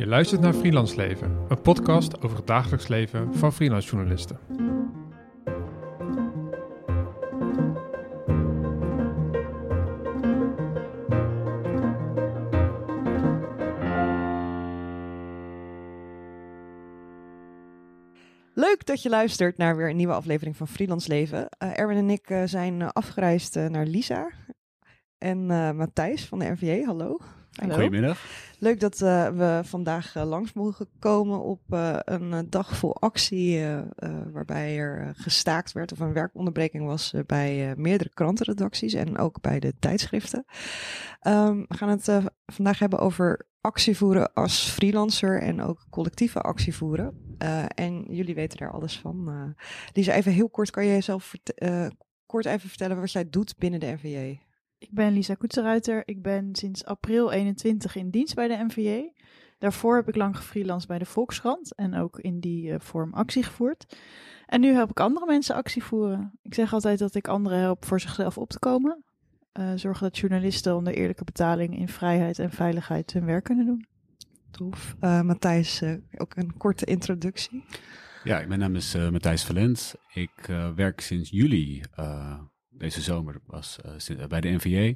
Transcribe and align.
Je 0.00 0.06
luistert 0.06 0.40
naar 0.40 0.52
Freelance 0.52 0.96
Leven, 0.96 1.36
een 1.48 1.60
podcast 1.60 2.22
over 2.22 2.36
het 2.36 2.46
dagelijks 2.46 2.88
leven 2.88 3.34
van 3.34 3.52
freelance 3.52 3.88
journalisten. 3.88 4.38
Leuk 18.54 18.86
dat 18.86 19.02
je 19.02 19.08
luistert 19.08 19.56
naar 19.56 19.76
weer 19.76 19.90
een 19.90 19.96
nieuwe 19.96 20.12
aflevering 20.12 20.56
van 20.56 20.68
Freelance 20.68 21.08
Leven. 21.08 21.48
Uh, 21.62 21.78
Erwin 21.78 21.96
en 21.96 22.10
ik 22.10 22.30
uh, 22.30 22.42
zijn 22.44 22.80
uh, 22.80 22.88
afgereisd 22.88 23.54
naar 23.54 23.86
Lisa 23.86 24.30
en 25.18 25.46
Matthijs 25.76 26.26
van 26.26 26.38
de 26.38 26.44
NVA. 26.44 26.84
Hallo. 26.84 27.18
Hallo. 27.50 27.74
Goedemiddag. 27.74 28.26
Leuk 28.58 28.80
dat 28.80 28.98
we 28.98 29.60
vandaag 29.64 30.14
langs 30.14 30.52
mogen 30.52 30.88
komen 30.98 31.42
op 31.42 31.60
een 32.04 32.46
dag 32.50 32.76
vol 32.76 32.96
actie 32.96 33.64
waarbij 34.32 34.78
er 34.78 35.14
gestaakt 35.16 35.72
werd 35.72 35.92
of 35.92 36.00
een 36.00 36.12
werkonderbreking 36.12 36.86
was 36.86 37.14
bij 37.26 37.74
meerdere 37.76 38.10
krantenredacties 38.14 38.94
en 38.94 39.18
ook 39.18 39.40
bij 39.40 39.60
de 39.60 39.74
tijdschriften. 39.78 40.44
Um, 41.26 41.64
we 41.68 41.76
gaan 41.76 41.88
het 41.88 42.10
vandaag 42.46 42.78
hebben 42.78 42.98
over 42.98 43.46
actie 43.60 43.96
voeren 43.96 44.32
als 44.32 44.68
freelancer 44.68 45.42
en 45.42 45.62
ook 45.62 45.86
collectieve 45.90 46.40
actie 46.40 46.74
voeren. 46.74 47.36
En 47.74 48.04
jullie 48.08 48.34
weten 48.34 48.58
daar 48.58 48.72
alles 48.72 48.98
van. 48.98 49.54
Lisa, 49.92 50.12
even 50.12 50.32
heel 50.32 50.48
kort, 50.50 50.70
kan 50.70 50.84
je 50.84 50.92
jezelf 50.92 51.32
kort 52.26 52.44
even 52.44 52.68
vertellen 52.68 53.00
wat 53.00 53.12
jij 53.12 53.30
doet 53.30 53.54
binnen 53.58 53.80
de 53.80 53.96
NVA? 54.00 54.49
Ik 54.80 54.90
ben 54.90 55.12
Lisa 55.12 55.34
Koetseruiter. 55.34 56.02
Ik 56.04 56.22
ben 56.22 56.54
sinds 56.54 56.84
april 56.84 57.32
21 57.32 57.96
in 57.96 58.10
dienst 58.10 58.34
bij 58.34 58.48
de 58.48 58.64
NVA. 58.68 59.20
Daarvoor 59.58 59.96
heb 59.96 60.08
ik 60.08 60.16
lang 60.16 60.36
gefreelanced 60.36 60.88
bij 60.88 60.98
de 60.98 61.04
Volkskrant 61.04 61.74
en 61.74 61.94
ook 61.94 62.18
in 62.18 62.40
die 62.40 62.78
vorm 62.78 63.14
actie 63.14 63.42
gevoerd. 63.42 63.96
En 64.46 64.60
nu 64.60 64.72
help 64.72 64.90
ik 64.90 65.00
andere 65.00 65.26
mensen 65.26 65.54
actie 65.54 65.84
voeren. 65.84 66.38
Ik 66.42 66.54
zeg 66.54 66.72
altijd 66.72 66.98
dat 66.98 67.14
ik 67.14 67.28
anderen 67.28 67.58
help 67.58 67.84
voor 67.84 68.00
zichzelf 68.00 68.38
op 68.38 68.50
te 68.50 68.58
komen. 68.58 69.04
zorgen 69.74 70.02
dat 70.02 70.18
journalisten 70.18 70.76
onder 70.76 70.92
eerlijke 70.94 71.24
betaling 71.24 71.78
in 71.78 71.88
vrijheid 71.88 72.38
en 72.38 72.50
veiligheid 72.50 73.12
hun 73.12 73.24
werk 73.24 73.44
kunnen 73.44 73.66
doen. 73.66 73.86
Tof. 74.50 74.96
Uh, 75.00 75.20
Matthijs, 75.20 75.82
uh, 75.82 75.94
ook 76.16 76.36
een 76.36 76.56
korte 76.56 76.84
introductie. 76.84 77.64
Ja, 78.24 78.44
mijn 78.46 78.60
naam 78.60 78.74
is 78.74 78.94
uh, 78.94 79.10
Matthijs 79.10 79.44
Valent. 79.44 79.94
Ik 80.14 80.50
werk 80.74 81.00
sinds 81.00 81.30
juli 81.30 81.82
deze 82.80 83.00
zomer 83.00 83.40
was 83.46 83.78
bij 84.28 84.40
de 84.40 84.58
NVA. 84.60 84.94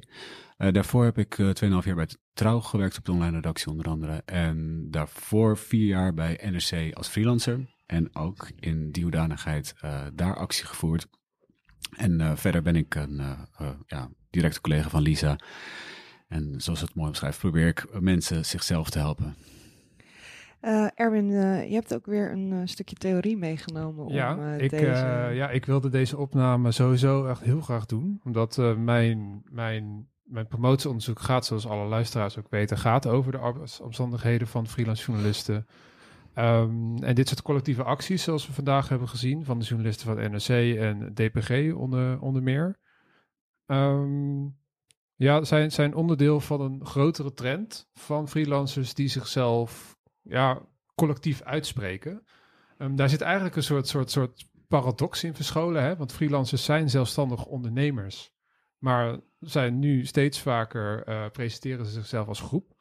daarvoor 0.71 1.03
heb 1.03 1.17
ik 1.17 1.35
2,5 1.37 1.85
jaar 1.85 1.95
bij 1.95 2.07
Trouw 2.33 2.59
gewerkt 2.59 2.97
op 2.97 3.05
de 3.05 3.11
online 3.11 3.35
redactie 3.35 3.71
onder 3.71 3.85
andere. 3.85 4.21
En 4.25 4.87
daarvoor 4.91 5.57
vier 5.57 5.85
jaar 5.85 6.13
bij 6.13 6.39
NRC 6.43 6.93
als 6.93 7.07
freelancer. 7.07 7.73
En 7.85 8.15
ook 8.15 8.51
in 8.59 8.91
die 8.91 9.03
hoedanigheid 9.03 9.73
daar 10.13 10.35
actie 10.35 10.65
gevoerd. 10.65 11.07
En 11.97 12.37
verder 12.37 12.61
ben 12.61 12.75
ik 12.75 12.95
een 12.95 13.21
ja, 13.87 14.09
directe 14.29 14.61
collega 14.61 14.89
van 14.89 15.01
Lisa. 15.01 15.39
En 16.27 16.61
zoals 16.61 16.81
het 16.81 16.95
mooi 16.95 17.07
omschrijft, 17.07 17.39
probeer 17.39 17.67
ik 17.67 17.99
mensen 17.99 18.45
zichzelf 18.45 18.89
te 18.89 18.99
helpen. 18.99 19.35
Uh, 20.65 20.87
Erwin, 20.95 21.29
uh, 21.29 21.67
je 21.67 21.73
hebt 21.73 21.93
ook 21.93 22.05
weer 22.05 22.31
een 22.31 22.51
uh, 22.51 22.61
stukje 22.63 22.95
theorie 22.95 23.37
meegenomen. 23.37 24.05
Om, 24.05 24.13
ja, 24.13 24.53
ik, 24.53 24.69
deze... 24.69 25.29
ja, 25.33 25.49
ik 25.49 25.65
wilde 25.65 25.89
deze 25.89 26.17
opname 26.17 26.71
sowieso 26.71 27.25
echt 27.25 27.41
heel 27.41 27.61
graag 27.61 27.85
doen. 27.85 28.21
Omdat 28.23 28.57
mijn, 28.77 29.43
mijn, 29.51 30.07
mijn 30.23 30.47
promotieonderzoek 30.47 31.19
gaat, 31.19 31.45
zoals 31.45 31.67
alle 31.67 31.87
luisteraars 31.87 32.37
ook 32.37 32.49
weten, 32.49 32.77
gaat 32.77 33.07
over 33.07 33.31
de 33.31 33.37
arbeidsomstandigheden 33.37 34.47
van 34.47 34.67
freelance 34.67 35.05
journalisten. 35.05 35.67
Um, 36.35 37.03
en 37.03 37.15
dit 37.15 37.27
soort 37.27 37.41
collectieve 37.41 37.83
acties, 37.83 38.23
zoals 38.23 38.47
we 38.47 38.53
vandaag 38.53 38.89
hebben 38.89 39.07
gezien, 39.07 39.45
van 39.45 39.59
de 39.59 39.65
journalisten 39.65 40.05
van 40.07 40.31
NRC 40.31 40.77
en 40.77 41.13
DPG 41.13 41.73
onder, 41.73 42.19
onder 42.19 42.43
meer. 42.43 42.79
Um, 43.65 44.57
ja, 45.15 45.43
zijn, 45.43 45.71
zijn 45.71 45.95
onderdeel 45.95 46.39
van 46.39 46.61
een 46.61 46.85
grotere 46.85 47.33
trend 47.33 47.89
van 47.93 48.27
freelancers 48.27 48.93
die 48.93 49.07
zichzelf 49.07 49.94
ja, 50.27 50.61
collectief 50.95 51.41
uitspreken. 51.41 52.23
Um, 52.77 52.95
daar 52.95 53.09
zit 53.09 53.21
eigenlijk 53.21 53.55
een 53.55 53.63
soort, 53.63 53.87
soort, 53.87 54.11
soort 54.11 54.49
paradox 54.67 55.23
in 55.23 55.33
verscholen, 55.33 55.83
hè? 55.83 55.95
want 55.95 56.13
freelancers 56.13 56.63
zijn 56.63 56.89
zelfstandig 56.89 57.45
ondernemers, 57.45 58.33
maar 58.77 59.19
zijn 59.39 59.79
nu 59.79 60.05
steeds 60.05 60.41
vaker 60.41 61.09
uh, 61.09 61.29
presenteren 61.31 61.85
ze 61.85 61.91
zichzelf 61.91 62.27
als 62.27 62.39
groep. 62.39 62.73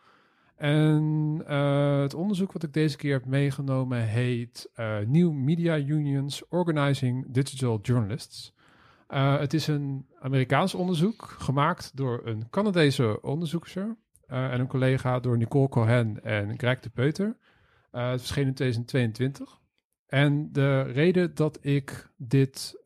En 0.56 1.42
uh, 1.48 2.00
het 2.00 2.14
onderzoek 2.14 2.52
wat 2.52 2.62
ik 2.62 2.72
deze 2.72 2.96
keer 2.96 3.12
heb 3.12 3.26
meegenomen 3.26 4.06
heet 4.06 4.70
uh, 4.76 4.98
New 4.98 5.32
Media 5.32 5.78
Unions 5.78 6.48
Organizing 6.48 7.26
Digital 7.28 7.78
Journalists. 7.82 8.52
Het 9.14 9.54
is 9.54 9.66
een 9.66 10.06
Amerikaans 10.20 10.74
onderzoek 10.74 11.36
gemaakt 11.38 11.96
door 11.96 12.20
een 12.24 12.50
Canadese 12.50 13.22
onderzoeker 13.22 13.96
en 14.26 14.60
een 14.60 14.66
collega 14.66 15.20
door 15.20 15.36
Nicole 15.36 15.68
Cohen 15.68 16.24
en 16.24 16.58
Greg 16.58 16.80
de 16.80 16.90
Peuter. 16.90 17.26
Uh, 17.92 18.10
het 18.10 18.20
verscheen 18.20 18.46
in 18.46 18.54
2022. 18.54 19.58
En 20.06 20.52
de 20.52 20.82
reden 20.82 21.34
dat 21.34 21.58
ik 21.60 22.12
dit 22.16 22.82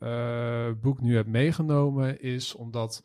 boek 0.80 1.00
nu 1.00 1.16
heb 1.16 1.26
meegenomen 1.26 2.20
is 2.20 2.54
omdat 2.54 3.02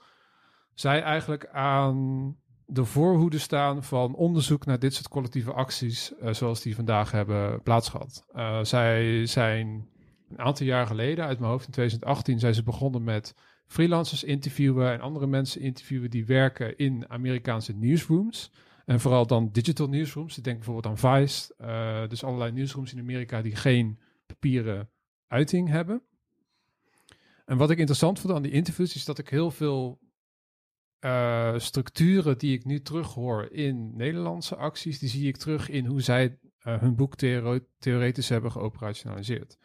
zij 0.73 1.01
eigenlijk 1.01 1.47
aan 1.47 2.37
de 2.65 2.85
voorhoede 2.85 3.37
staan 3.37 3.83
van 3.83 4.15
onderzoek 4.15 4.65
naar 4.65 4.79
dit 4.79 4.93
soort 4.93 5.07
collectieve 5.07 5.53
acties, 5.53 6.13
zoals 6.31 6.61
die 6.61 6.75
vandaag 6.75 7.11
hebben 7.11 7.61
plaatsgehad. 7.61 8.25
zij 8.61 9.25
zijn 9.25 9.89
een 10.29 10.39
aantal 10.39 10.65
jaar 10.65 10.87
geleden, 10.87 11.25
uit 11.25 11.39
mijn 11.39 11.51
hoofd 11.51 11.65
in 11.65 11.71
2018, 11.71 12.39
zijn 12.39 12.53
ze 12.53 12.63
begonnen 12.63 13.03
met 13.03 13.35
freelancers 13.73 14.23
interviewen 14.23 14.91
en 14.91 15.01
andere 15.01 15.27
mensen 15.27 15.61
interviewen 15.61 16.09
die 16.09 16.25
werken 16.25 16.77
in 16.77 17.09
Amerikaanse 17.09 17.73
newsrooms. 17.73 18.51
En 18.85 18.99
vooral 18.99 19.27
dan 19.27 19.49
digital 19.51 19.87
newsrooms. 19.87 20.37
Ik 20.37 20.43
denk 20.43 20.55
bijvoorbeeld 20.55 20.85
aan 20.85 20.97
Vice. 20.97 21.53
Uh, 21.61 22.07
dus 22.09 22.23
allerlei 22.23 22.51
newsrooms 22.51 22.93
in 22.93 22.99
Amerika 22.99 23.41
die 23.41 23.55
geen 23.55 23.99
papieren 24.25 24.89
uiting 25.27 25.69
hebben. 25.69 26.01
En 27.45 27.57
wat 27.57 27.69
ik 27.69 27.77
interessant 27.77 28.19
vond 28.19 28.33
aan 28.33 28.41
die 28.41 28.51
interviews 28.51 28.95
is 28.95 29.05
dat 29.05 29.19
ik 29.19 29.29
heel 29.29 29.51
veel 29.51 29.99
uh, 30.99 31.53
structuren 31.57 32.37
die 32.37 32.53
ik 32.57 32.65
nu 32.65 32.81
terughoor 32.81 33.51
in 33.51 33.95
Nederlandse 33.95 34.55
acties, 34.55 34.99
die 34.99 35.09
zie 35.09 35.27
ik 35.27 35.37
terug 35.37 35.69
in 35.69 35.85
hoe 35.85 36.01
zij 36.01 36.37
uh, 36.63 36.79
hun 36.79 36.95
boek 36.95 37.15
theoretisch 37.79 38.29
hebben 38.29 38.51
geoperationaliseerd 38.51 39.57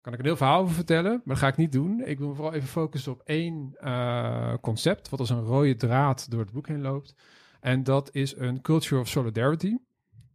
kan 0.00 0.12
ik 0.12 0.18
een 0.18 0.24
heel 0.24 0.36
verhaal 0.36 0.60
over 0.62 0.74
vertellen, 0.74 1.10
maar 1.12 1.34
dat 1.34 1.38
ga 1.38 1.48
ik 1.48 1.56
niet 1.56 1.72
doen. 1.72 2.02
Ik 2.04 2.18
wil 2.18 2.34
vooral 2.34 2.54
even 2.54 2.68
focussen 2.68 3.12
op 3.12 3.22
één 3.24 3.76
uh, 3.80 4.54
concept, 4.60 5.08
wat 5.08 5.20
als 5.20 5.30
een 5.30 5.44
rode 5.44 5.76
draad 5.76 6.30
door 6.30 6.40
het 6.40 6.52
boek 6.52 6.68
heen 6.68 6.80
loopt. 6.80 7.14
En 7.60 7.84
dat 7.84 8.14
is 8.14 8.36
een 8.36 8.60
culture 8.60 9.00
of 9.00 9.08
solidarity. 9.08 9.76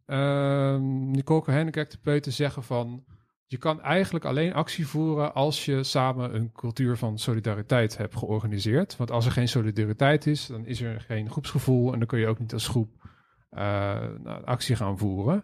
Uh, 0.05 0.77
Nicole 0.77 1.41
Cohen 1.41 1.71
en 1.71 1.87
Peuter 2.01 2.31
zeggen 2.31 2.63
van... 2.63 3.03
je 3.45 3.57
kan 3.57 3.81
eigenlijk 3.81 4.25
alleen 4.25 4.53
actie 4.53 4.87
voeren 4.87 5.33
als 5.33 5.65
je 5.65 5.83
samen 5.83 6.35
een 6.35 6.51
cultuur 6.51 6.97
van 6.97 7.17
solidariteit 7.17 7.97
hebt 7.97 8.15
georganiseerd. 8.15 8.97
Want 8.97 9.11
als 9.11 9.25
er 9.25 9.31
geen 9.31 9.47
solidariteit 9.47 10.27
is, 10.27 10.47
dan 10.47 10.65
is 10.65 10.81
er 10.81 11.01
geen 11.01 11.29
groepsgevoel... 11.29 11.93
en 11.93 11.99
dan 11.99 12.07
kun 12.07 12.19
je 12.19 12.27
ook 12.27 12.39
niet 12.39 12.53
als 12.53 12.67
groep 12.67 12.89
uh, 13.51 14.01
actie 14.45 14.75
gaan 14.75 14.97
voeren. 14.97 15.43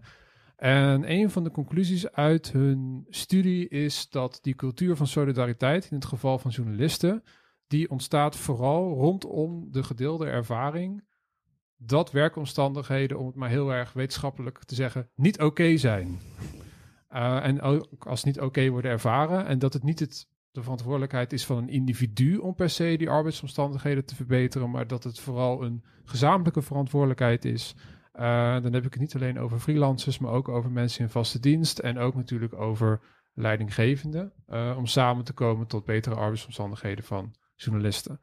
En 0.60 1.12
een 1.12 1.30
van 1.30 1.44
de 1.44 1.52
conclusies 1.52 2.12
uit 2.12 2.52
hun 2.52 3.06
studie 3.10 3.68
is 3.68 4.10
dat 4.10 4.40
die 4.42 4.56
cultuur 4.56 4.96
van 4.96 5.08
solidariteit, 5.08 5.88
in 5.90 5.96
het 5.96 6.06
geval 6.06 6.38
van 6.40 6.52
journalisten, 6.52 7.24
die 7.68 7.90
ontstaat 7.90 8.36
vooral 8.36 8.94
rondom 8.94 9.68
de 9.72 9.84
gedeelde 9.84 10.26
ervaring 10.26 11.04
dat 11.78 12.12
werkomstandigheden, 12.12 13.20
om 13.20 13.26
het 13.26 13.36
maar 13.36 13.50
heel 13.50 13.74
erg 13.74 13.94
wetenschappelijk 13.94 14.64
te 14.64 14.76
zeggen, 14.76 15.10
niet 15.16 15.42
oké 15.42 15.78
zijn. 15.78 16.20
Uh, 17.12 17.46
en 17.46 17.62
ook 17.62 18.08
als 18.08 18.24
niet 18.24 18.40
oké 18.40 18.70
worden 18.70 18.92
ervaren 18.92 19.46
en 19.46 19.60
dat 19.60 19.74
het 19.74 19.84
niet 19.84 20.00
het, 20.00 20.28
de 20.52 20.62
verantwoordelijkheid 20.62 21.34
is 21.34 21.46
van 21.46 21.58
een 21.58 21.70
individu 21.70 22.38
om 22.38 22.56
per 22.56 22.70
se 22.70 22.96
die 22.98 23.10
arbeidsomstandigheden 23.10 24.06
te 24.06 24.16
verbeteren, 24.16 24.72
maar 24.72 24.88
dat 24.88 25.04
het 25.04 25.20
vooral 25.20 25.64
een 25.64 25.84
gezamenlijke 26.04 26.62
verantwoordelijkheid 26.62 27.46
is 27.46 27.76
uh, 28.20 28.62
dan 28.62 28.74
heb 28.74 28.86
ik 28.86 28.92
het 28.92 29.02
niet 29.02 29.16
alleen 29.16 29.40
over 29.40 29.60
freelancers, 29.60 30.20
maar 30.20 30.32
ook 30.32 30.50
over 30.50 30.72
mensen 30.72 31.04
in 31.04 31.10
vaste 31.10 31.40
dienst 31.40 31.80
en 31.80 31.98
ook 31.98 32.16
natuurlijk 32.16 32.54
over 32.54 33.00
leidinggevenden, 33.34 34.34
uh, 34.50 34.76
om 34.78 34.86
samen 34.86 35.24
te 35.24 35.34
komen 35.34 35.68
tot 35.68 35.86
betere 35.86 36.16
arbeidsomstandigheden 36.16 37.04
van 37.04 37.34
journalisten. 37.56 38.20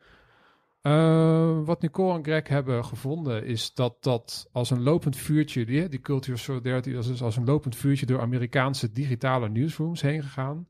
Uh, 0.82 1.58
wat 1.64 1.82
Nicole 1.82 2.16
en 2.16 2.24
Greg 2.24 2.48
hebben 2.48 2.84
gevonden 2.84 3.44
is 3.44 3.74
dat 3.74 3.96
dat 4.00 4.48
als 4.52 4.70
een 4.70 4.82
lopend 4.82 5.16
vuurtje, 5.16 5.64
die, 5.64 5.88
die 5.88 6.00
culture 6.00 6.36
solidarity, 6.36 6.90
is 6.90 7.06
dus 7.06 7.22
als 7.22 7.36
een 7.36 7.44
lopend 7.44 7.76
vuurtje 7.76 8.06
door 8.06 8.20
Amerikaanse 8.20 8.92
digitale 8.92 9.48
newsrooms 9.48 10.02
heen 10.02 10.22
gegaan. 10.22 10.68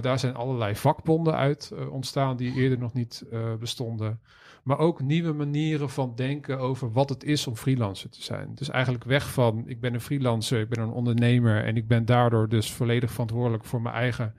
Daar 0.00 0.18
zijn 0.18 0.34
allerlei 0.34 0.76
vakbonden 0.76 1.34
uit 1.34 1.72
ontstaan 1.90 2.36
die 2.36 2.54
eerder 2.54 2.78
nog 2.78 2.92
niet 2.92 3.24
bestonden. 3.58 4.20
Maar 4.66 4.78
ook 4.78 5.00
nieuwe 5.00 5.32
manieren 5.32 5.90
van 5.90 6.14
denken 6.14 6.58
over 6.58 6.92
wat 6.92 7.08
het 7.08 7.24
is 7.24 7.46
om 7.46 7.56
freelancer 7.56 8.10
te 8.10 8.22
zijn. 8.22 8.54
Dus 8.54 8.68
eigenlijk 8.68 9.04
weg 9.04 9.32
van 9.32 9.68
ik 9.68 9.80
ben 9.80 9.94
een 9.94 10.00
freelancer, 10.00 10.60
ik 10.60 10.68
ben 10.68 10.78
een 10.78 10.90
ondernemer 10.90 11.64
en 11.64 11.76
ik 11.76 11.88
ben 11.88 12.04
daardoor 12.04 12.48
dus 12.48 12.72
volledig 12.72 13.10
verantwoordelijk 13.10 13.64
voor 13.64 13.82
mijn 13.82 13.94
eigen 13.94 14.34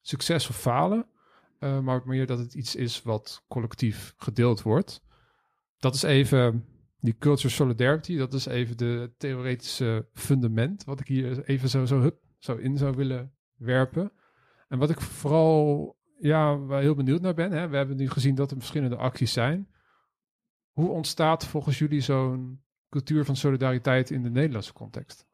succes 0.00 0.48
of 0.48 0.56
falen. 0.56 1.06
Uh, 1.60 1.80
maar 1.80 2.02
meer 2.04 2.26
dat 2.26 2.38
het 2.38 2.54
iets 2.54 2.76
is 2.76 3.02
wat 3.02 3.44
collectief 3.48 4.14
gedeeld 4.16 4.62
wordt. 4.62 5.02
Dat 5.78 5.94
is 5.94 6.02
even 6.02 6.64
die 6.98 7.16
culture 7.18 7.48
solidarity, 7.48 8.16
dat 8.16 8.32
is 8.32 8.46
even 8.46 8.76
de 8.76 9.12
theoretische 9.18 10.08
fundament, 10.12 10.84
wat 10.84 11.00
ik 11.00 11.06
hier 11.06 11.44
even 11.44 11.68
zo, 11.68 11.84
zo, 11.84 12.00
hup, 12.00 12.18
zo 12.38 12.56
in 12.56 12.76
zou 12.76 12.96
willen 12.96 13.32
werpen. 13.56 14.12
En 14.68 14.78
wat 14.78 14.90
ik 14.90 15.00
vooral 15.00 15.96
ja, 16.22 16.58
waar 16.58 16.80
heel 16.80 16.94
benieuwd 16.94 17.20
naar 17.20 17.34
ben, 17.34 17.52
hè, 17.52 17.68
we 17.68 17.76
hebben 17.76 17.96
nu 17.96 18.10
gezien 18.10 18.34
dat 18.34 18.50
er 18.50 18.56
verschillende 18.56 18.96
acties 18.96 19.32
zijn. 19.32 19.68
Hoe 20.72 20.88
ontstaat 20.88 21.46
volgens 21.46 21.78
jullie 21.78 22.00
zo'n 22.00 22.62
cultuur 22.88 23.24
van 23.24 23.36
solidariteit 23.36 24.10
in 24.10 24.22
de 24.22 24.30
Nederlandse 24.30 24.72
context? 24.72 25.26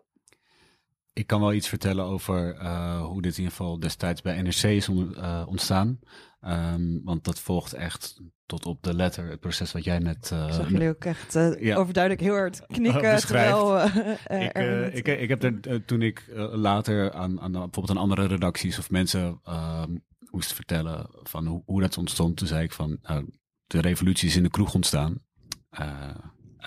Ik 1.12 1.26
kan 1.26 1.40
wel 1.40 1.52
iets 1.52 1.69
vertellen 1.69 2.05
over 2.05 2.55
uh, 2.55 3.05
hoe 3.06 3.23
dit 3.23 3.32
in 3.32 3.38
ieder 3.38 3.56
geval 3.56 3.79
destijds 3.79 4.23
bij 4.23 4.43
NRC 4.43 4.62
is 4.62 4.88
uh, 4.88 5.44
ontstaan. 5.46 5.99
Um, 6.40 7.00
want 7.05 7.25
dat 7.25 7.41
volgt 7.41 7.73
echt 7.73 8.20
tot 8.48 8.66
op 8.66 8.82
de 8.82 8.94
letter 8.94 9.30
het 9.30 9.40
proces 9.40 9.72
wat 9.72 9.84
jij 9.84 9.98
net... 9.98 10.30
Uh, 10.32 10.52
zag 10.52 10.70
jullie 10.70 10.88
ook 10.88 11.04
echt 11.04 11.32
ja. 11.60 11.76
overduidelijk 11.76 12.22
heel 12.22 12.34
hard 12.34 12.66
knikken. 12.76 13.16
terwijl, 13.16 13.84
ik, 14.28 15.06
ik, 15.06 15.06
ik, 15.06 15.28
heb 15.28 15.42
er 15.42 15.84
toen 15.84 16.02
ik 16.02 16.24
later 16.52 17.12
aan, 17.12 17.40
aan 17.40 17.52
bijvoorbeeld 17.52 17.90
aan 17.90 17.96
andere 17.96 18.26
redacties 18.26 18.78
of 18.78 18.90
mensen 18.90 19.40
ehm, 19.44 19.96
moest 20.30 20.52
vertellen 20.52 21.06
van 21.22 21.46
hoe, 21.46 21.62
hoe 21.64 21.80
dat 21.80 21.98
ontstond, 21.98 22.36
toen 22.36 22.48
zei 22.48 22.62
ik 22.62 22.72
van 22.72 22.98
nou, 23.02 23.28
de 23.66 23.80
revolutie 23.80 24.28
is 24.28 24.36
in 24.36 24.42
de 24.42 24.50
kroeg 24.50 24.74
ontstaan. 24.74 25.18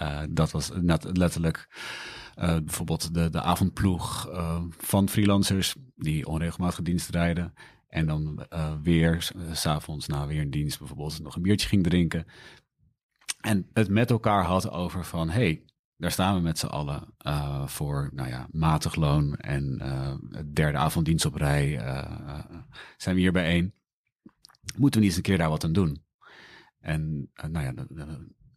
Uh, 0.02 0.24
dat 0.30 0.52
was 0.52 0.70
net 0.82 1.18
letterlijk 1.18 1.68
uh, 2.38 2.58
bijvoorbeeld 2.58 3.14
de, 3.14 3.30
de 3.30 3.42
avondploeg 3.42 4.30
uh, 4.30 4.62
van 4.78 5.10
freelancers 5.10 5.76
die 5.96 6.28
onregelmatig 6.28 6.82
dienst 6.82 7.10
rijden. 7.10 7.54
En 7.88 8.06
dan 8.06 8.46
weer 8.84 9.32
s'avonds 9.52 10.08
na 10.08 10.28
weer 10.28 10.42
een 10.42 10.52
dienst 10.52 10.80
bijvoorbeeld 10.80 11.20
nog 11.20 11.36
een 11.36 11.42
biertje 11.42 11.68
ging 11.68 11.84
drinken. 11.84 12.26
En 13.42 13.70
het 13.74 13.90
met 13.90 14.10
elkaar 14.10 14.44
had 14.44 14.70
over 14.70 15.06
van 15.06 15.30
hey, 15.30 15.64
daar 15.98 16.12
staan 16.12 16.36
we 16.36 16.42
met 16.42 16.60
z'n 16.60 16.66
allen 16.66 17.14
voor 17.70 18.10
nou 18.14 18.30
ja, 18.30 18.48
matig 18.52 18.96
loon 18.96 19.36
en 19.36 19.78
derde 20.54 20.78
avonddienst 20.78 21.26
op 21.26 21.36
rij 21.36 21.70
zijn 22.98 23.16
we 23.16 23.22
hier 23.22 23.32
bijeen. 23.32 23.74
Moeten 24.78 25.00
we 25.00 25.06
niet 25.06 25.16
eens 25.16 25.16
een 25.16 25.22
keer 25.22 25.38
daar 25.38 25.50
wat 25.50 25.64
aan 25.64 25.74
doen? 25.74 26.04
En 26.80 27.32
nou 27.50 27.66
ja, 27.66 27.74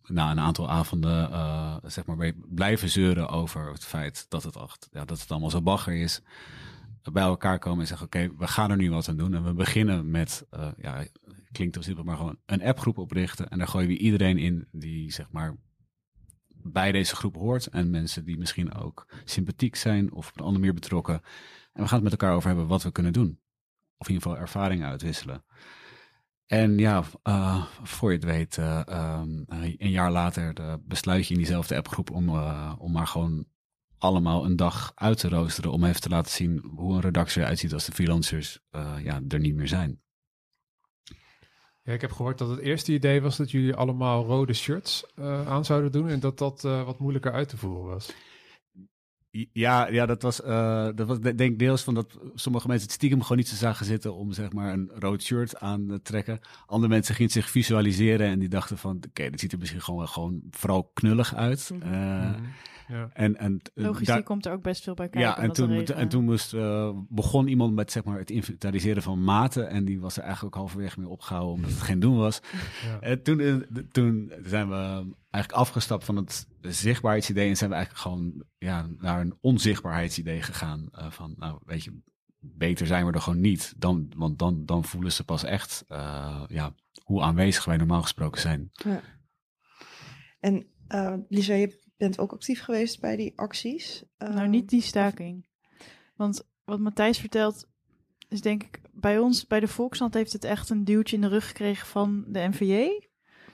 na 0.08 0.30
een 0.30 0.40
aantal 0.40 0.70
avonden 0.70 1.30
uh, 1.30 1.76
zeg 1.82 2.06
maar 2.06 2.32
blijven 2.48 2.88
zeuren 2.88 3.28
over 3.28 3.72
het 3.72 3.84
feit 3.84 4.26
dat 4.28 4.42
het, 4.42 4.56
acht, 4.56 4.88
ja, 4.92 5.04
dat 5.04 5.20
het 5.20 5.30
allemaal 5.30 5.50
zo 5.50 5.62
bagger 5.62 5.94
is. 5.94 6.22
Bij 7.12 7.22
elkaar 7.22 7.58
komen 7.58 7.80
en 7.80 7.86
zeggen: 7.86 8.06
Oké, 8.06 8.30
we 8.38 8.46
gaan 8.46 8.70
er 8.70 8.76
nu 8.76 8.90
wat 8.90 9.08
aan 9.08 9.16
doen. 9.16 9.34
En 9.34 9.44
we 9.44 9.54
beginnen 9.54 10.10
met, 10.10 10.46
uh, 10.54 10.68
ja, 10.76 11.06
klinkt 11.52 11.76
als 11.76 11.84
simpel, 11.86 12.04
maar 12.04 12.16
gewoon 12.16 12.38
een 12.46 12.62
appgroep 12.62 12.98
oprichten. 12.98 13.48
En 13.48 13.58
daar 13.58 13.68
gooien 13.68 13.88
we 13.88 13.98
iedereen 13.98 14.38
in 14.38 14.68
die 14.72 15.12
zeg 15.12 15.30
maar 15.30 15.56
bij 16.48 16.92
deze 16.92 17.16
groep 17.16 17.34
hoort. 17.34 17.66
En 17.66 17.90
mensen 17.90 18.24
die 18.24 18.38
misschien 18.38 18.74
ook 18.74 19.06
sympathiek 19.24 19.76
zijn 19.76 20.12
of 20.12 20.28
op 20.28 20.36
een 20.36 20.44
andere 20.44 20.58
manier 20.58 20.74
betrokken. 20.74 21.20
En 21.72 21.82
we 21.82 21.88
gaan 21.88 22.02
het 22.02 22.02
met 22.02 22.12
elkaar 22.12 22.34
over 22.34 22.48
hebben 22.48 22.66
wat 22.66 22.82
we 22.82 22.92
kunnen 22.92 23.12
doen. 23.12 23.40
Of 23.96 24.08
in 24.08 24.14
ieder 24.14 24.28
geval 24.28 24.42
ervaringen 24.42 24.88
uitwisselen. 24.88 25.44
En 26.46 26.78
ja, 26.78 27.04
uh, 27.28 27.64
voor 27.82 28.10
je 28.10 28.16
het 28.16 28.26
weet, 28.26 28.56
uh, 28.56 28.80
um, 29.20 29.44
een 29.46 29.90
jaar 29.90 30.10
later 30.10 30.60
uh, 30.60 30.74
besluit 30.80 31.26
je 31.26 31.32
in 31.32 31.38
diezelfde 31.38 31.76
appgroep 31.76 32.10
om, 32.10 32.28
om 32.78 32.92
maar 32.92 33.06
gewoon 33.06 33.46
allemaal 33.98 34.44
een 34.44 34.56
dag 34.56 34.92
uit 34.94 35.18
te 35.18 35.28
roosteren. 35.28 35.72
Om 35.72 35.84
even 35.84 36.00
te 36.00 36.08
laten 36.08 36.32
zien 36.32 36.72
hoe 36.76 36.94
een 36.94 37.00
redactie 37.00 37.42
eruit 37.42 37.58
ziet 37.58 37.72
als 37.72 37.84
de 37.84 37.92
freelancers 37.92 38.60
ja, 39.02 39.20
er 39.28 39.38
niet 39.38 39.54
meer 39.54 39.68
zijn. 39.68 40.02
Ja, 41.82 41.92
ik 41.92 42.00
heb 42.00 42.12
gehoord 42.12 42.38
dat 42.38 42.48
het 42.48 42.58
eerste 42.58 42.92
idee 42.92 43.22
was 43.22 43.36
dat 43.36 43.50
jullie 43.50 43.74
allemaal 43.74 44.24
rode 44.24 44.52
shirts 44.52 45.04
aan 45.46 45.64
zouden 45.64 45.92
doen 45.92 46.08
en 46.08 46.20
dat 46.20 46.38
dat 46.38 46.62
wat 46.62 46.98
moeilijker 46.98 47.32
uit 47.32 47.48
te 47.48 47.56
voeren 47.56 47.84
was. 47.84 48.14
Ja, 49.52 49.88
ja 49.88 50.06
dat, 50.06 50.22
was, 50.22 50.40
uh, 50.40 50.88
dat 50.94 51.06
was 51.06 51.20
denk 51.20 51.40
ik 51.40 51.58
deels 51.58 51.82
van 51.82 51.94
dat 51.94 52.18
sommige 52.34 52.66
mensen 52.66 52.86
het 52.86 52.96
stiekem 52.96 53.22
gewoon 53.22 53.36
niet 53.36 53.48
zo 53.48 53.56
zagen 53.56 53.86
zitten 53.86 54.14
om 54.14 54.32
zeg 54.32 54.52
maar 54.52 54.72
een 54.72 54.90
rood 54.94 55.22
shirt 55.22 55.60
aan 55.60 55.86
te 55.86 56.02
trekken. 56.02 56.40
Andere 56.66 56.92
mensen 56.92 57.14
gingen 57.14 57.32
zich 57.32 57.50
visualiseren 57.50 58.26
en 58.26 58.38
die 58.38 58.48
dachten 58.48 58.78
van 58.78 58.96
oké, 58.96 59.06
okay, 59.08 59.30
dit 59.30 59.40
ziet 59.40 59.52
er 59.52 59.58
misschien 59.58 59.82
gewoon, 59.82 60.08
gewoon 60.08 60.42
vooral 60.50 60.90
knullig 60.94 61.34
uit. 61.34 61.70
Uh, 61.82 61.90
mm 61.90 62.36
ja. 62.88 63.10
En, 63.12 63.36
en, 63.36 63.60
eh, 63.74 63.84
Logistiek 63.84 64.24
komt 64.24 64.46
er 64.46 64.52
ook 64.52 64.62
best 64.62 64.82
veel 64.82 64.94
bij 64.94 65.08
kijken. 65.08 65.30
Ja, 65.30 65.38
en 65.38 65.52
toen, 65.52 65.84
en 65.84 66.08
toen 66.08 66.24
moest, 66.24 66.54
uh, 66.54 66.90
begon 67.08 67.48
iemand 67.48 67.74
met 67.74 67.92
zeg 67.92 68.04
maar, 68.04 68.18
het 68.18 68.30
inventariseren 68.30 69.02
van 69.02 69.24
maten. 69.24 69.68
En 69.68 69.84
die 69.84 70.00
was 70.00 70.16
er 70.16 70.22
eigenlijk 70.22 70.54
ook 70.54 70.60
halverwege 70.60 71.00
mee 71.00 71.08
opgehouden 71.08 71.54
omdat 71.54 71.70
het 71.70 71.80
geen 71.80 72.00
doen 72.00 72.16
was. 72.16 72.40
Ja. 72.84 73.00
En 73.00 73.22
toen, 73.22 73.66
toen 73.92 74.32
zijn 74.42 74.68
we 74.68 74.74
eigenlijk 75.30 75.64
afgestapt 75.64 76.04
van 76.04 76.16
het 76.16 76.46
zichtbaarheidsidee. 76.60 77.48
En 77.48 77.56
zijn 77.56 77.70
we 77.70 77.76
eigenlijk 77.76 78.04
gewoon 78.04 78.44
ja, 78.58 78.86
naar 78.98 79.20
een 79.20 79.38
onzichtbaarheidsidee 79.40 80.42
gegaan. 80.42 80.88
Uh, 80.92 81.10
van, 81.10 81.34
nou, 81.36 81.58
weet 81.64 81.84
je, 81.84 82.00
beter 82.38 82.86
zijn 82.86 83.06
we 83.06 83.12
er 83.12 83.20
gewoon 83.20 83.40
niet. 83.40 83.74
Dan, 83.76 84.12
want 84.16 84.38
dan, 84.38 84.64
dan 84.64 84.84
voelen 84.84 85.12
ze 85.12 85.24
pas 85.24 85.44
echt 85.44 85.84
ja, 86.46 86.74
hoe 87.02 87.22
aanwezig 87.22 87.64
wij 87.64 87.76
normaal 87.76 88.02
gesproken 88.02 88.40
zijn. 88.40 88.70
Ja. 88.72 89.00
En 90.40 90.66
uh, 90.88 91.14
Lisa, 91.28 91.54
je 91.54 91.83
bent 92.04 92.18
ook 92.18 92.32
actief 92.32 92.62
geweest 92.62 93.00
bij 93.00 93.16
die 93.16 93.32
acties. 93.36 94.04
nou, 94.18 94.34
ehm, 94.34 94.50
niet 94.50 94.68
die 94.68 94.82
staking. 94.82 95.46
Want 96.16 96.46
wat 96.64 96.80
Matthijs 96.80 97.18
vertelt, 97.18 97.68
is 98.28 98.40
denk 98.40 98.62
ik 98.62 98.80
bij 98.92 99.18
ons, 99.18 99.46
bij 99.46 99.60
de 99.60 99.68
Volksland, 99.68 100.14
heeft 100.14 100.32
het 100.32 100.44
echt 100.44 100.70
een 100.70 100.84
duwtje 100.84 101.16
in 101.16 101.22
de 101.22 101.28
rug 101.28 101.46
gekregen 101.46 101.86
van 101.86 102.24
de 102.28 102.48
NVJ. 102.48 103.08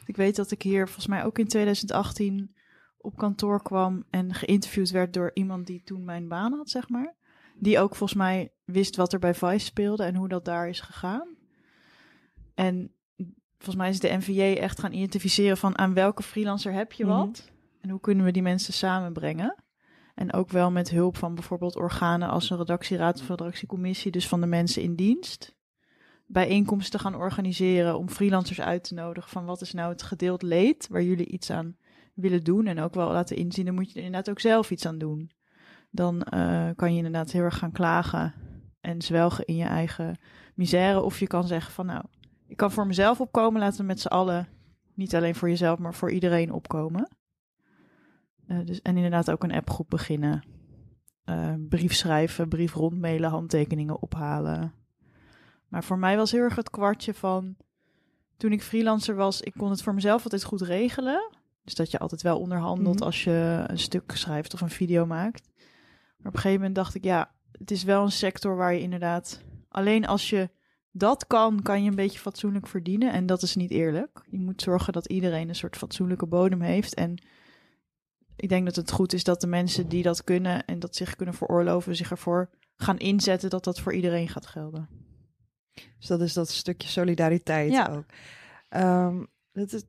Ik 0.07 0.17
weet 0.17 0.37
dat 0.37 0.51
ik 0.51 0.63
hier 0.63 0.87
volgens 0.87 1.07
mij 1.07 1.25
ook 1.25 1.39
in 1.39 1.47
2018 1.49 2.55
op 2.99 3.17
kantoor 3.17 3.63
kwam 3.63 4.05
en 4.11 4.35
geïnterviewd 4.35 4.91
werd 4.91 5.13
door 5.13 5.31
iemand 5.35 5.67
die 5.67 5.83
toen 5.83 6.05
mijn 6.05 6.29
baan 6.29 6.53
had, 6.53 6.71
zeg 6.71 6.89
maar. 6.89 7.15
Die 7.57 7.79
ook 7.79 7.97
volgens 7.97 8.19
mij 8.19 8.53
wist 8.65 8.97
wat 8.97 9.13
er 9.13 9.19
bij 9.19 9.35
Vice 9.35 9.65
speelde 9.65 10.05
en 10.05 10.15
hoe 10.15 10.29
dat 10.29 10.45
daar 10.45 10.69
is 10.69 10.81
gegaan. 10.81 11.37
En 12.55 12.95
volgens 13.59 13.77
mij 13.77 13.89
is 13.89 14.01
de 14.01 14.17
NVJ 14.17 14.41
echt 14.41 14.81
gaan 14.81 14.93
identificeren 14.93 15.57
van 15.57 15.79
aan 15.79 15.95
welke 15.95 16.23
freelancer 16.23 16.73
heb 16.73 16.93
je 16.93 17.05
mhm. 17.05 17.17
wat. 17.17 17.51
En 17.81 17.91
hoe 17.91 18.01
kunnen 18.01 18.25
we 18.25 18.31
die 18.31 18.43
mensen 18.43 18.73
samenbrengen? 18.73 19.55
En 20.15 20.33
ook 20.33 20.51
wel 20.51 20.71
met 20.71 20.91
hulp 20.91 21.17
van 21.17 21.35
bijvoorbeeld 21.35 21.77
organen 21.77 22.29
als 22.29 22.51
een 22.51 22.57
redactieraad 22.57 23.21
of 23.21 23.29
redactiecommissie, 23.29 24.11
dus 24.11 24.29
van 24.29 24.41
de 24.41 24.47
mensen 24.47 24.83
in 24.83 24.95
dienst. 24.95 25.57
Bijeenkomsten 26.27 27.01
gaan 27.01 27.15
organiseren 27.15 27.99
om 27.99 28.09
freelancers 28.09 28.61
uit 28.61 28.85
te 28.85 28.95
nodigen 28.95 29.31
van 29.31 29.45
wat 29.45 29.61
is 29.61 29.73
nou 29.73 29.93
het 29.93 30.03
gedeeld 30.03 30.43
leed 30.43 30.89
waar 30.91 31.03
jullie 31.03 31.27
iets 31.27 31.51
aan 31.51 31.77
willen 32.15 32.45
doen. 32.45 32.67
En 32.67 32.81
ook 32.81 32.95
wel 32.95 33.11
laten 33.11 33.37
inzien, 33.37 33.65
dan 33.65 33.75
moet 33.75 33.93
je 33.93 33.99
er 33.99 34.05
inderdaad 34.05 34.31
ook 34.31 34.41
zelf 34.41 34.71
iets 34.71 34.87
aan 34.87 34.99
doen. 34.99 35.31
Dan 35.91 36.27
uh, 36.35 36.69
kan 36.77 36.91
je 36.91 36.97
inderdaad 36.97 37.31
heel 37.31 37.43
erg 37.43 37.59
gaan 37.59 37.73
klagen 37.73 38.35
en 38.81 39.03
zwelgen 39.03 39.45
in 39.45 39.57
je 39.57 39.65
eigen 39.65 40.19
misère. 40.55 41.03
Of 41.03 41.19
je 41.19 41.27
kan 41.27 41.47
zeggen 41.47 41.73
van 41.73 41.87
nou, 41.87 42.05
ik 42.47 42.57
kan 42.57 42.73
voor 42.73 42.87
mezelf 42.87 43.21
opkomen, 43.21 43.61
laten 43.61 43.81
we 43.81 43.87
met 43.87 44.01
z'n 44.01 44.09
allen, 44.09 44.49
niet 44.95 45.15
alleen 45.15 45.35
voor 45.35 45.49
jezelf, 45.49 45.79
maar 45.79 45.95
voor 45.95 46.11
iedereen 46.11 46.53
opkomen. 46.53 47.09
Uh, 48.51 48.59
dus, 48.65 48.83
en 48.83 48.97
inderdaad 48.97 49.31
ook 49.31 49.43
een 49.43 49.53
appgroep 49.53 49.91
beginnen. 49.91 50.43
Uh, 51.25 51.55
brief 51.69 51.95
schrijven, 51.95 52.49
brief 52.49 52.75
rondmailen, 52.75 53.31
handtekeningen 53.31 54.03
ophalen. 54.03 54.73
Maar 55.69 55.85
voor 55.85 55.99
mij 55.99 56.17
was 56.17 56.33
heel 56.33 56.43
erg 56.43 56.57
het 56.57 56.71
kwartje 56.71 57.15
van... 57.15 57.57
Toen 58.37 58.53
ik 58.53 58.63
freelancer 58.63 59.15
was, 59.15 59.41
ik 59.41 59.53
kon 59.57 59.71
het 59.71 59.83
voor 59.83 59.95
mezelf 59.95 60.25
altijd 60.25 60.45
goed 60.45 60.61
regelen. 60.61 61.31
Dus 61.65 61.75
dat 61.75 61.91
je 61.91 61.99
altijd 61.99 62.23
wel 62.23 62.39
onderhandelt 62.39 62.97
mhm. 62.97 63.05
als 63.05 63.25
je 63.25 63.65
een 63.67 63.79
stuk 63.79 64.13
schrijft 64.15 64.55
of 64.55 64.61
een 64.61 64.71
video 64.71 65.07
maakt. 65.07 65.49
Maar 66.17 66.29
op 66.29 66.35
een 66.35 66.41
gegeven 66.41 66.59
moment 66.59 66.75
dacht 66.75 66.95
ik, 66.95 67.05
ja, 67.05 67.31
het 67.59 67.71
is 67.71 67.83
wel 67.83 68.03
een 68.03 68.13
sector 68.13 68.57
waar 68.57 68.75
je 68.75 68.81
inderdaad... 68.81 69.43
Alleen 69.69 70.07
als 70.07 70.31
je 70.31 70.51
dat 70.91 71.27
kan, 71.27 71.63
kan 71.63 71.83
je 71.83 71.91
een 71.91 71.97
beetje 71.97 72.19
fatsoenlijk 72.19 72.67
verdienen. 72.67 73.13
En 73.13 73.27
dat 73.27 73.43
is 73.43 73.57
niet 73.57 73.71
eerlijk. 73.71 74.23
Je 74.31 74.39
moet 74.39 74.63
zorgen 74.63 74.93
dat 74.93 75.07
iedereen 75.07 75.49
een 75.49 75.55
soort 75.55 75.77
fatsoenlijke 75.77 76.27
bodem 76.27 76.61
heeft. 76.61 76.95
En 76.95 77.23
ik 78.41 78.49
denk 78.49 78.65
dat 78.65 78.77
het 78.77 78.91
goed 78.91 79.13
is 79.13 79.25
dat 79.25 79.41
de 79.41 79.47
mensen 79.47 79.89
die 79.89 80.03
dat 80.03 80.25
kunnen 80.25 80.65
en 80.65 80.79
dat 80.79 80.97
zich 80.97 81.17
kunnen 81.17 81.35
veroorloven, 81.35 81.97
zich 81.97 82.11
ervoor 82.11 82.51
gaan 82.77 82.99
inzetten 82.99 83.51
dat 83.51 83.65
dat 83.65 83.81
voor 83.81 83.95
iedereen 83.95 84.29
gaat 84.29 84.47
gelden. 84.47 84.89
Dus 85.99 86.07
dat 86.07 86.21
is 86.21 86.33
dat 86.33 86.49
stukje 86.49 86.89
solidariteit 86.89 87.73
ja. 87.73 87.87
ook. 87.87 88.05
Um, 88.81 89.29
dat 89.53 89.73
is, 89.73 89.83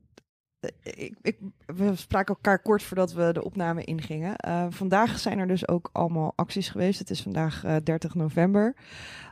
ik, 0.82 1.16
ik, 1.22 1.38
we 1.66 1.96
spraken 1.96 2.34
elkaar 2.34 2.62
kort 2.62 2.82
voordat 2.82 3.12
we 3.12 3.32
de 3.32 3.44
opname 3.44 3.84
ingingen. 3.84 4.34
Uh, 4.46 4.66
vandaag 4.70 5.18
zijn 5.18 5.38
er 5.38 5.46
dus 5.46 5.68
ook 5.68 5.90
allemaal 5.92 6.32
acties 6.36 6.68
geweest. 6.68 6.98
Het 6.98 7.10
is 7.10 7.22
vandaag 7.22 7.64
uh, 7.64 7.76
eh, 7.76 7.82
30 7.84 8.14
november. 8.14 8.76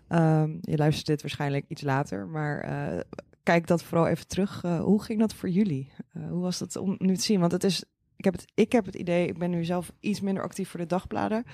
Um, 0.08 0.58
je 0.60 0.76
luistert 0.76 1.06
dit 1.06 1.22
waarschijnlijk 1.22 1.64
iets 1.68 1.82
later, 1.82 2.26
maar 2.26 2.70
uh, 2.70 3.00
kijk 3.42 3.66
dat 3.66 3.82
vooral 3.82 4.06
even 4.06 4.26
terug. 4.26 4.62
Hoe 4.62 5.02
ging 5.02 5.20
dat 5.20 5.34
voor 5.34 5.48
jullie? 5.48 5.92
Hoe 6.12 6.40
was 6.40 6.58
dat 6.58 6.76
om 6.76 6.94
nu 6.98 7.16
te 7.16 7.22
zien? 7.22 7.40
Want 7.40 7.52
het 7.52 7.64
is, 7.64 7.84
ik 8.20 8.26
heb 8.26 8.34
het, 8.34 8.52
ik 8.54 8.72
heb 8.72 8.86
het 8.86 8.94
idee, 8.94 9.26
ik 9.26 9.38
ben 9.38 9.50
nu 9.50 9.64
zelf 9.64 9.92
iets 10.00 10.20
minder 10.20 10.42
actief 10.42 10.68
voor 10.68 10.80
de 10.80 10.86
dagbladen, 10.86 11.44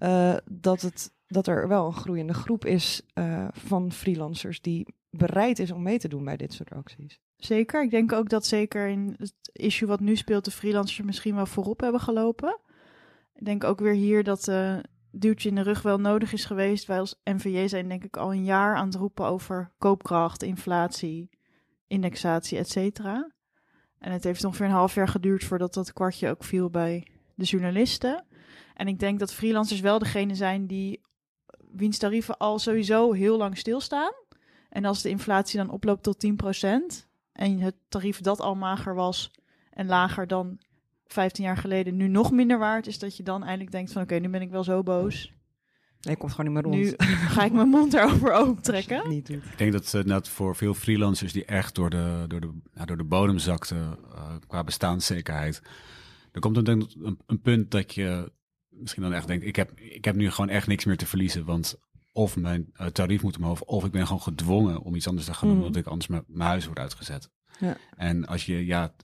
uh, 0.00 0.36
dat, 0.50 0.80
het, 0.80 1.12
dat 1.26 1.46
er 1.46 1.68
wel 1.68 1.86
een 1.86 1.92
groeiende 1.92 2.34
groep 2.34 2.64
is 2.64 3.02
van 3.52 3.92
freelancers 3.92 4.60
die 4.60 4.86
bereid 5.10 5.58
is 5.58 5.70
om 5.70 5.82
mee 5.82 5.98
te 5.98 6.08
doen 6.08 6.24
bij 6.24 6.36
dit 6.36 6.52
soort 6.52 6.72
acties. 6.72 7.20
Zeker. 7.36 7.82
Ik 7.82 7.90
denk 7.90 8.12
ook 8.12 8.28
dat 8.28 8.46
zeker 8.46 8.88
in 8.88 9.14
het 9.18 9.34
issue 9.52 9.88
wat 9.88 10.00
nu 10.00 10.16
speelt, 10.16 10.44
de 10.44 10.50
freelancers 10.50 11.06
misschien 11.06 11.34
wel 11.34 11.46
voorop 11.46 11.80
hebben 11.80 12.00
gelopen. 12.00 12.58
Ik 13.34 13.44
denk 13.44 13.64
ook 13.64 13.80
weer 13.80 13.92
hier 13.92 14.24
dat 14.24 14.48
uh, 14.48 14.76
duwtje 15.10 15.48
in 15.48 15.54
de 15.54 15.62
rug 15.62 15.82
wel 15.82 15.98
nodig 15.98 16.32
is 16.32 16.44
geweest. 16.44 16.86
Wij 16.86 16.98
als 16.98 17.20
NVJ 17.24 17.66
zijn 17.66 17.88
denk 17.88 18.04
ik 18.04 18.16
al 18.16 18.32
een 18.32 18.44
jaar 18.44 18.76
aan 18.76 18.86
het 18.86 18.94
roepen 18.94 19.24
over 19.24 19.72
koopkracht, 19.78 20.42
inflatie, 20.42 21.30
indexatie, 21.86 22.58
et 22.58 22.68
cetera. 22.68 23.32
En 24.04 24.12
het 24.12 24.24
heeft 24.24 24.44
ongeveer 24.44 24.66
een 24.66 24.72
half 24.72 24.94
jaar 24.94 25.08
geduurd 25.08 25.44
voordat 25.44 25.74
dat 25.74 25.92
kwartje 25.92 26.28
ook 26.28 26.44
viel 26.44 26.70
bij 26.70 27.06
de 27.34 27.44
journalisten. 27.44 28.24
En 28.74 28.88
ik 28.88 28.98
denk 28.98 29.18
dat 29.18 29.34
freelancers 29.34 29.80
wel 29.80 29.98
degene 29.98 30.34
zijn 30.34 30.66
die 30.66 31.00
wiens 31.70 31.98
tarieven 31.98 32.36
al 32.36 32.58
sowieso 32.58 33.12
heel 33.12 33.36
lang 33.36 33.58
stilstaan. 33.58 34.12
En 34.68 34.84
als 34.84 35.02
de 35.02 35.08
inflatie 35.08 35.58
dan 35.58 35.70
oploopt 35.70 36.02
tot 36.02 36.26
10% 36.26 36.28
en 37.32 37.58
het 37.58 37.74
tarief 37.88 38.20
dat 38.20 38.40
al 38.40 38.54
mager 38.54 38.94
was 38.94 39.30
en 39.70 39.86
lager 39.86 40.26
dan 40.26 40.58
15 41.06 41.44
jaar 41.44 41.56
geleden 41.56 41.96
nu 41.96 42.08
nog 42.08 42.30
minder 42.30 42.58
waard, 42.58 42.86
is 42.86 42.98
dat 42.98 43.16
je 43.16 43.22
dan 43.22 43.42
eindelijk 43.42 43.70
denkt 43.70 43.92
van 43.92 44.02
oké, 44.02 44.14
nu 44.14 44.28
ben 44.28 44.42
ik 44.42 44.50
wel 44.50 44.64
zo 44.64 44.82
boos. 44.82 45.33
Nee, 46.04 46.16
komt 46.16 46.32
gewoon 46.32 46.52
niet 46.52 46.62
meer 46.62 46.72
rond. 46.72 46.98
Nu 46.98 47.16
ga 47.34 47.44
ik 47.44 47.52
mijn 47.52 47.68
mond 47.68 47.94
erover 47.94 48.32
open 48.32 48.62
trekken. 48.62 49.08
Niet 49.08 49.28
Ik 49.28 49.42
denk 49.56 49.72
dat 49.72 49.92
uh, 49.94 50.02
net 50.02 50.28
voor 50.28 50.56
veel 50.56 50.74
freelancers 50.74 51.32
die 51.32 51.44
echt 51.44 51.74
door 51.74 51.90
de, 51.90 52.24
door 52.28 52.40
de, 52.40 52.50
ja, 52.74 52.84
door 52.84 52.96
de 52.96 53.04
bodem 53.04 53.38
zakten 53.38 53.98
uh, 54.14 54.34
qua 54.46 54.64
bestaanszekerheid. 54.64 55.62
Er 56.32 56.40
komt 56.40 56.56
een, 56.56 56.68
een, 56.68 57.18
een, 57.26 57.40
punt 57.40 57.70
dat 57.70 57.94
je 57.94 58.32
misschien 58.68 59.02
dan 59.02 59.12
echt 59.12 59.26
denkt, 59.26 59.44
ik 59.44 59.56
heb, 59.56 59.72
ik 59.80 60.04
heb 60.04 60.14
nu 60.14 60.30
gewoon 60.30 60.50
echt 60.50 60.66
niks 60.66 60.84
meer 60.84 60.96
te 60.96 61.06
verliezen. 61.06 61.44
Want 61.44 61.80
of 62.12 62.36
mijn 62.36 62.72
uh, 62.80 62.86
tarief 62.86 63.22
moet 63.22 63.36
omhoog, 63.36 63.60
of 63.60 63.84
ik 63.84 63.92
ben 63.92 64.06
gewoon 64.06 64.22
gedwongen 64.22 64.80
om 64.80 64.94
iets 64.94 65.08
anders 65.08 65.26
te 65.26 65.34
gaan 65.34 65.48
doen, 65.48 65.58
mm. 65.58 65.64
omdat 65.64 65.80
ik 65.80 65.86
anders 65.86 66.06
mijn, 66.06 66.24
mijn 66.26 66.48
huis 66.48 66.64
wordt 66.64 66.80
uitgezet. 66.80 67.30
Ja. 67.58 67.76
En 67.96 68.26
als 68.26 68.46
je 68.46 68.66
ja, 68.66 68.94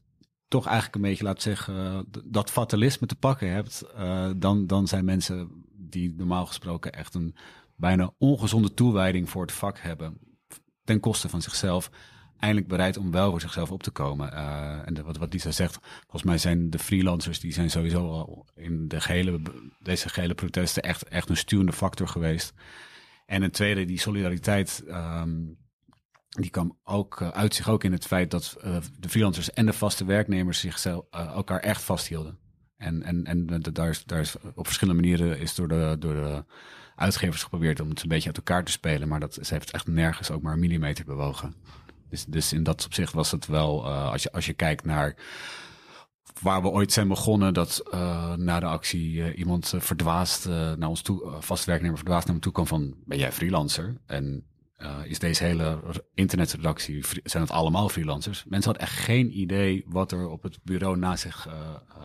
toch 0.48 0.66
eigenlijk 0.66 0.94
een 0.94 1.10
beetje, 1.10 1.24
laat 1.24 1.42
zeggen, 1.42 2.06
dat 2.24 2.50
fatalisme 2.50 3.06
te 3.06 3.16
pakken 3.16 3.52
hebt, 3.52 3.84
uh, 3.96 4.30
dan, 4.36 4.66
dan 4.66 4.88
zijn 4.88 5.04
mensen 5.04 5.64
die 5.92 6.14
normaal 6.16 6.46
gesproken 6.46 6.92
echt 6.92 7.14
een 7.14 7.36
bijna 7.76 8.12
ongezonde 8.18 8.74
toewijding 8.74 9.30
voor 9.30 9.42
het 9.42 9.52
vak 9.52 9.78
hebben, 9.78 10.18
ten 10.84 11.00
koste 11.00 11.28
van 11.28 11.42
zichzelf, 11.42 11.90
eindelijk 12.38 12.68
bereid 12.68 12.96
om 12.96 13.10
wel 13.10 13.30
voor 13.30 13.40
zichzelf 13.40 13.70
op 13.70 13.82
te 13.82 13.90
komen. 13.90 14.32
Uh, 14.32 14.80
en 14.84 15.04
wat, 15.04 15.16
wat 15.16 15.34
zegt, 15.38 15.78
volgens 16.00 16.22
mij 16.22 16.38
zijn 16.38 16.70
de 16.70 16.78
freelancers, 16.78 17.40
die 17.40 17.52
zijn 17.52 17.70
sowieso 17.70 18.10
al 18.10 18.46
in 18.54 18.88
de 18.88 19.00
gehele, 19.00 19.40
deze 19.78 20.08
gehele 20.08 20.34
protesten 20.34 20.82
echt, 20.82 21.08
echt 21.08 21.28
een 21.28 21.36
stuwende 21.36 21.72
factor 21.72 22.08
geweest. 22.08 22.52
En 23.26 23.42
een 23.42 23.50
tweede, 23.50 23.84
die 23.84 23.98
solidariteit, 23.98 24.84
um, 24.88 25.58
die 26.28 26.50
kwam 26.50 26.78
ook 26.84 27.20
uh, 27.20 27.28
uit 27.28 27.54
zich 27.54 27.68
ook 27.68 27.84
in 27.84 27.92
het 27.92 28.06
feit 28.06 28.30
dat 28.30 28.56
uh, 28.64 28.76
de 28.98 29.08
freelancers 29.08 29.50
en 29.50 29.66
de 29.66 29.72
vaste 29.72 30.04
werknemers 30.04 30.60
zichzelf 30.60 31.04
elkaar 31.10 31.60
echt 31.60 31.82
vasthielden. 31.82 32.38
En, 32.80 33.02
en, 33.02 33.24
en 33.24 33.46
daar, 33.72 33.88
is, 33.88 34.04
daar 34.04 34.20
is 34.20 34.36
op 34.54 34.66
verschillende 34.66 35.00
manieren 35.00 35.38
is 35.38 35.54
door 35.54 35.68
de, 35.68 35.96
door 35.98 36.14
de 36.14 36.44
uitgevers 36.96 37.42
geprobeerd 37.42 37.80
om 37.80 37.88
het 37.88 38.02
een 38.02 38.08
beetje 38.08 38.26
uit 38.26 38.36
elkaar 38.36 38.64
te 38.64 38.72
spelen. 38.72 39.08
Maar 39.08 39.20
dat, 39.20 39.38
ze 39.40 39.54
heeft 39.54 39.70
echt 39.70 39.86
nergens 39.86 40.30
ook 40.30 40.42
maar 40.42 40.52
een 40.52 40.60
millimeter 40.60 41.04
bewogen. 41.04 41.54
Dus, 42.08 42.24
dus 42.24 42.52
in 42.52 42.62
dat 42.62 42.84
opzicht 42.84 43.12
was 43.12 43.30
het 43.30 43.46
wel, 43.46 43.88
als, 43.88 44.22
je, 44.22 44.32
als 44.32 44.46
je 44.46 44.52
kijkt 44.52 44.84
naar 44.84 45.16
waar 46.42 46.62
we 46.62 46.68
ooit 46.68 46.92
zijn 46.92 47.08
begonnen, 47.08 47.54
dat 47.54 47.82
uh, 47.94 48.34
na 48.34 48.60
de 48.60 48.66
actie 48.66 49.12
uh, 49.12 49.38
iemand 49.38 49.74
verdwaasd 49.76 50.48
naar 50.48 50.88
ons 50.88 51.02
toe, 51.02 51.36
vast 51.38 51.64
werknemer 51.64 51.96
verdwaasd 51.96 52.26
naar 52.26 52.34
me 52.34 52.40
toe 52.40 52.52
kwam 52.52 52.66
van, 52.66 52.94
ben 53.04 53.18
jij 53.18 53.32
freelancer? 53.32 54.00
En 54.06 54.44
is 55.04 55.18
deze 55.18 55.44
hele 55.44 56.00
internetredactie, 56.14 57.04
zijn 57.24 57.42
het 57.42 57.52
allemaal 57.52 57.88
freelancers? 57.88 58.44
Mensen 58.44 58.70
hadden 58.70 58.88
echt 58.88 58.98
geen 58.98 59.38
idee 59.38 59.84
wat 59.86 60.12
er 60.12 60.28
op 60.28 60.42
het 60.42 60.58
bureau 60.62 60.96
na 60.96 61.16
zich 61.16 61.48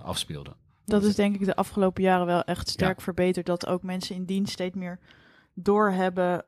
afspeelde. 0.04 0.56
Dat 0.86 1.04
is 1.04 1.16
denk 1.16 1.36
ik 1.36 1.46
de 1.46 1.56
afgelopen 1.56 2.04
jaren 2.04 2.26
wel 2.26 2.44
echt 2.44 2.70
sterk 2.70 2.98
ja. 2.98 3.04
verbeterd, 3.04 3.46
dat 3.46 3.68
ook 3.68 3.84
mensen 3.84 4.16
in 4.16 4.26
dienst 4.26 4.54
steeds 4.54 4.76
meer 4.76 5.00
doorhebben 5.54 6.46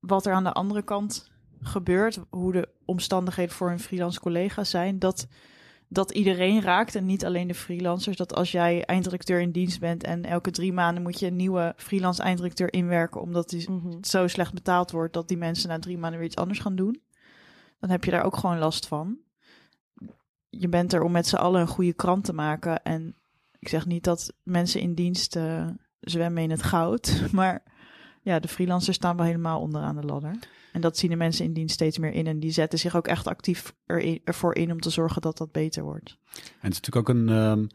wat 0.00 0.26
er 0.26 0.32
aan 0.32 0.44
de 0.44 0.52
andere 0.52 0.82
kant 0.82 1.30
gebeurt, 1.62 2.20
hoe 2.30 2.52
de 2.52 2.68
omstandigheden 2.84 3.54
voor 3.54 3.68
hun 3.68 3.80
freelance 3.80 4.20
collega's 4.20 4.70
zijn, 4.70 4.98
dat 4.98 5.26
dat 5.92 6.10
iedereen 6.10 6.60
raakt 6.60 6.94
en 6.94 7.04
niet 7.04 7.24
alleen 7.24 7.48
de 7.48 7.54
freelancers. 7.54 8.16
Dat 8.16 8.34
als 8.34 8.52
jij 8.52 8.84
eindredacteur 8.84 9.40
in 9.40 9.50
dienst 9.50 9.80
bent 9.80 10.04
en 10.04 10.24
elke 10.24 10.50
drie 10.50 10.72
maanden 10.72 11.02
moet 11.02 11.18
je 11.18 11.26
een 11.26 11.36
nieuwe 11.36 11.74
freelance 11.76 12.22
eindredacteur 12.22 12.72
inwerken, 12.72 13.20
omdat 13.20 13.48
die 13.48 13.70
mm 13.70 13.80
-hmm. 13.80 14.04
zo 14.04 14.26
slecht 14.26 14.54
betaald 14.54 14.90
wordt 14.90 15.12
dat 15.12 15.28
die 15.28 15.36
mensen 15.36 15.68
na 15.68 15.78
drie 15.78 15.98
maanden 15.98 16.18
weer 16.18 16.28
iets 16.28 16.36
anders 16.36 16.58
gaan 16.58 16.76
doen, 16.76 17.02
dan 17.78 17.90
heb 17.90 18.04
je 18.04 18.10
daar 18.10 18.24
ook 18.24 18.36
gewoon 18.36 18.58
last 18.58 18.86
van. 18.86 19.18
Je 20.48 20.68
bent 20.68 20.92
er 20.92 21.02
om 21.02 21.12
met 21.12 21.26
z'n 21.26 21.36
allen 21.36 21.60
een 21.60 21.66
goede 21.66 21.92
krant 21.92 22.24
te 22.24 22.32
maken. 22.32 22.82
En 22.82 23.14
ik 23.60 23.68
zeg 23.68 23.86
niet 23.86 24.04
dat 24.04 24.32
mensen 24.42 24.80
in 24.80 24.94
dienst 24.94 25.36
uh, 25.36 25.66
zwemmen 26.00 26.42
in 26.42 26.50
het 26.50 26.62
goud, 26.62 27.22
maar 27.32 27.62
ja, 28.22 28.38
de 28.38 28.48
freelancers 28.48 28.96
staan 28.96 29.16
wel 29.16 29.26
helemaal 29.26 29.60
onderaan 29.60 29.96
de 29.96 30.06
ladder. 30.06 30.38
En 30.72 30.80
dat 30.80 30.96
zien 30.96 31.10
de 31.10 31.16
mensen 31.16 31.44
in 31.44 31.52
dienst 31.52 31.74
steeds 31.74 31.98
meer 31.98 32.12
in. 32.12 32.26
En 32.26 32.40
die 32.40 32.50
zetten 32.50 32.78
zich 32.78 32.96
ook 32.96 33.06
echt 33.06 33.26
actief 33.26 33.74
erin, 33.86 34.20
ervoor 34.24 34.54
in 34.54 34.72
om 34.72 34.80
te 34.80 34.90
zorgen 34.90 35.22
dat 35.22 35.38
dat 35.38 35.52
beter 35.52 35.82
wordt. 35.82 36.18
En 36.34 36.40
het 36.60 36.72
is 36.72 36.80
natuurlijk 36.80 37.08
ook 37.08 37.16
een. 37.16 37.28
Um, 37.28 37.68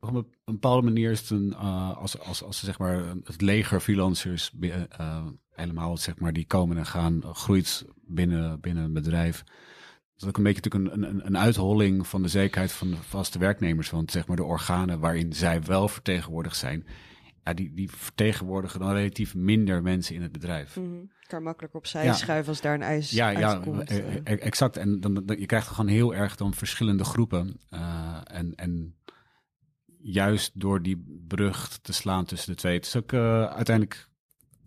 op 0.00 0.14
een 0.14 0.26
bepaalde 0.44 0.82
manier 0.82 1.10
is 1.10 1.20
het 1.20 1.30
een. 1.30 1.48
Uh, 1.50 1.96
als, 1.96 2.18
als, 2.18 2.42
als 2.42 2.64
zeg 2.64 2.78
maar 2.78 3.04
het 3.24 3.40
leger 3.40 3.80
freelancers. 3.80 4.52
Uh, 4.60 5.26
helemaal 5.50 5.96
zeg 5.96 6.18
maar 6.18 6.32
die 6.32 6.46
komen 6.46 6.76
en 6.76 6.86
gaan. 6.86 7.22
groeit 7.22 7.84
binnen, 8.06 8.60
binnen 8.60 8.84
een 8.84 8.92
bedrijf. 8.92 9.44
Dat 10.16 10.24
is 10.24 10.28
ook 10.28 10.36
een 10.36 10.42
beetje 10.42 10.62
natuurlijk 10.62 10.94
een, 10.94 11.08
een, 11.08 11.26
een 11.26 11.38
uitholling 11.38 12.06
van 12.06 12.22
de 12.22 12.28
zekerheid 12.28 12.72
van 12.72 12.90
de 12.90 12.96
vaste 12.96 13.38
werknemers. 13.38 13.90
Want 13.90 14.10
zeg 14.10 14.26
maar 14.26 14.36
de 14.36 14.44
organen 14.44 15.00
waarin 15.00 15.32
zij 15.32 15.62
wel 15.62 15.88
vertegenwoordigd 15.88 16.56
zijn 16.56 16.86
ja, 17.46 17.54
die, 17.54 17.74
die 17.74 17.90
vertegenwoordigen 17.90 18.80
dan 18.80 18.92
relatief 18.92 19.34
minder 19.34 19.82
mensen 19.82 20.14
in 20.14 20.22
het 20.22 20.32
bedrijf. 20.32 20.76
Mm 20.76 20.84
-hmm. 20.84 21.10
Kan 21.26 21.42
makkelijker 21.42 21.78
opzij 21.78 22.04
ja. 22.04 22.12
schuiven 22.12 22.48
als 22.48 22.60
daar 22.60 22.74
een 22.74 22.82
ijs 22.82 23.10
ja, 23.10 23.28
ja, 23.28 23.58
komt. 23.58 23.90
Ja, 23.90 23.96
e- 23.96 24.20
e- 24.24 24.34
exact. 24.34 24.76
En 24.76 25.00
dan, 25.00 25.14
dan, 25.14 25.38
je 25.38 25.46
krijgt 25.46 25.68
gewoon 25.68 25.90
heel 25.90 26.14
erg 26.14 26.36
dan 26.36 26.54
verschillende 26.54 27.04
groepen. 27.04 27.60
Uh, 27.70 28.20
en, 28.24 28.54
en 28.54 28.96
juist 29.98 30.60
door 30.60 30.82
die 30.82 31.22
brug 31.26 31.78
te 31.78 31.92
slaan 31.92 32.24
tussen 32.24 32.50
de 32.50 32.58
twee. 32.58 32.74
Het 32.74 32.86
is 32.86 32.96
ook 32.96 33.12
uh, 33.12 33.44
uiteindelijk... 33.44 34.08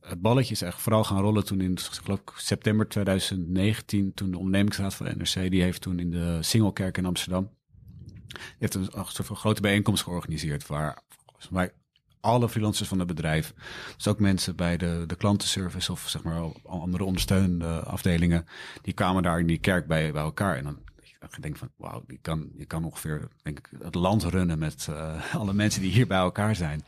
Het 0.10 0.22
balletje 0.22 0.54
is 0.54 0.62
echt 0.62 0.82
vooral 0.82 1.04
gaan 1.04 1.22
rollen 1.22 1.46
toen 1.46 1.62
in 1.62 1.78
geloof 1.80 2.20
september 2.36 2.88
2019... 2.88 4.14
toen 4.14 4.32
de 4.32 4.38
ondernemingsraad 4.38 4.94
van 4.94 5.06
de 5.06 5.16
NRC... 5.16 5.52
die 5.52 5.62
heeft 5.62 5.82
toen 5.82 6.00
in 6.00 6.12
de 6.12 6.38
Singelkerk 6.42 6.98
in 6.98 7.06
Amsterdam... 7.06 7.50
Heeft 8.60 8.74
een, 8.74 8.90
soort 8.92 9.26
van 9.26 9.36
grote 9.36 9.62
bijeenkomst 9.62 10.04
georganiseerd... 10.04 10.68
waar 10.68 11.02
mij 11.50 11.72
alle 12.20 12.50
freelancers 12.50 12.90
van 12.90 13.00
het 13.00 13.08
bedrijf. 13.08 13.54
Dus 13.96 14.08
ook 14.08 14.20
mensen 14.20 14.56
bij 14.56 14.78
de, 14.78 15.04
de 15.08 15.16
klantenservice 15.16 15.92
of 15.92 16.10
zeg 16.10 16.24
maar 16.24 16.42
andere 16.66 17.04
ondersteunende 17.04 17.80
afdelingen. 17.80 18.46
Die 18.82 18.94
kwamen 18.94 19.24
daar 19.24 19.40
in 19.40 19.48
die 19.48 19.60
kerk 19.60 19.88
bij, 19.88 20.12
bij 20.12 20.22
elkaar. 20.22 20.58
En 20.58 20.64
dan 20.64 20.80
denk 21.40 21.58
van, 21.58 21.70
wauw, 21.76 22.04
je 22.08 22.18
kan, 22.22 22.50
je 22.58 22.66
kan 22.66 22.84
ongeveer 22.84 23.28
denk 23.42 23.58
ik, 23.58 23.70
het 23.82 23.96
land 23.96 24.24
runnen 24.24 24.60
met 24.60 24.88
uh, 24.90 25.34
alle 25.42 25.54
mensen 25.54 25.82
die 25.82 25.92
hier 25.92 26.08
bij 26.08 26.18
elkaar 26.18 26.56
zijn. 26.56 26.86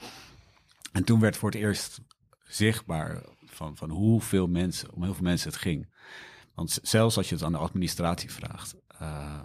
En 0.92 1.04
toen 1.04 1.20
werd 1.20 1.38
voor 1.38 1.50
het 1.50 1.60
eerst 1.60 2.02
zichtbaar 2.54 3.22
van, 3.46 3.78
van 3.78 3.90
hoeveel 3.90 4.48
mensen, 4.48 4.94
om 4.94 5.04
heel 5.04 5.14
veel 5.14 5.24
mensen 5.24 5.50
het 5.50 5.60
ging. 5.60 5.88
Want 6.56 6.80
zelfs 6.82 7.18
als 7.18 7.30
je 7.30 7.36
het 7.36 7.44
aan 7.44 7.52
de 7.52 7.58
administratie 7.58 8.32
vraagt, 8.32 8.76
uh, 9.02 9.40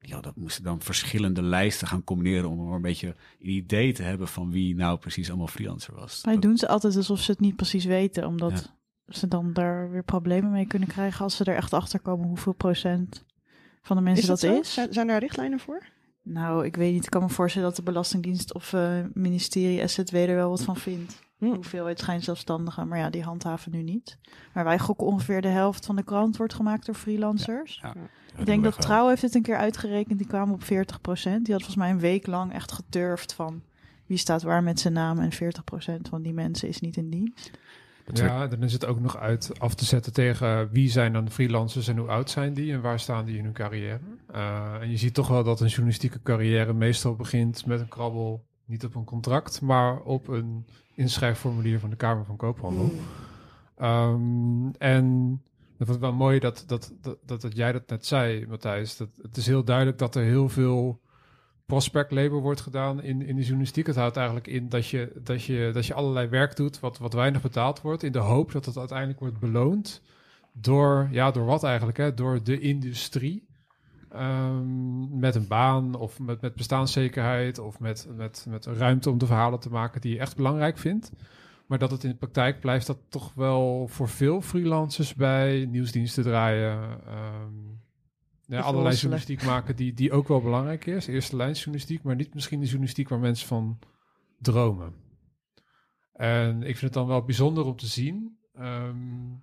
ja, 0.00 0.20
dat 0.20 0.36
moesten 0.36 0.64
dan 0.64 0.80
verschillende 0.80 1.42
lijsten 1.42 1.86
gaan 1.86 2.04
combineren 2.04 2.50
om 2.50 2.72
een 2.72 2.82
beetje 2.82 3.14
een 3.40 3.50
idee 3.50 3.92
te 3.92 4.02
hebben 4.02 4.28
van 4.28 4.50
wie 4.50 4.74
nou 4.74 4.98
precies 4.98 5.28
allemaal 5.28 5.46
freelancer 5.46 5.94
was. 5.94 6.20
Wij 6.24 6.38
doen 6.38 6.56
ze 6.56 6.68
altijd 6.68 6.96
alsof 6.96 7.20
ze 7.20 7.30
het 7.30 7.40
niet 7.40 7.56
precies 7.56 7.84
weten, 7.84 8.26
omdat 8.26 8.72
ze 9.06 9.28
dan 9.28 9.52
daar 9.52 9.90
weer 9.90 10.04
problemen 10.04 10.50
mee 10.50 10.66
kunnen 10.66 10.88
krijgen 10.88 11.24
als 11.24 11.36
ze 11.36 11.44
er 11.44 11.56
echt 11.56 11.72
achter 11.72 12.00
komen 12.00 12.26
hoeveel 12.26 12.52
procent 12.52 13.24
van 13.82 13.96
de 13.96 14.02
mensen 14.02 14.22
is 14.22 14.40
dat, 14.40 14.50
dat 14.50 14.60
is. 14.64 14.72
Zijn, 14.72 14.92
zijn 14.92 15.06
daar 15.06 15.20
richtlijnen 15.20 15.60
voor? 15.60 15.86
Nou, 16.22 16.64
ik 16.64 16.76
weet 16.76 16.92
niet. 16.92 17.04
Ik 17.04 17.10
kan 17.10 17.22
me 17.22 17.28
voorstellen 17.28 17.68
dat 17.68 17.76
de 17.76 17.82
Belastingdienst 17.82 18.54
of 18.54 18.72
uh, 18.72 19.04
ministerie 19.12 19.88
SZW 19.88 20.14
er 20.14 20.34
wel 20.34 20.50
wat 20.50 20.62
van 20.62 20.76
vindt. 20.76 21.29
Hm. 21.40 21.54
Hoeveelheid 21.54 21.98
schijnzelfstandigen, 21.98 22.88
maar 22.88 22.98
ja, 22.98 23.10
die 23.10 23.22
handhaven 23.22 23.72
nu 23.72 23.82
niet. 23.82 24.18
Maar 24.54 24.64
wij 24.64 24.78
gokken 24.78 25.06
ongeveer 25.06 25.42
de 25.42 25.48
helft 25.48 25.86
van 25.86 25.96
de 25.96 26.02
krant 26.02 26.36
wordt 26.36 26.54
gemaakt 26.54 26.86
door 26.86 26.94
freelancers. 26.94 27.78
Ja, 27.82 27.94
ja. 27.94 28.40
Ik 28.40 28.46
denk 28.46 28.64
dat 28.64 28.80
Trouw 28.80 29.08
heeft 29.08 29.22
het 29.22 29.34
een 29.34 29.42
keer 29.42 29.56
uitgerekend. 29.56 30.18
Die 30.18 30.26
kwamen 30.26 30.54
op 30.54 30.62
40%. 30.62 30.66
Die 30.66 31.30
had 31.32 31.46
volgens 31.46 31.76
mij 31.76 31.90
een 31.90 31.98
week 31.98 32.26
lang 32.26 32.52
echt 32.52 32.72
geturfd 32.72 33.32
van 33.34 33.62
wie 34.06 34.18
staat 34.18 34.42
waar 34.42 34.62
met 34.62 34.80
zijn 34.80 34.92
naam. 34.92 35.18
En 35.18 35.32
40% 35.32 35.36
van 36.08 36.22
die 36.22 36.32
mensen 36.32 36.68
is 36.68 36.80
niet 36.80 36.96
in 36.96 37.10
dienst. 37.10 37.50
Ja, 38.12 38.46
dan 38.46 38.62
is 38.62 38.72
het 38.72 38.86
ook 38.86 39.00
nog 39.00 39.16
uit 39.16 39.60
af 39.60 39.74
te 39.74 39.84
zetten 39.84 40.12
tegen 40.12 40.70
wie 40.70 40.90
zijn 40.90 41.12
dan 41.12 41.24
de 41.24 41.30
freelancers 41.30 41.88
en 41.88 41.96
hoe 41.96 42.08
oud 42.08 42.30
zijn 42.30 42.54
die 42.54 42.72
en 42.72 42.80
waar 42.80 43.00
staan 43.00 43.24
die 43.24 43.36
in 43.36 43.44
hun 43.44 43.52
carrière. 43.52 44.00
Uh, 44.34 44.74
en 44.80 44.90
je 44.90 44.96
ziet 44.96 45.14
toch 45.14 45.28
wel 45.28 45.44
dat 45.44 45.60
een 45.60 45.66
journalistieke 45.66 46.22
carrière 46.22 46.72
meestal 46.72 47.14
begint 47.14 47.66
met 47.66 47.80
een 47.80 47.88
krabbel, 47.88 48.44
niet 48.64 48.84
op 48.84 48.94
een 48.94 49.04
contract, 49.04 49.60
maar 49.60 50.00
op 50.00 50.28
een 50.28 50.66
inschrijfformulier 51.00 51.80
van 51.80 51.90
de 51.90 51.96
Kamer 51.96 52.24
van 52.24 52.36
Koophandel. 52.36 52.90
Hmm. 52.90 53.88
Um, 53.88 54.74
en 54.78 55.40
dat 55.78 55.94
ik 55.94 56.00
wel 56.00 56.12
mooi 56.12 56.38
dat, 56.38 56.64
dat, 56.66 56.92
dat, 57.00 57.18
dat, 57.26 57.40
dat 57.40 57.56
jij 57.56 57.72
dat 57.72 57.88
net 57.88 58.06
zei, 58.06 58.46
Matthijs. 58.46 58.96
Dat, 58.96 59.08
het 59.22 59.36
is 59.36 59.46
heel 59.46 59.64
duidelijk 59.64 59.98
dat 59.98 60.14
er 60.14 60.22
heel 60.22 60.48
veel 60.48 61.00
prospect 61.66 62.10
labor 62.10 62.40
wordt 62.40 62.60
gedaan 62.60 63.02
in, 63.02 63.22
in 63.22 63.36
de 63.36 63.42
journalistiek. 63.42 63.86
Het 63.86 63.96
houdt 63.96 64.16
eigenlijk 64.16 64.46
in 64.46 64.68
dat 64.68 64.86
je, 64.88 65.12
dat 65.24 65.44
je, 65.44 65.70
dat 65.72 65.86
je 65.86 65.94
allerlei 65.94 66.28
werk 66.28 66.56
doet 66.56 66.80
wat, 66.80 66.98
wat 66.98 67.12
weinig 67.12 67.42
betaald 67.42 67.80
wordt, 67.80 68.02
in 68.02 68.12
de 68.12 68.18
hoop 68.18 68.52
dat 68.52 68.64
het 68.64 68.76
uiteindelijk 68.76 69.18
wordt 69.20 69.38
beloond 69.38 70.02
door, 70.52 71.08
ja, 71.10 71.30
door 71.30 71.44
wat 71.44 71.64
eigenlijk, 71.64 71.98
hè? 71.98 72.14
door 72.14 72.42
de 72.42 72.60
industrie. 72.60 73.48
Um, 74.16 75.18
met 75.18 75.34
een 75.34 75.46
baan 75.46 75.94
of 75.94 76.18
met, 76.18 76.40
met 76.40 76.54
bestaanszekerheid 76.54 77.58
of 77.58 77.80
met, 77.80 78.08
met, 78.16 78.46
met 78.48 78.66
ruimte 78.66 79.10
om 79.10 79.18
de 79.18 79.26
verhalen 79.26 79.60
te 79.60 79.70
maken 79.70 80.00
die 80.00 80.12
je 80.12 80.18
echt 80.18 80.36
belangrijk 80.36 80.78
vindt. 80.78 81.12
Maar 81.66 81.78
dat 81.78 81.90
het 81.90 82.04
in 82.04 82.10
de 82.10 82.16
praktijk 82.16 82.60
blijft 82.60 82.86
dat 82.86 82.98
toch 83.08 83.34
wel 83.34 83.88
voor 83.88 84.08
veel 84.08 84.40
freelancers 84.40 85.14
bij 85.14 85.66
nieuwsdiensten 85.70 86.24
draaien. 86.24 87.00
Um, 87.08 87.80
ja, 88.46 88.60
allerlei 88.60 88.94
journalistiek 88.94 89.44
maken 89.44 89.76
die, 89.76 89.94
die 89.94 90.12
ook 90.12 90.28
wel 90.28 90.40
belangrijk 90.40 90.86
is. 90.86 91.06
Eerste 91.06 91.36
lijn 91.36 91.52
journalistiek, 91.52 92.02
maar 92.02 92.16
niet 92.16 92.34
misschien 92.34 92.58
de 92.58 92.64
journalistiek 92.64 93.08
waar 93.08 93.18
mensen 93.18 93.48
van 93.48 93.78
dromen. 94.38 94.94
En 96.12 96.56
ik 96.56 96.76
vind 96.76 96.80
het 96.80 96.92
dan 96.92 97.06
wel 97.06 97.24
bijzonder 97.24 97.64
om 97.64 97.76
te 97.76 97.86
zien, 97.86 98.38
um, 98.58 99.42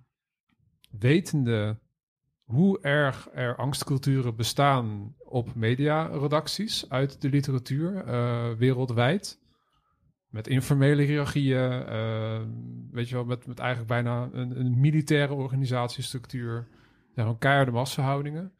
wetende 0.90 1.78
hoe 2.48 2.80
erg 2.80 3.28
er 3.32 3.56
angstculturen 3.56 4.36
bestaan 4.36 5.14
op 5.18 5.54
mediaredacties 5.54 6.90
uit 6.90 7.20
de 7.20 7.28
literatuur 7.28 8.06
uh, 8.06 8.50
wereldwijd. 8.52 9.40
Met 10.28 10.46
informele 10.46 11.02
hiërarchieën, 11.02 11.88
uh, 11.88 12.42
weet 12.90 13.08
je 13.08 13.14
wel, 13.14 13.24
met, 13.24 13.46
met 13.46 13.58
eigenlijk 13.58 13.88
bijna 13.88 14.28
een, 14.32 14.60
een 14.60 14.80
militaire 14.80 15.34
organisatiestructuur. 15.34 16.68
Ja, 17.14 17.22
gewoon 17.22 17.38
keiharde 17.38 17.70
massahoudingen 17.70 18.52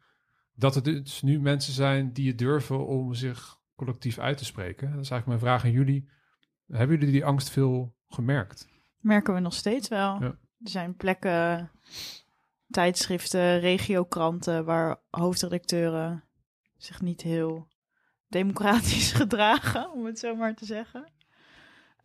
dat 0.55 0.75
er 0.75 0.83
dus 0.83 1.21
nu 1.21 1.39
mensen 1.39 1.73
zijn 1.73 2.13
die 2.13 2.27
het 2.27 2.37
durven 2.37 2.87
om 2.87 3.13
zich 3.13 3.57
collectief 3.75 4.17
uit 4.17 4.37
te 4.37 4.45
spreken. 4.45 4.91
Dat 4.91 5.01
is 5.01 5.09
eigenlijk 5.09 5.25
mijn 5.25 5.39
vraag 5.39 5.63
aan 5.63 5.77
jullie. 5.77 6.09
Hebben 6.67 6.97
jullie 6.97 7.13
die 7.13 7.25
angst 7.25 7.49
veel 7.49 7.95
gemerkt? 8.07 8.67
Merken 8.99 9.33
we 9.33 9.39
nog 9.39 9.53
steeds 9.53 9.87
wel. 9.87 10.21
Ja. 10.21 10.37
Er 10.63 10.69
zijn 10.69 10.95
plekken, 10.95 11.71
tijdschriften, 12.69 13.59
regiokranten 13.59 14.65
waar 14.65 15.01
hoofdredacteuren 15.09 16.23
zich 16.77 17.01
niet 17.01 17.21
heel 17.21 17.67
democratisch 18.27 19.11
gedragen, 19.21 19.91
om 19.91 20.05
het 20.05 20.19
zo 20.19 20.35
maar 20.35 20.55
te 20.55 20.65
zeggen. 20.65 21.05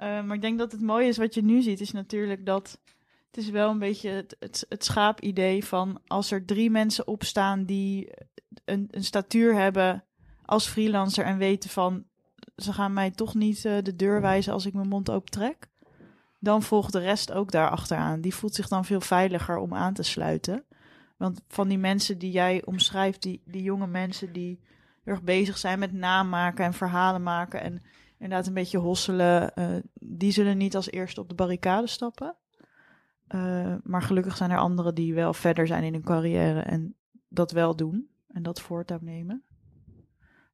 Uh, 0.00 0.22
maar 0.24 0.34
ik 0.34 0.40
denk 0.40 0.58
dat 0.58 0.72
het 0.72 0.80
mooie 0.80 1.08
is 1.08 1.16
wat 1.16 1.34
je 1.34 1.42
nu 1.42 1.62
ziet, 1.62 1.80
is 1.80 1.92
natuurlijk 1.92 2.46
dat 2.46 2.80
het 3.26 3.44
is 3.44 3.50
wel 3.50 3.70
een 3.70 3.78
beetje 3.78 4.10
het, 4.10 4.36
het, 4.38 4.66
het 4.68 4.84
schaapidee 4.84 5.64
van 5.64 6.00
als 6.06 6.30
er 6.30 6.44
drie 6.44 6.70
mensen 6.70 7.06
opstaan 7.06 7.64
die 7.64 8.10
een, 8.64 8.88
een 8.90 9.04
statuur 9.04 9.54
hebben 9.54 10.04
als 10.44 10.66
freelancer 10.66 11.24
en 11.24 11.38
weten 11.38 11.70
van 11.70 12.04
ze 12.56 12.72
gaan 12.72 12.92
mij 12.92 13.10
toch 13.10 13.34
niet 13.34 13.64
uh, 13.64 13.76
de 13.82 13.96
deur 13.96 14.20
wijzen 14.20 14.52
als 14.52 14.66
ik 14.66 14.74
mijn 14.74 14.88
mond 14.88 15.10
open 15.10 15.30
trek. 15.30 15.68
Dan 16.44 16.62
volgt 16.62 16.92
de 16.92 16.98
rest 16.98 17.32
ook 17.32 17.50
daar 17.50 17.70
achteraan. 17.70 18.20
Die 18.20 18.34
voelt 18.34 18.54
zich 18.54 18.68
dan 18.68 18.84
veel 18.84 19.00
veiliger 19.00 19.56
om 19.56 19.74
aan 19.74 19.94
te 19.94 20.02
sluiten. 20.02 20.64
Want 21.16 21.40
van 21.48 21.68
die 21.68 21.78
mensen 21.78 22.18
die 22.18 22.30
jij 22.30 22.64
omschrijft, 22.64 23.22
die, 23.22 23.42
die 23.44 23.62
jonge 23.62 23.86
mensen 23.86 24.32
die 24.32 24.60
heel 25.02 25.14
erg 25.14 25.22
bezig 25.22 25.58
zijn 25.58 25.78
met 25.78 25.92
namaken 25.92 26.64
en 26.64 26.72
verhalen 26.72 27.22
maken 27.22 27.60
en 27.60 27.82
inderdaad 28.18 28.46
een 28.46 28.54
beetje 28.54 28.78
hosselen, 28.78 29.52
uh, 29.54 29.76
die 29.94 30.32
zullen 30.32 30.56
niet 30.56 30.76
als 30.76 30.90
eerste 30.90 31.20
op 31.20 31.28
de 31.28 31.34
barricade 31.34 31.86
stappen. 31.86 32.36
Uh, 33.28 33.74
maar 33.82 34.02
gelukkig 34.02 34.36
zijn 34.36 34.50
er 34.50 34.58
anderen 34.58 34.94
die 34.94 35.14
wel 35.14 35.34
verder 35.34 35.66
zijn 35.66 35.84
in 35.84 35.92
hun 35.92 36.04
carrière 36.04 36.60
en 36.60 36.94
dat 37.28 37.50
wel 37.50 37.76
doen 37.76 38.08
en 38.28 38.42
dat 38.42 38.60
voortouw 38.60 38.98
nemen. 39.00 39.42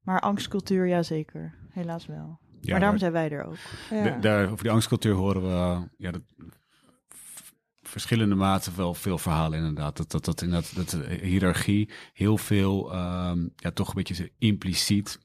Maar 0.03 0.21
angstcultuur, 0.21 0.87
ja 0.87 1.03
zeker. 1.03 1.55
Helaas 1.71 2.07
wel. 2.07 2.39
Ja, 2.61 2.71
maar 2.71 2.81
daarom 2.81 2.99
daar- 2.99 3.11
zijn 3.11 3.13
wij 3.13 3.39
er 3.39 3.45
ook. 3.45 3.57
Ja. 4.05 4.19
Daar, 4.19 4.51
over 4.51 4.63
die 4.63 4.73
angstcultuur 4.73 5.15
horen 5.15 5.43
we 5.43 5.89
ja, 5.97 6.11
dat, 6.11 6.23
verschillende 7.83 8.35
maten 8.35 8.77
wel 8.77 8.95
veel 8.95 9.19
verhalen 9.19 9.59
inderdaad. 9.59 9.97
Dat, 9.97 10.11
dat, 10.11 10.25
dat, 10.25 10.43
inderdaad, 10.43 10.75
dat 10.77 10.91
de 10.91 11.19
hiërarchie 11.23 11.89
heel 12.13 12.39
veel, 12.39 12.93
ehm, 12.93 13.49
ja, 13.57 13.71
toch 13.71 13.89
een 13.89 13.95
beetje 13.95 14.31
impliciet 14.39 15.19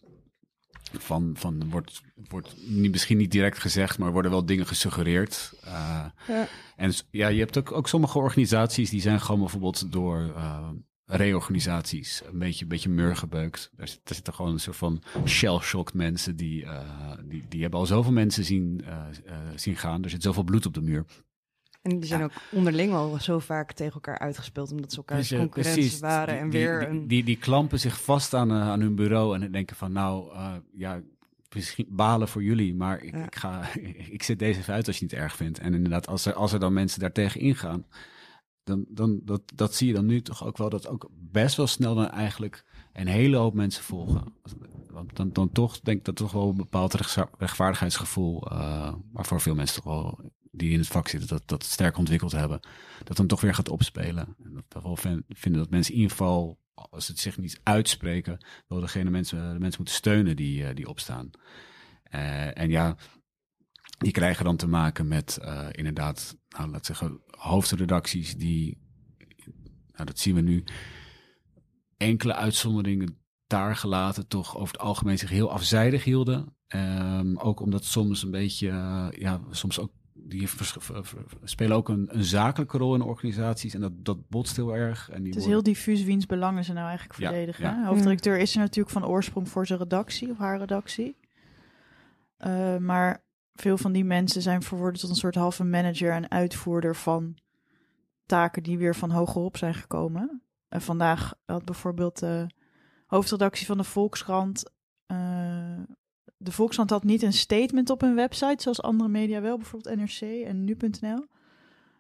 van, 0.98 1.32
van 1.38 1.70
wordt, 1.70 2.02
wordt 2.30 2.56
niet, 2.68 2.92
misschien 2.92 3.18
niet 3.18 3.32
direct 3.32 3.60
gezegd, 3.60 3.98
maar 3.98 4.12
worden 4.12 4.32
wel 4.32 4.46
dingen 4.46 4.68
gesuggereerd. 4.68 5.54
Uh, 5.66 6.06
Ja. 6.28 6.48
En 6.76 6.94
ja, 7.12 7.28
je 7.28 7.40
hebt 7.40 7.58
ook, 7.58 7.72
ook 7.72 7.88
sommige 7.88 8.18
organisaties 8.18 8.90
die 8.90 9.02
zijn 9.02 9.22
gewoon 9.22 9.40
bijvoorbeeld 9.40 9.92
door 9.92 10.20
uh, 10.20 10.70
reorganisaties 11.06 12.22
een 12.32 12.40
beetje, 12.40 12.64
een 12.64 12.70
beetje 12.70 12.90
murgebeukt. 12.90 13.72
Daar, 13.76 13.88
zit- 13.88 14.00
daar 14.04 14.16
zitten 14.16 14.34
gewoon 14.34 14.52
een 14.52 14.60
soort 14.60 14.78
van 14.78 15.02
shell-shocked 15.26 15.94
mensen 15.94 16.36
die, 16.36 16.64
uh, 16.64 17.12
die, 17.24 17.46
die 17.50 17.62
hebben 17.62 17.80
al 17.80 17.86
zoveel 17.86 18.12
mensen 18.12 18.44
zien, 18.44 18.82
uh, 18.84 18.98
uh, 19.28 19.34
zien 19.56 19.76
gaan. 19.76 20.04
Er 20.04 20.10
zit 20.10 20.24
zoveel 20.24 20.44
bloed 20.44 20.66
op 20.66 20.74
de 20.74 20.82
muur. 20.82 21.06
En 21.82 22.00
die 22.00 22.06
zijn 22.06 22.24
ook 22.24 22.32
onderling 22.52 22.94
al 22.94 23.18
zo 23.20 23.40
vaak 23.40 23.72
tegen 23.72 23.94
elkaar 23.94 24.20
uitgespeeld, 24.20 24.72
omdat 24.72 24.92
ze 24.92 24.98
elkaars 24.98 25.22
Dus, 25.22 25.32
eh, 25.32 25.40
concurrenten 25.40 26.00
waren. 26.00 26.34
Die- 26.34 26.44
En 26.44 26.50
die, 26.50 26.60
weer 26.60 26.90
een... 26.90 27.08
die, 27.08 27.24
die 27.24 27.38
klampen 27.38 27.80
zich 27.80 28.02
vast 28.04 28.34
aan, 28.34 28.52
aan 28.52 28.80
hun 28.82 28.96
bureau 28.96 29.40
en 29.42 29.52
denken 29.52 29.76
van 29.76 29.92
nou, 29.92 30.36
ja, 30.74 31.02
misschien 31.56 31.86
balen 31.90 32.28
voor 32.28 32.44
jullie, 32.44 32.76
maar 32.76 33.02
ik, 33.04 33.14
Ja. 33.14 33.26
ik, 33.26 33.36
ga, 33.36 33.62
ik 34.18 34.24
zet 34.24 34.40
deze 34.40 34.60
even 34.60 34.74
uit 34.74 34.88
als 34.88 34.98
je 34.98 35.04
het 35.04 35.14
niet 35.14 35.22
erg 35.22 35.36
vindt. 35.36 35.60
En 35.60 35.74
inderdaad, 35.74 36.08
als 36.08 36.26
er, 36.26 36.34
als 36.34 36.54
er 36.54 36.60
dan 36.60 36.74
mensen 36.74 37.00
daartegen 37.00 37.42
ingaan, 37.42 37.86
dan, 38.66 38.86
dan 38.90 39.20
dat, 39.24 39.42
dat 39.56 39.76
zie 39.76 39.88
je 39.88 39.94
dan 39.94 40.06
nu 40.06 40.22
toch 40.22 40.46
ook 40.46 40.58
wel, 40.58 40.70
dat 40.70 40.88
ook 40.88 41.10
best 41.12 41.56
wel 41.56 41.68
snel 41.68 41.96
dan 41.96 42.10
eigenlijk 42.10 42.66
een 42.94 43.08
hele 43.08 43.38
hoop 43.38 43.54
mensen 43.54 43.84
volgen. 43.84 44.34
Want 44.90 45.16
dan, 45.16 45.30
dan 45.34 45.52
toch 45.52 45.80
denk 45.80 45.98
ik 45.98 46.06
dat 46.06 46.16
toch 46.16 46.32
wel 46.32 46.50
een 46.50 46.56
bepaald 46.56 46.94
rechtvaardigheidsgevoel, 47.38 48.52
uh, 48.52 48.94
waarvoor 49.12 49.42
veel 49.42 49.56
mensen 49.56 49.76
toch 49.76 49.94
wel 49.94 50.20
die 50.52 50.72
in 50.72 50.80
het 50.80 50.88
vak 50.88 51.08
zitten, 51.08 51.30
dat, 51.30 51.44
dat 51.46 51.64
sterk 51.64 51.98
ontwikkeld 51.98 52.32
hebben, 52.32 52.60
dat 53.04 53.18
dan 53.18 53.28
toch 53.28 53.42
weer 53.42 53.56
gaat 53.56 53.70
opspelen. 53.70 54.36
En 54.44 54.54
dat 54.54 54.64
toch 54.68 54.84
wel 54.84 54.96
vin- 54.96 55.26
vinden 55.30 55.62
dat 55.62 55.70
mensen 55.70 55.94
in 55.94 56.00
ieder 56.00 56.16
geval, 56.18 56.60
als 56.74 57.08
het 57.08 57.20
zich 57.20 57.38
niet 57.38 57.60
uitspreken, 57.64 58.46
wel 58.68 58.80
degene 58.80 59.10
mensen, 59.10 59.54
de 59.54 59.60
mensen 59.60 59.82
moeten 59.82 59.96
steunen 59.96 60.36
die, 60.36 60.62
uh, 60.62 60.70
die 60.74 60.88
opstaan. 60.88 61.30
Uh, 62.12 62.58
en 62.58 62.70
ja, 62.70 62.98
die 63.98 64.12
krijgen 64.12 64.46
dan 64.46 64.56
te 64.56 64.68
maken 64.68 65.08
met 65.08 65.40
uh, 65.42 65.68
inderdaad, 65.72 66.38
nou, 66.50 66.70
laat 66.70 66.86
zeggen, 66.86 67.22
hoofdredacties 67.30 68.38
die, 68.38 68.78
nou, 69.92 70.06
dat 70.06 70.20
zien 70.20 70.36
we 70.36 70.42
nu, 70.42 70.64
enkele 71.98 72.34
uitzonderingen 72.34 73.18
daar 73.48 73.76
gelaten, 73.76 74.28
toch 74.28 74.58
over 74.58 74.74
het 74.74 74.82
algemeen 74.82 75.18
zich 75.18 75.30
heel 75.30 75.52
afzijdig 75.52 76.04
hielden. 76.04 76.54
Um, 76.68 77.38
ook 77.38 77.60
omdat 77.60 77.86
soms 77.86 78.24
een 78.24 78.32
beetje, 78.32 78.68
uh, 78.68 79.08
ja, 79.12 79.42
soms 79.52 79.80
ook 79.80 79.92
die 80.14 80.50
spelen 81.44 81.78
ook 81.78 81.90
een, 81.90 82.10
een, 82.12 82.24
zakelijke 82.24 82.78
rol 82.78 82.96
in 82.96 83.02
organisaties 83.02 83.74
en 83.74 83.82
dat, 83.82 84.06
dat 84.06 84.30
botst 84.30 84.56
heel 84.56 84.76
erg. 84.76 85.10
En 85.10 85.24
die 85.24 85.28
het 85.28 85.42
is 85.42 85.46
worden... 85.46 85.64
heel 85.64 85.74
diffuus 85.74 86.04
wiens 86.04 86.26
belangen 86.26 86.64
ze 86.64 86.74
nou 86.74 86.88
eigenlijk 86.88 87.20
Ja, 87.20 87.30
verdedigen. 87.30 87.64
ja. 87.64 87.86
Hoofddirecteur 87.86 88.38
is 88.38 88.54
er 88.54 88.60
natuurlijk 88.60 88.90
van 88.90 89.06
oorsprong 89.06 89.50
voor 89.50 89.68
zijn 89.68 89.80
redactie 89.80 90.30
of 90.30 90.38
haar 90.38 90.60
redactie. 90.60 91.18
Uh, 92.40 92.78
maar 92.78 93.25
veel 93.56 93.78
van 93.78 93.92
die 93.92 94.06
mensen 94.06 94.42
zijn 94.42 94.62
verworden 94.62 95.00
tot 95.00 95.10
een 95.10 95.16
soort 95.16 95.36
halve 95.36 95.64
manager 95.64 96.12
en 96.12 96.32
uitvoerder 96.32 96.96
van 96.96 97.38
taken 98.26 98.64
die 98.64 98.78
weer 98.78 98.96
van 98.96 99.12
hogerop 99.12 99.58
zijn 99.58 99.74
gekomen. 99.74 100.42
En 100.70 100.82
vandaag 100.82 101.34
had 101.46 101.66
bijvoorbeeld 101.66 102.20
de 102.20 102.48
hoofdredactie 103.06 103.66
van 103.66 103.78
de 103.78 103.84
Volkskrant. 103.84 104.72
Uh, 105.12 105.80
de 106.38 106.52
Volkskrant 106.52 106.90
had 106.90 107.04
niet 107.04 107.22
een 107.22 107.34
statement 107.34 107.90
op 107.90 108.02
hun 108.02 108.16
website, 108.16 108.62
zoals 108.62 108.82
andere 108.82 109.10
media 109.10 109.42
wel, 109.42 109.58
bijvoorbeeld 109.58 109.96
NRC 109.96 110.46
en 110.46 110.64
nu.nl. 110.64 111.26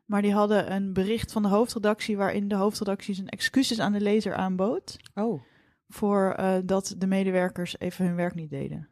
Maar 0.05 0.21
die 0.21 0.33
hadden 0.33 0.73
een 0.73 0.93
bericht 0.93 1.31
van 1.31 1.41
de 1.41 1.47
hoofdredactie 1.47 2.17
waarin 2.17 2.47
de 2.47 2.55
hoofdredactie 2.55 3.15
zijn 3.15 3.29
excuses 3.29 3.79
aan 3.79 3.91
de 3.91 4.01
lezer 4.01 4.35
aanbood. 4.35 4.97
Oh. 5.13 5.41
Voor 5.87 6.35
uh, 6.39 6.55
dat 6.63 6.95
de 6.97 7.07
medewerkers 7.07 7.79
even 7.79 8.05
hun 8.05 8.15
werk 8.15 8.35
niet 8.35 8.49
deden. 8.49 8.89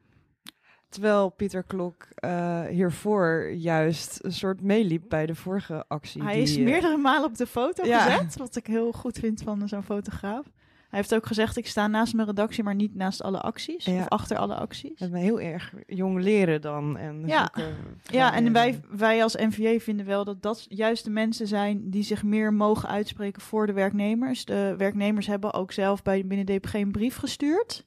Terwijl 0.93 1.29
Pieter 1.29 1.63
Klok 1.63 2.07
uh, 2.25 2.61
hiervoor 2.61 3.51
juist 3.51 4.19
een 4.21 4.33
soort 4.33 4.61
meeliep 4.61 5.03
bij 5.07 5.25
de 5.25 5.35
vorige 5.35 5.85
actie. 5.87 6.23
Hij 6.23 6.33
die, 6.33 6.43
is 6.43 6.57
uh, 6.57 6.63
meerdere 6.63 6.97
malen 6.97 7.29
op 7.29 7.37
de 7.37 7.47
foto 7.47 7.85
Ja. 7.85 7.99
gezet, 7.99 8.37
wat 8.37 8.55
ik 8.55 8.67
heel 8.67 8.91
goed 8.91 9.17
vind 9.17 9.41
van 9.41 9.67
zo'n 9.67 9.83
fotograaf. 9.83 10.45
Hij 10.89 11.01
heeft 11.01 11.15
ook 11.15 11.25
gezegd, 11.25 11.57
ik 11.57 11.67
sta 11.67 11.87
naast 11.87 12.13
mijn 12.13 12.27
redactie, 12.27 12.63
maar 12.63 12.75
niet 12.75 12.95
naast 12.95 13.23
alle 13.23 13.41
acties. 13.41 13.85
Ja. 13.85 13.99
Of 13.99 14.07
achter 14.07 14.37
alle 14.37 14.55
acties. 14.55 14.99
Dat 14.99 15.09
me 15.09 15.19
heel 15.19 15.41
erg 15.41 15.73
jong 15.87 16.21
leren 16.21 16.61
dan. 16.61 16.97
En 16.97 17.23
Ja. 17.25 17.49
zoeken 17.53 17.75
Ja, 18.03 18.33
en 18.33 18.53
wij, 18.53 18.69
eh, 18.69 18.97
wij 18.97 19.23
als 19.23 19.35
NVA 19.35 19.79
vinden 19.79 20.05
wel 20.05 20.23
dat 20.23 20.41
dat 20.41 20.65
juist 20.69 21.03
de 21.03 21.09
mensen 21.09 21.47
zijn 21.47 21.89
die 21.89 22.03
zich 22.03 22.23
meer 22.23 22.53
mogen 22.53 22.89
uitspreken 22.89 23.41
voor 23.41 23.67
de 23.67 23.73
werknemers. 23.73 24.45
De 24.45 24.75
werknemers 24.77 25.27
hebben 25.27 25.53
ook 25.53 25.71
zelf 25.71 26.01
bij 26.01 26.25
binnen 26.25 26.45
DPG 26.57 26.73
een 26.73 26.91
brief 26.91 27.15
gestuurd 27.15 27.83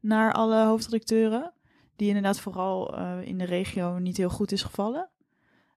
naar 0.00 0.32
alle 0.32 0.64
hoofdredacteuren. 0.64 1.52
Die 1.96 2.08
inderdaad 2.08 2.40
vooral 2.40 2.96
eh, 2.98 3.18
in 3.26 3.38
de 3.38 3.44
regio 3.44 3.98
niet 3.98 4.16
heel 4.16 4.28
goed 4.30 4.52
is 4.52 4.62
gevallen. 4.62 5.08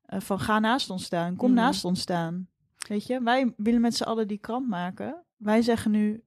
Eh, 0.05 0.19
van 0.19 0.39
ga 0.39 0.59
naast 0.59 0.89
ons 0.89 1.03
staan, 1.03 1.35
kom 1.35 1.51
Mhm. 1.51 1.59
naast 1.59 1.85
ons 1.85 2.01
staan. 2.01 2.47
Weet 2.87 3.07
je, 3.07 3.21
wij 3.23 3.53
willen 3.57 3.81
met 3.81 3.95
z'n 3.95 4.03
allen 4.03 4.27
die 4.27 4.37
krant 4.37 4.67
maken. 4.67 5.23
Wij 5.37 5.61
zeggen 5.61 5.91
nu, 5.91 6.23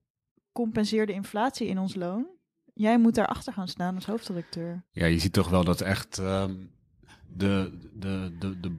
compenseer 0.51 1.05
de 1.05 1.13
inflatie 1.13 1.67
in 1.67 1.79
ons 1.79 1.95
loon. 1.95 2.27
Jij 2.73 2.97
moet 2.99 3.15
daarachter 3.15 3.53
gaan 3.53 3.67
staan 3.67 3.95
als 3.95 4.05
hoofdredacteur. 4.05 4.83
Ja, 4.91 5.05
je 5.05 5.19
ziet 5.19 5.33
toch 5.33 5.49
wel 5.49 5.63
dat 5.63 5.81
echt 5.81 6.17
ehm, 6.17 6.55
de, 7.27 7.77
de, 7.93 8.35
de, 8.39 8.59
de, 8.59 8.75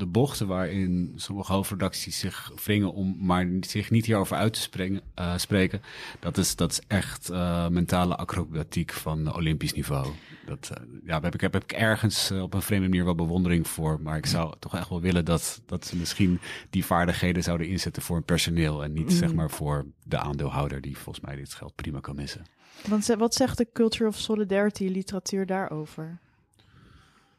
de 0.00 0.06
bochten 0.06 0.46
waarin 0.46 1.12
sommige 1.16 1.52
hoofdredacties 1.52 2.18
zich 2.18 2.52
wringen 2.64 2.92
om 2.92 3.16
maar 3.20 3.46
zich 3.60 3.90
niet 3.90 4.06
hierover 4.06 4.36
uit 4.36 4.52
te 4.52 4.60
springen, 4.60 5.00
eh, 5.14 5.36
spreken, 5.36 5.82
dat 6.20 6.38
is, 6.38 6.56
dat 6.56 6.70
is 6.72 6.80
echt 6.86 7.28
eh, 7.30 7.68
mentale 7.68 8.16
acrobatiek 8.16 8.92
van 8.92 9.34
Olympisch 9.34 9.72
niveau. 9.72 10.06
Dat, 10.46 10.70
eh, 10.74 10.82
ja, 11.04 11.12
daar 11.12 11.22
heb 11.22 11.34
ik, 11.34 11.40
heb 11.40 11.54
ik 11.56 11.72
ergens 11.72 12.30
op 12.30 12.54
een 12.54 12.62
vreemde 12.62 12.88
manier 12.88 13.04
wel 13.04 13.14
bewondering 13.14 13.68
voor, 13.68 14.00
maar 14.00 14.16
ik 14.16 14.26
zou 14.26 14.54
toch 14.58 14.74
echt 14.76 14.88
wel 14.88 15.00
willen 15.00 15.24
dat, 15.24 15.62
dat 15.66 15.86
ze 15.86 15.96
misschien 15.96 16.40
die 16.70 16.84
vaardigheden 16.84 17.42
zouden 17.42 17.68
inzetten 17.68 18.02
voor 18.02 18.16
hun 18.16 18.24
personeel 18.24 18.82
en 18.84 18.92
niet 18.92 19.04
Mm. 19.10 19.16
zeg 19.16 19.34
maar 19.34 19.50
voor 19.50 19.86
de 20.04 20.18
aandeelhouder 20.18 20.80
die 20.80 20.96
volgens 20.98 21.24
mij 21.24 21.36
dit 21.36 21.54
geld 21.54 21.74
prima 21.74 22.00
kan 22.00 22.16
missen. 22.16 22.44
Want 22.88 23.04
ze- 23.04 23.16
wat 23.16 23.34
zegt 23.34 23.58
de 23.58 23.66
Culture 23.72 24.08
of 24.08 24.16
Solidarity 24.18 24.84
literatuur 24.84 25.46
daarover? 25.46 26.18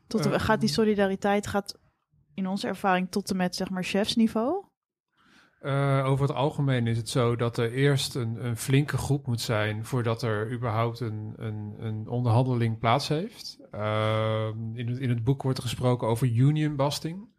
Tot, 0.08 0.26
Eh, 0.26 0.40
gaat 0.40 0.60
die 0.60 0.70
solidariteit 0.70 1.48
gaat 1.48 1.78
in 2.34 2.48
onze 2.48 2.68
ervaring 2.68 3.12
tot 3.12 3.30
en 3.30 3.38
met 3.38 3.56
zeg 3.56 3.70
maar 3.70 3.84
chefsniveau? 3.84 4.66
Eh, 5.60 6.04
over 6.06 6.28
het 6.28 6.36
algemeen 6.36 6.88
is 6.88 6.98
het 6.98 7.10
zo 7.10 7.36
dat 7.36 7.58
er 7.58 7.72
eerst 7.74 8.16
een, 8.16 8.46
een 8.46 8.58
flinke 8.58 8.98
groep 8.98 9.28
moet 9.28 9.42
zijn 9.42 9.86
voordat 9.86 10.22
er 10.22 10.52
überhaupt 10.52 11.00
een, 11.00 11.34
een, 11.38 11.76
een 11.80 12.08
onderhandeling 12.08 12.80
plaats 12.80 13.08
heeft. 13.08 13.58
Ehm, 13.72 14.76
in, 14.76 14.88
het, 14.88 14.98
in 15.00 15.10
het 15.10 15.24
boek 15.24 15.42
wordt 15.44 15.58
er 15.58 15.64
gesproken 15.64 16.08
over 16.08 16.28
union 16.28 16.76
busting. 16.76 17.30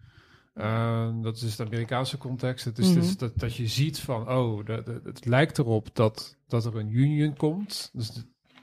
Ehm, 0.54 1.22
dat 1.22 1.36
is 1.40 1.56
de 1.56 1.64
Amerikaanse 1.64 2.18
context. 2.18 2.64
Het 2.64 2.78
is 2.78 2.88
Mhm. 2.88 3.00
dus 3.00 3.16
dat, 3.16 3.38
dat 3.38 3.54
je 3.56 3.66
ziet 3.66 4.00
van, 4.00 4.28
oh, 4.30 4.64
de, 4.64 4.82
de- 4.84 5.00
het 5.04 5.24
lijkt 5.26 5.58
erop 5.58 5.88
dat, 5.94 6.36
dat 6.46 6.64
er 6.64 6.76
een 6.76 6.90
union 6.96 7.36
komt. 7.36 7.90
Dus 7.92 8.10
de, 8.10 8.22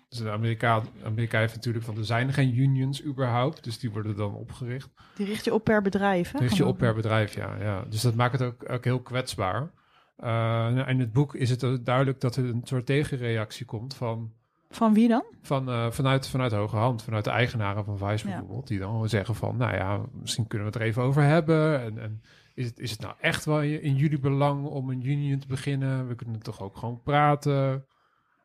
dus 0.10 0.18
de 0.20 0.30
Amerika, 0.32 0.82
Amerika 1.04 1.40
heeft 1.40 1.56
natuurlijk 1.56 1.86
van, 1.86 1.98
er 1.98 2.06
zijn 2.06 2.34
geen 2.34 2.58
unions 2.58 3.04
überhaupt. 3.04 3.64
Dus 3.64 3.80
die 3.80 3.92
worden 3.92 4.16
dan 4.16 4.34
opgericht. 4.36 4.90
Die 5.16 5.26
richt 5.26 5.46
je 5.46 5.54
op 5.54 5.64
per 5.64 5.82
bedrijf, 5.82 6.32
hè? 6.32 6.40
Richt 6.40 6.56
je 6.58 6.66
op 6.66 6.78
per 6.78 6.96
bedrijf, 6.96 7.36
ja, 7.36 7.56
ja. 7.60 7.84
Dus 7.90 8.02
dat 8.02 8.16
maakt 8.16 8.32
het 8.32 8.42
ook, 8.42 8.70
ook 8.70 8.84
heel 8.84 9.02
kwetsbaar. 9.02 9.72
Nou, 10.18 10.90
in 10.90 11.00
het 11.00 11.14
boek 11.14 11.36
is 11.36 11.50
het 11.50 11.86
duidelijk 11.86 12.20
dat 12.22 12.36
er 12.36 12.46
een 12.46 12.62
soort 12.64 12.86
tegenreactie 12.86 13.66
komt 13.66 13.96
van, 13.96 14.32
Van 14.70 14.94
wie 14.94 15.08
dan? 15.08 15.24
van, 15.42 15.70
eh, 15.70 15.92
vanuit, 15.92 16.28
vanuit 16.28 16.52
hoge 16.52 16.76
hand, 16.76 17.04
vanuit 17.04 17.24
de 17.24 17.30
eigenaren 17.30 17.86
van 17.86 17.98
Vice 17.98 18.28
Ja. 18.28 18.32
bijvoorbeeld, 18.32 18.68
die 18.68 18.80
dan 18.80 19.10
zeggen 19.10 19.36
van, 19.36 19.58
nou 19.58 19.76
ja, 19.76 20.02
misschien 20.22 20.48
kunnen 20.48 20.68
we 20.68 20.74
het 20.74 20.82
er 20.82 20.88
even 20.88 21.02
over 21.04 21.24
hebben. 21.24 21.82
En, 21.82 21.98
en 22.02 22.22
is, 22.54 22.66
het, 22.66 22.80
is 22.80 22.92
het 22.92 23.00
nou 23.02 23.14
echt 23.20 23.46
wel 23.46 23.62
in 23.62 23.96
jullie 23.96 24.20
belang 24.20 24.66
om 24.66 24.90
een 24.90 25.06
union 25.06 25.40
te 25.40 25.48
beginnen? 25.48 26.08
We 26.08 26.16
kunnen 26.16 26.40
toch 26.42 26.62
ook 26.62 26.78
gewoon 26.78 27.02
praten. 27.04 27.86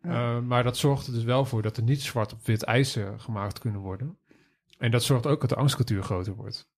Ja. 0.04 0.36
Eh, 0.36 0.42
maar 0.42 0.62
dat 0.62 0.76
zorgt 0.76 1.06
er 1.06 1.12
dus 1.12 1.24
wel 1.24 1.44
voor 1.44 1.62
dat 1.62 1.76
er 1.76 1.82
niet 1.82 2.02
zwart 2.02 2.32
op 2.32 2.46
wit 2.46 2.62
eisen 2.62 3.20
gemaakt 3.20 3.58
kunnen 3.58 3.80
worden. 3.80 4.18
En 4.78 4.90
dat 4.90 5.02
zorgt 5.02 5.26
ook 5.26 5.40
dat 5.40 5.48
de 5.48 5.56
angstcultuur 5.56 6.02
groter 6.02 6.34
wordt. 6.34 6.68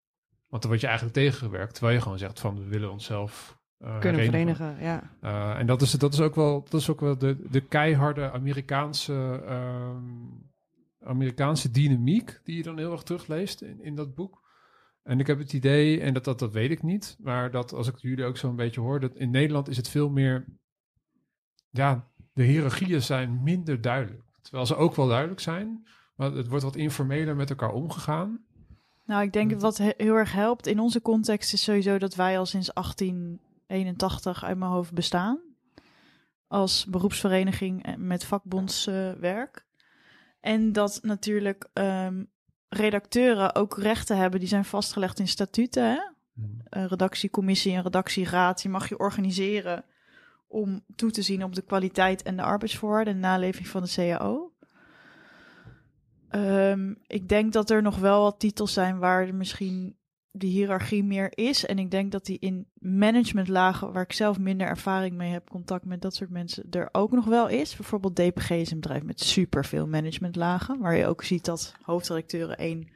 Want 0.48 0.62
dan 0.62 0.70
word 0.70 0.80
je 0.80 0.86
eigenlijk 0.86 1.16
tegengewerkt, 1.16 1.74
terwijl 1.74 1.96
je 1.96 2.02
gewoon 2.02 2.18
zegt 2.18 2.40
van 2.40 2.58
we 2.58 2.64
willen 2.64 2.90
onszelf 2.90 3.58
eh, 3.78 3.98
kunnen 3.98 4.20
herenigen. 4.20 4.56
verenigen. 4.56 4.84
Ja. 4.84 5.16
Eh, 5.20 5.58
en 5.58 5.66
dat 5.66 5.82
is, 5.82 5.90
dat 5.90 6.12
is 6.12 6.20
ook 6.20 6.34
wel, 6.34 6.62
dat 6.68 6.80
is 6.80 6.90
ook 6.90 7.00
wel 7.00 7.18
de, 7.18 7.46
de 7.50 7.60
keiharde 7.60 8.30
Amerikaanse, 8.30 9.42
ehm, 9.46 10.04
Amerikaanse 11.00 11.70
dynamiek 11.70 12.40
die 12.44 12.56
je 12.56 12.62
dan 12.62 12.78
heel 12.78 12.92
erg 12.92 13.02
terugleest 13.02 13.62
in, 13.62 13.82
in 13.82 13.94
dat 13.94 14.14
boek. 14.14 14.44
En 15.02 15.20
ik 15.20 15.26
heb 15.26 15.38
het 15.38 15.52
idee, 15.52 16.00
en 16.00 16.14
dat, 16.14 16.24
dat, 16.24 16.38
dat 16.38 16.52
weet 16.52 16.70
ik 16.70 16.82
niet, 16.82 17.16
maar 17.20 17.50
dat 17.50 17.72
als 17.72 17.88
ik 17.88 17.96
jullie 17.96 18.24
ook 18.24 18.36
zo'n 18.36 18.56
beetje 18.56 18.80
hoor, 18.80 19.00
dat 19.00 19.14
in 19.14 19.30
Nederland 19.30 19.68
is 19.68 19.76
het 19.76 19.88
veel 19.88 20.10
meer, 20.10 20.44
ja, 21.70 22.10
de 22.36 22.42
hiërarchieën 22.44 23.02
zijn 23.02 23.42
minder 23.42 23.80
duidelijk. 23.80 24.22
Terwijl 24.42 24.66
ze 24.66 24.76
ook 24.76 24.94
wel 24.94 25.08
duidelijk 25.08 25.40
zijn, 25.40 25.86
maar 26.16 26.32
het 26.32 26.48
wordt 26.48 26.64
wat 26.64 26.76
informeler 26.76 27.36
met 27.36 27.50
elkaar 27.50 27.72
omgegaan. 27.72 28.44
Nou, 29.04 29.22
ik 29.22 29.32
denk 29.32 29.50
dat 29.50 29.62
wat 29.62 29.76
he- 29.78 29.92
heel 29.96 30.14
erg 30.14 30.32
helpt 30.32 30.66
in 30.66 30.80
onze 30.80 31.02
context 31.02 31.52
is 31.52 31.62
sowieso 31.62 31.98
dat 31.98 32.14
wij 32.14 32.38
al 32.38 32.46
sinds 32.46 32.70
1881 32.74 34.44
uit 34.44 34.58
mijn 34.58 34.70
hoofd 34.70 34.92
bestaan. 34.92 35.38
Als 36.46 36.84
beroepsvereniging 36.84 37.84
en 37.84 38.06
met 38.06 38.24
vakbondswerk. 38.24 39.64
en 40.40 40.72
dat 40.72 40.98
natuurlijk 41.02 41.68
ehm, 41.72 42.24
redacteuren 42.68 43.54
ook 43.54 43.78
rechten 43.78 44.16
hebben 44.16 44.40
die 44.40 44.48
zijn 44.48 44.64
vastgelegd 44.64 45.18
in 45.18 45.28
statuten. 45.28 45.84
Hè? 45.84 45.98
Een 46.68 46.88
redactiecommissie, 46.88 47.72
een 47.76 47.82
redactieraad. 47.82 48.62
Die 48.62 48.70
mag 48.70 48.88
je 48.88 48.98
organiseren 48.98 49.84
om 50.46 50.84
toe 50.96 51.10
te 51.10 51.22
zien 51.22 51.44
op 51.44 51.54
de 51.54 51.62
kwaliteit 51.62 52.22
en 52.22 52.36
de 52.36 52.42
arbeidsvoorwaarden 52.42 53.14
en 53.14 53.20
naleving 53.20 53.68
van 53.68 53.82
de 53.82 53.92
CAO. 53.94 54.52
Ehm, 56.28 56.94
ik 57.06 57.28
denk 57.28 57.52
dat 57.52 57.70
er 57.70 57.82
nog 57.82 57.98
wel 57.98 58.22
wat 58.22 58.40
titels 58.40 58.72
zijn 58.72 58.98
waar 58.98 59.34
misschien 59.34 59.96
die 60.38 60.50
hiërarchie 60.50 61.04
meer 61.04 61.38
is. 61.38 61.66
En 61.66 61.78
ik 61.78 61.90
denk 61.90 62.12
dat 62.12 62.24
die 62.24 62.38
in 62.38 62.66
managementlagen, 62.78 63.92
waar 63.92 64.02
ik 64.02 64.12
zelf 64.12 64.38
minder 64.38 64.66
ervaring 64.66 65.16
mee 65.16 65.30
heb, 65.30 65.48
contact 65.48 65.84
met 65.84 66.02
dat 66.02 66.14
soort 66.14 66.30
mensen, 66.30 66.70
er 66.70 66.88
ook 66.92 67.10
nog 67.10 67.24
wel 67.24 67.48
is. 67.48 67.76
Bijvoorbeeld 67.76 68.16
DPG 68.16 68.50
is 68.50 68.70
een 68.70 68.80
bedrijf 68.80 69.02
met 69.02 69.20
superveel 69.20 69.86
managementlagen, 69.86 70.78
waar 70.78 70.96
je 70.96 71.06
ook 71.06 71.22
ziet 71.22 71.44
dat 71.44 71.74
hoofdredacteuren 71.82 72.56
één 72.56 72.88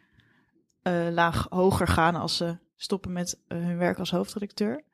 eh, 0.83 1.09
laag 1.11 1.47
hoger 1.51 1.87
gaan 1.87 2.15
als 2.15 2.37
ze 2.37 2.59
stoppen 2.77 3.13
met 3.13 3.41
eh, 3.49 3.59
hun 3.59 3.79
werk 3.79 3.99
als 3.99 4.11
hoofdredacteur. 4.11 4.85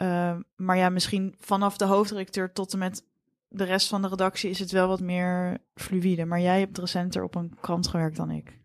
Ehm, 0.00 0.40
maar 0.56 0.76
ja, 0.76 0.88
misschien 0.88 1.34
vanaf 1.38 1.76
de 1.76 1.84
hoofdredacteur 1.84 2.52
tot 2.52 2.72
en 2.72 2.78
met 2.78 3.04
de 3.48 3.64
rest 3.64 3.88
van 3.88 4.02
de 4.02 4.08
redactie 4.08 4.50
is 4.50 4.58
het 4.58 4.70
wel 4.70 4.88
wat 4.88 5.00
meer 5.00 5.58
fluïde. 5.74 6.24
Maar 6.24 6.40
jij 6.40 6.58
hebt 6.58 6.78
recenter 6.78 7.22
op 7.22 7.34
een 7.34 7.56
krant 7.60 7.88
gewerkt 7.88 8.16
dan 8.16 8.30
ik. 8.30 8.58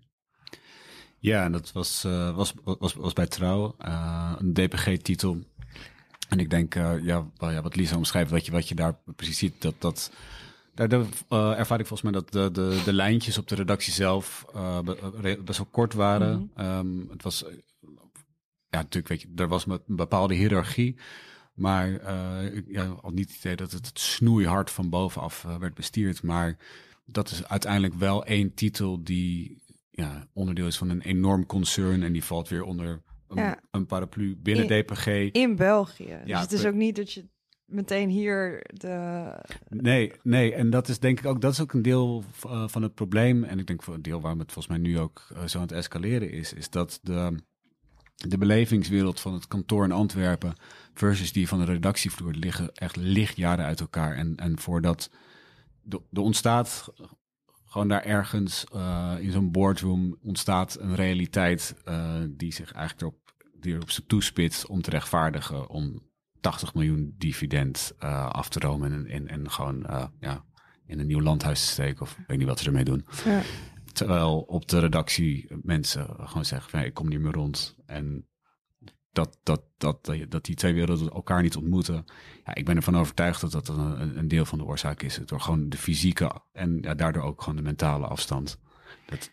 Ja, 1.19 1.43
en 1.43 1.51
dat 1.51 1.71
was, 1.71 2.03
eh, 2.03 2.35
was, 2.35 2.53
was, 2.63 2.93
was 2.93 3.13
bij 3.13 3.27
Trouw, 3.27 3.75
eh, 3.77 4.33
een 4.37 4.53
DPG-titel. 4.53 5.39
En 6.29 6.39
ik 6.39 6.49
denk, 6.49 6.75
eh, 6.75 7.03
ja, 7.03 7.27
wel, 7.37 7.51
ja, 7.51 7.61
wat 7.61 7.75
Lisa 7.75 7.95
omschrijft, 7.95 8.31
wat 8.31 8.45
je, 8.45 8.51
wat 8.51 8.69
je 8.69 8.75
daar 8.75 8.97
precies 9.15 9.37
ziet, 9.37 9.61
dat 9.61 9.75
dat... 9.79 10.11
Daar 10.73 10.89
ervaar 11.57 11.79
ik 11.79 11.87
volgens 11.87 12.01
mij 12.01 12.11
dat 12.11 12.31
de, 12.31 12.51
de, 12.51 12.81
de 12.85 12.93
lijntjes 12.93 13.37
op 13.37 13.47
de 13.47 13.55
redactie 13.55 13.93
zelf 13.93 14.45
best 15.43 15.57
wel 15.57 15.67
kort 15.71 15.93
waren. 15.93 16.51
Mhm. 16.53 16.65
Ehm, 16.65 17.09
het 17.09 17.23
was, 17.23 17.45
ja, 18.75 18.81
natuurlijk, 18.81 19.07
weet 19.07 19.21
je, 19.21 19.27
er 19.35 19.47
was 19.47 19.65
een 19.65 19.79
bepaalde 19.85 20.33
hiërarchie. 20.33 20.95
Maar 21.53 21.95
eh, 21.95 22.55
ik 22.55 22.65
ja, 22.67 22.85
had 23.01 23.13
niet 23.13 23.27
het 23.29 23.37
idee 23.37 23.55
dat 23.55 23.71
het 23.71 23.91
snoeihard 23.93 24.71
van 24.71 24.89
bovenaf 24.89 25.45
eh, 25.45 25.57
werd 25.57 25.73
bestuurd. 25.73 26.23
Maar 26.23 26.57
dat 27.05 27.29
is 27.31 27.47
uiteindelijk 27.47 27.93
wel 27.93 28.25
één 28.25 28.53
titel 28.53 29.03
die 29.03 29.63
ja, 29.91 30.27
onderdeel 30.33 30.67
is 30.67 30.77
van 30.77 30.89
een 30.89 31.01
enorm 31.01 31.45
concern. 31.45 32.03
En 32.03 32.13
die 32.13 32.23
valt 32.23 32.49
weer 32.49 32.63
onder 32.63 33.01
een, 33.27 33.37
Ja. 33.37 33.59
een 33.71 33.85
paraplu 33.85 34.35
binnen 34.37 34.69
In- 34.69 34.83
DPG. 34.83 35.07
In 35.31 35.55
België. 35.55 36.19
Ja, 36.25 36.33
dus 36.33 36.39
het 36.41 36.51
is 36.51 36.65
ook 36.65 36.73
niet 36.73 36.95
dat 36.95 37.13
je 37.13 37.25
meteen 37.65 38.09
hier 38.09 38.61
de... 38.73 39.25
Nee, 39.69 40.11
nee, 40.23 40.53
en 40.53 40.69
dat 40.69 40.87
is 40.87 40.99
denk 40.99 41.19
ik 41.19 41.25
ook, 41.25 41.41
dat 41.41 41.51
is 41.51 41.61
ook 41.61 41.73
een 41.73 41.81
deel 41.81 42.23
uh, 42.45 42.67
van 42.67 42.81
het 42.81 42.93
probleem. 42.93 43.43
En 43.43 43.59
ik 43.59 43.67
denk 43.67 43.83
voor 43.83 43.93
een 43.93 44.01
deel 44.01 44.21
waarom 44.21 44.39
het 44.39 44.51
volgens 44.51 44.77
mij 44.77 44.87
nu 44.89 44.99
ook 44.99 45.27
zo 45.45 45.57
aan 45.57 45.63
het 45.63 45.71
escaleren 45.71 46.31
is, 46.31 46.53
is 46.53 46.69
dat 46.69 46.99
de, 47.03 47.35
de 48.15 48.37
belevingswereld 48.37 49.19
van 49.19 49.33
het 49.33 49.47
kantoor 49.47 49.83
in 49.83 49.91
Antwerpen 49.91 50.55
versus 50.93 51.31
die 51.31 51.47
van 51.47 51.59
de 51.59 51.65
redactievloer 51.65 52.33
liggen 52.33 52.73
echt 52.73 52.95
lichtjaren 52.95 53.65
uit 53.65 53.79
elkaar. 53.79 54.15
En, 54.15 54.35
en 54.35 54.59
voordat 54.59 55.09
er 55.89 56.21
ontstaat 56.21 56.89
gewoon 57.65 57.87
daar 57.87 58.03
ergens 58.03 58.65
uh, 58.75 59.13
in 59.19 59.31
zo'n 59.31 59.51
boardroom 59.51 60.17
ontstaat 60.21 60.79
een 60.79 60.95
realiteit 60.95 61.75
uh, 61.85 62.13
die 62.29 62.53
zich 62.53 62.71
eigenlijk 62.71 63.01
erop, 63.01 63.33
die 63.59 63.73
erop 63.73 63.89
toespitst 63.89 64.67
om 64.67 64.81
te 64.81 64.89
rechtvaardigen 64.89 65.69
om 65.69 66.01
80 66.41 66.73
miljoen 66.73 67.15
dividend 67.17 67.93
uh, 68.03 68.29
af 68.29 68.49
te 68.49 68.59
romen 68.59 68.93
en, 68.93 69.07
en, 69.07 69.27
en 69.27 69.51
gewoon 69.51 69.87
ja, 70.19 70.43
in 70.85 70.99
een 70.99 71.07
nieuw 71.07 71.21
landhuis 71.21 71.65
te 71.65 71.71
steken. 71.71 72.01
Of 72.01 72.17
weet 72.27 72.37
niet 72.37 72.47
wat 72.47 72.59
ze 72.59 72.65
ermee 72.65 72.83
doen. 72.83 73.05
Ja. 73.25 73.41
Terwijl 73.95 74.39
op 74.39 74.67
de 74.67 74.79
redactie 74.79 75.47
mensen 75.61 76.07
gewoon 76.17 76.45
zeggen 76.45 76.69
van 76.69 76.79
ik 76.79 76.93
kom 76.93 77.09
niet 77.09 77.19
meer 77.19 77.31
rond. 77.31 77.75
En 77.85 78.27
dat, 79.11 79.37
dat, 79.43 79.61
dat, 79.77 80.11
dat 80.29 80.45
die 80.45 80.55
twee 80.55 80.73
werelden 80.73 81.09
elkaar 81.11 81.41
niet 81.41 81.55
ontmoeten. 81.55 82.05
Ja, 82.45 82.55
ik 82.55 82.65
ben 82.65 82.75
ervan 82.75 82.97
overtuigd 82.97 83.41
dat 83.41 83.51
dat 83.51 83.67
een, 83.67 84.17
een 84.17 84.27
deel 84.27 84.45
van 84.45 84.57
de 84.57 84.65
oorzaak 84.65 85.01
is. 85.01 85.19
Door 85.25 85.41
gewoon 85.41 85.69
de 85.69 85.77
fysieke 85.77 86.31
en 86.51 86.77
ja, 86.81 86.93
daardoor 86.93 87.23
ook 87.23 87.41
gewoon 87.41 87.55
de 87.55 87.61
mentale 87.61 88.07
afstand. 88.07 88.59
Dat, 89.05 89.31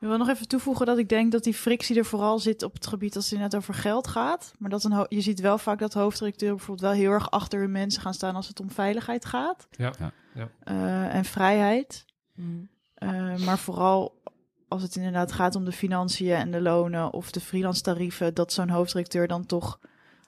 Ik 0.00 0.08
wil 0.08 0.18
nog 0.18 0.28
even 0.28 0.48
toevoegen 0.48 0.86
dat 0.86 0.98
ik 0.98 1.08
denk 1.08 1.32
dat 1.32 1.44
die 1.44 1.54
frictie 1.54 1.96
er 1.96 2.04
vooral 2.04 2.38
zit 2.38 2.62
op 2.62 2.74
het 2.74 2.86
gebied 2.86 3.16
als 3.16 3.30
het 3.30 3.38
net 3.38 3.56
over 3.56 3.74
geld 3.74 4.08
gaat. 4.08 4.52
Maar 4.58 4.70
dat 4.70 4.84
een 4.84 5.06
je 5.08 5.20
ziet 5.20 5.40
wel 5.40 5.58
vaak 5.58 5.78
dat 5.78 5.94
hoofddirecteur 5.94 6.50
bijvoorbeeld 6.50 6.90
wel 6.90 6.98
heel 7.00 7.10
erg 7.10 7.30
achter 7.30 7.60
hun 7.60 7.72
mensen 7.72 8.02
gaan 8.02 8.14
staan 8.14 8.34
als 8.34 8.48
het 8.48 8.60
om 8.60 8.70
veiligheid 8.70 9.24
gaat. 9.24 9.68
Ja. 9.70 9.92
Ja. 9.98 10.12
ja. 10.34 10.50
Eh, 10.60 11.14
en 11.14 11.24
vrijheid. 11.24 12.04
Mm. 12.34 12.68
Eh, 12.98 13.36
maar 13.36 13.58
vooral 13.58 14.22
als 14.68 14.82
het 14.82 14.96
inderdaad 14.96 15.32
gaat 15.32 15.56
om 15.56 15.64
de 15.64 15.72
financiën 15.72 16.34
en 16.34 16.50
de 16.50 16.60
lonen 16.60 17.12
of 17.12 17.30
de 17.30 17.40
freelance 17.40 17.82
tarieven, 17.82 18.34
dat 18.34 18.52
zo'n 18.52 18.68
hoofddirecteur 18.68 19.28
dan 19.28 19.46
toch 19.46 19.78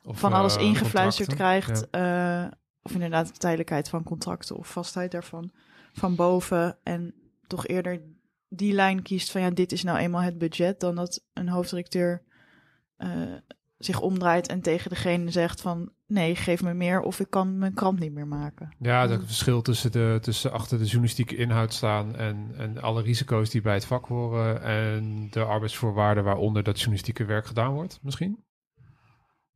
Of, 0.05 0.19
van 0.19 0.33
alles 0.33 0.57
eh, 0.57 0.63
ingefluisterd 0.63 1.35
krijgt. 1.35 1.91
eh, 1.91 2.47
of 2.83 2.93
inderdaad 2.93 3.27
de 3.27 3.39
tijdelijkheid 3.39 3.89
van 3.89 4.03
contracten 4.03 4.57
of 4.57 4.69
vastheid 4.73 5.11
daarvan 5.11 5.51
van 5.93 6.15
boven. 6.15 6.79
En 6.83 7.15
toch 7.47 7.67
eerder 7.67 8.03
die 8.49 8.73
lijn 8.73 9.03
kiest 9.03 9.31
van 9.31 9.41
ja, 9.41 9.51
dit 9.51 9.73
is 9.73 9.83
nou 9.83 9.99
eenmaal 9.99 10.23
het 10.23 10.39
budget. 10.39 10.81
Dan 10.81 10.95
dat 10.95 11.25
een 11.33 11.49
hoofddirecteur 11.49 12.23
zich 13.85 14.01
omdraait 14.01 14.49
en 14.49 14.61
tegen 14.61 14.91
degene 14.91 15.31
zegt 15.31 15.61
van 15.61 15.93
nee, 16.07 16.37
geef 16.37 16.63
me 16.63 16.75
meer 16.75 17.01
of 17.01 17.21
ik 17.21 17.31
kan 17.31 17.59
mijn 17.59 17.75
krant 17.75 17.99
niet 17.99 18.13
meer 18.13 18.27
maken. 18.27 18.75
Ja, 18.79 19.07
dat 19.07 19.21
verschil 19.25 19.63
tussen, 19.63 19.93
de, 19.93 20.19
tussen 20.21 20.53
achter 20.53 20.79
de 20.79 20.85
journalistieke 20.85 21.37
inhoud 21.37 21.73
staan 21.73 22.17
en, 22.17 22.51
en 22.57 22.83
alle 22.83 23.03
risico's 23.03 23.51
die 23.51 23.61
bij 23.61 23.75
het 23.75 23.85
vak 23.85 24.07
horen 24.07 24.63
en 24.63 25.29
de 25.31 25.43
arbeidsvoorwaarden 25.45 26.25
waaronder 26.25 26.63
dat 26.63 26.77
journalistieke 26.77 27.25
werk 27.25 27.47
gedaan 27.47 27.73
wordt, 27.73 27.99
misschien. 28.03 28.45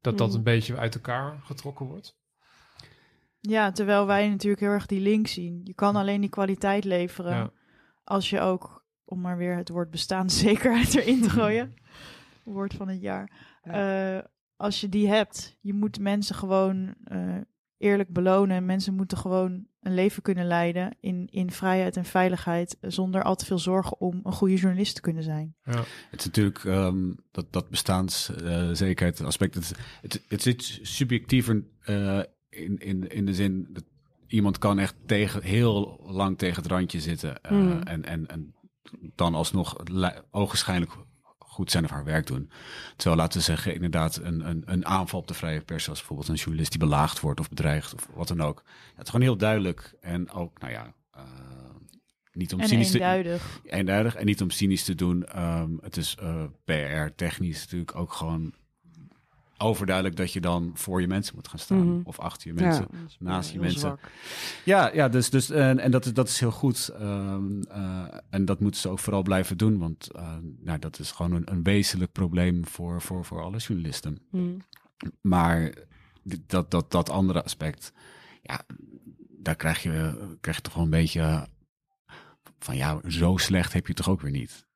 Dat 0.01 0.19
dat 0.19 0.29
Hmm. 0.29 0.37
een 0.37 0.43
beetje 0.45 0.77
uit 0.77 0.95
elkaar 0.95 1.41
getrokken 1.45 1.87
wordt. 1.87 2.17
Ja, 3.41 3.73
terwijl 3.73 4.07
wij 4.07 4.29
natuurlijk 4.29 4.63
heel 4.63 4.71
erg 4.71 4.87
die 4.87 5.01
link 5.01 5.27
zien. 5.27 5.61
Je 5.65 5.75
kan 5.75 5.97
alleen 5.97 6.21
die 6.21 6.31
kwaliteit 6.31 6.85
leveren 6.85 7.37
Ja. 7.37 7.51
als 8.05 8.31
je 8.31 8.41
ook, 8.41 8.85
om 9.05 9.21
maar 9.21 9.37
weer 9.37 9.57
het 9.57 9.69
woord 9.69 9.91
bestaanszekerheid 9.91 10.95
erin 11.05 11.23
te 11.23 11.31
gooien, 11.31 11.75
woord 12.45 12.75
van 12.75 12.89
het 12.89 13.01
jaar. 13.01 13.31
Eh, 13.63 14.19
als 14.57 14.81
je 14.81 14.89
die 14.89 15.09
hebt, 15.09 15.57
je 15.61 15.75
moet 15.75 15.99
mensen 16.01 16.35
gewoon 16.35 16.95
eh, 17.05 17.37
eerlijk 17.79 18.13
belonen. 18.13 18.57
En 18.57 18.65
mensen 18.65 18.95
moeten 18.95 19.19
gewoon 19.19 19.67
een 19.81 19.95
leven 19.95 20.23
kunnen 20.23 20.47
leiden 20.47 20.97
in, 21.01 21.29
in 21.31 21.51
vrijheid 21.51 21.97
en 21.97 22.05
veiligheid, 22.05 22.77
zonder 22.81 23.23
al 23.23 23.35
te 23.37 23.45
veel 23.45 23.59
zorgen 23.59 24.01
om 24.01 24.21
een 24.23 24.33
goede 24.33 24.55
journalist 24.57 24.95
te 24.95 25.01
kunnen 25.01 25.23
zijn. 25.23 25.55
Ja. 25.63 25.83
Het 26.11 26.19
is 26.21 26.25
natuurlijk 26.25 26.65
ehm, 26.65 27.13
dat, 27.31 27.53
dat 27.53 27.69
bestaanszekerheid 27.71 29.21
aspect. 29.21 29.55
Het, 29.55 29.75
het, 30.03 30.25
het 30.29 30.43
zit 30.43 30.79
subjectiever 30.83 31.65
eh, 31.81 32.21
in, 32.49 32.79
in, 32.79 33.09
in 33.09 33.27
de 33.27 33.35
zin 33.35 33.67
dat 33.71 33.85
iemand 34.27 34.59
kan 34.59 34.79
echt 34.79 34.95
tegen, 35.07 35.43
heel 35.43 36.01
lang 36.07 36.39
tegen 36.39 36.63
het 36.63 36.71
randje 36.71 37.01
zitten. 37.01 37.41
eh, 37.43 37.51
Mm. 37.53 37.83
en, 37.83 38.05
en, 38.05 38.27
en 38.27 38.55
dan 39.15 39.35
alsnog 39.35 39.77
li- 39.85 40.21
ogenschijnlijk 40.31 40.93
goed 41.55 41.71
zijn 41.71 41.85
of 41.85 41.91
haar 41.91 42.05
werk 42.05 42.27
doen. 42.27 42.51
Terwijl, 42.97 43.17
laten 43.21 43.39
we 43.39 43.45
zeggen, 43.45 43.75
inderdaad 43.75 44.17
een, 44.17 44.49
een, 44.49 44.63
een 44.67 44.87
aanval 44.87 45.21
op 45.21 45.29
de 45.29 45.35
vrije 45.35 45.61
pers... 45.61 45.89
als 45.89 45.99
bijvoorbeeld 45.99 46.29
een 46.29 46.35
journalist 46.35 46.71
die 46.71 46.81
belaagd 46.81 47.21
wordt 47.21 47.41
of 47.41 47.49
bedreigd 47.49 47.95
of 47.95 48.09
wat 48.15 48.29
dan 48.29 48.41
ook. 48.41 48.63
Het 48.95 49.05
is 49.05 49.11
gewoon 49.11 49.27
heel 49.27 49.37
duidelijk. 49.37 49.95
En 50.01 50.31
ook, 50.31 50.61
nou 50.61 50.73
ja... 50.73 50.95
eh, 51.11 51.23
niet 52.33 52.53
om 52.53 52.61
En 52.61 52.69
cynisch 52.69 52.91
te, 52.91 52.97
eenduidig. 52.99 53.61
eenduidig. 53.65 54.15
En 54.15 54.27
niet 54.27 54.43
om 54.43 54.51
cynisch 54.51 54.85
te 54.85 54.95
doen. 54.95 55.25
ehm, 55.27 55.71
het 55.83 55.97
is 55.97 56.17
eh, 56.21 56.45
PR-technisch 56.65 57.61
natuurlijk 57.61 57.97
ook 57.97 58.13
gewoon 58.13 58.55
overduidelijk 59.65 60.17
dat 60.17 60.33
je 60.33 60.41
dan 60.41 60.71
voor 60.75 61.01
je 61.01 61.07
mensen 61.07 61.35
moet 61.35 61.49
gaan 61.49 61.59
staan. 61.59 61.89
Mhm. 61.93 62.01
Of 62.05 62.19
achter 62.19 62.49
je 62.49 62.55
mensen. 62.63 62.89
Ja, 62.91 62.99
naast 63.19 63.51
je 63.53 63.59
mensen. 63.59 63.81
zwak. 63.81 64.01
Ja, 64.65 64.91
ja 64.95 65.09
dus, 65.09 65.31
dus, 65.31 65.51
en, 65.51 65.79
en 65.79 65.91
dat, 65.91 66.05
is- 66.07 66.13
dat 66.13 66.29
is 66.29 66.41
heel 66.41 66.51
goed. 66.51 66.89
Ehm, 66.89 67.63
eh, 67.63 68.05
en 68.31 68.45
dat 68.45 68.61
moeten 68.61 68.81
ze 68.81 68.89
ook 68.89 68.99
vooral 68.99 69.23
blijven 69.23 69.57
doen. 69.59 69.79
Want 69.79 70.11
eh, 70.13 70.37
nou, 70.61 70.79
dat 70.79 70.99
is 70.99 71.11
gewoon 71.11 71.33
een, 71.33 71.51
een 71.53 71.63
wezenlijk 71.63 72.13
probleem 72.13 72.67
voor, 72.67 73.03
voor, 73.03 73.25
voor 73.25 73.43
alle 73.43 73.59
journalisten. 73.59 74.19
Mm. 74.31 74.57
Maar 75.21 75.73
dat, 76.47 76.71
dat, 76.71 76.91
dat 76.91 77.11
andere 77.11 77.43
aspect, 77.43 77.93
ja, 78.43 78.61
daar 79.39 79.57
krijg 79.57 79.83
je, 79.83 80.35
krijg 80.41 80.57
je 80.57 80.63
toch 80.63 80.75
wel 80.75 80.85
een 80.85 80.91
beetje 80.91 81.47
van 82.59 82.77
ja, 82.77 83.01
zo 83.09 83.37
slecht 83.37 83.73
heb 83.73 83.87
je 83.87 83.95
toch 83.95 84.09
ook 84.09 84.21
weer 84.21 84.31
niet. 84.31 84.67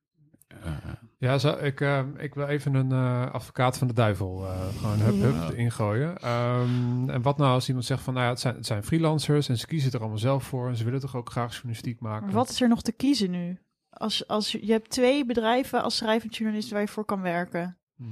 Eh, 0.48 0.76
Ja, 1.20 1.38
zo, 1.38 1.50
ik, 1.50 1.80
eh, 1.80 2.04
ik 2.16 2.34
wil 2.34 2.46
even 2.46 2.74
een 2.74 2.92
eh, 2.92 3.32
advocaat 3.32 3.78
van 3.78 3.86
de 3.86 3.92
duivel 3.92 4.46
eh, 4.46 4.68
gewoon 4.76 4.98
hup, 4.98 5.20
hup 5.20 5.34
Ja. 5.34 5.56
ingooien. 5.56 6.18
Ehm, 6.18 7.10
en 7.10 7.22
wat 7.22 7.36
nou 7.38 7.52
als 7.52 7.68
iemand 7.68 7.86
zegt 7.86 8.02
van, 8.02 8.14
nou 8.14 8.24
ja, 8.24 8.30
het 8.32 8.40
zijn, 8.40 8.54
het 8.54 8.66
zijn 8.66 8.82
freelancers 8.84 9.48
en 9.48 9.58
ze 9.58 9.66
kiezen 9.66 9.92
er 9.92 9.98
allemaal 10.00 10.18
zelf 10.18 10.44
voor 10.44 10.68
en 10.68 10.76
ze 10.76 10.84
willen 10.84 11.00
toch 11.00 11.16
ook 11.16 11.30
graag 11.30 11.52
journalistiek 11.52 12.00
maken. 12.00 12.26
Maar 12.26 12.34
wat 12.34 12.48
is 12.48 12.60
er 12.60 12.68
nog 12.68 12.82
te 12.82 12.92
kiezen 12.92 13.30
nu? 13.30 13.58
Als, 13.90 14.26
als 14.26 14.52
je, 14.52 14.72
hebt 14.72 14.90
twee 14.90 15.24
bedrijven 15.24 15.82
als 15.82 15.96
schrijvend 15.96 16.36
journalist 16.36 16.70
waar 16.70 16.80
je 16.80 16.88
voor 16.88 17.04
kan 17.04 17.20
werken. 17.20 17.78
Mhm. 17.96 18.10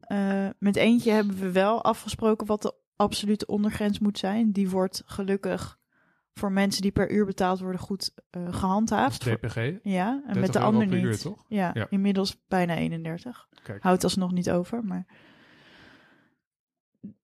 Eh, 0.00 0.48
met 0.58 0.76
eentje 0.76 1.10
hebben 1.10 1.38
we 1.38 1.52
wel 1.52 1.84
afgesproken 1.84 2.46
wat 2.46 2.62
de 2.62 2.74
absolute 2.96 3.46
ondergrens 3.46 3.98
moet 3.98 4.18
zijn. 4.18 4.52
Die 4.52 4.70
wordt 4.70 5.02
gelukkig 5.06 5.78
voor 6.34 6.52
mensen 6.52 6.82
die 6.82 6.92
per 6.92 7.10
uur 7.12 7.26
betaald 7.26 7.60
worden 7.60 7.80
goed 7.80 8.12
eh, 8.30 8.44
Dat 8.44 8.52
is 8.54 8.58
gehandhaafd. 8.60 9.24
DPG. 9.24 9.54
Ja, 9.82 10.10
en 10.12 10.22
30 10.24 10.40
met 10.40 10.52
de 10.52 10.58
ander 10.58 10.86
niet. 10.86 11.02
uur, 11.04 11.18
toch? 11.18 11.44
Ja, 11.48 11.70
Ja. 11.74 11.86
inmiddels 11.90 12.36
bijna 12.48 12.76
31. 12.76 13.48
Kijk. 13.62 13.82
Houdt 13.82 14.04
alsnog 14.04 14.32
niet 14.32 14.50
over, 14.50 14.84
maar... 14.84 15.06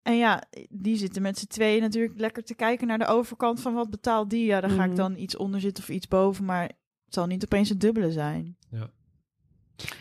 En 0.02 0.16
ja, 0.16 0.42
die 0.70 0.96
zitten 0.96 1.22
met 1.22 1.38
z'n 1.38 1.46
tweeën 1.46 1.80
natuurlijk 1.80 2.18
lekker 2.20 2.42
te 2.44 2.54
kijken 2.54 2.86
naar 2.86 2.98
de 2.98 3.06
overkant 3.06 3.60
van 3.60 3.74
wat 3.74 3.90
betaalt 3.90 4.30
die. 4.30 4.44
Ja, 4.44 4.60
daar 4.60 4.70
ga 4.70 4.82
ik 4.82 4.88
Mhm. 4.88 4.96
dan 4.96 5.16
iets 5.16 5.36
onder 5.36 5.60
zitten 5.60 5.82
of 5.82 5.88
iets 5.90 6.08
boven, 6.08 6.44
maar 6.44 6.62
het 6.62 7.14
zal 7.14 7.26
niet 7.26 7.44
opeens 7.44 7.68
het 7.68 7.80
dubbele 7.80 8.12
zijn. 8.12 8.56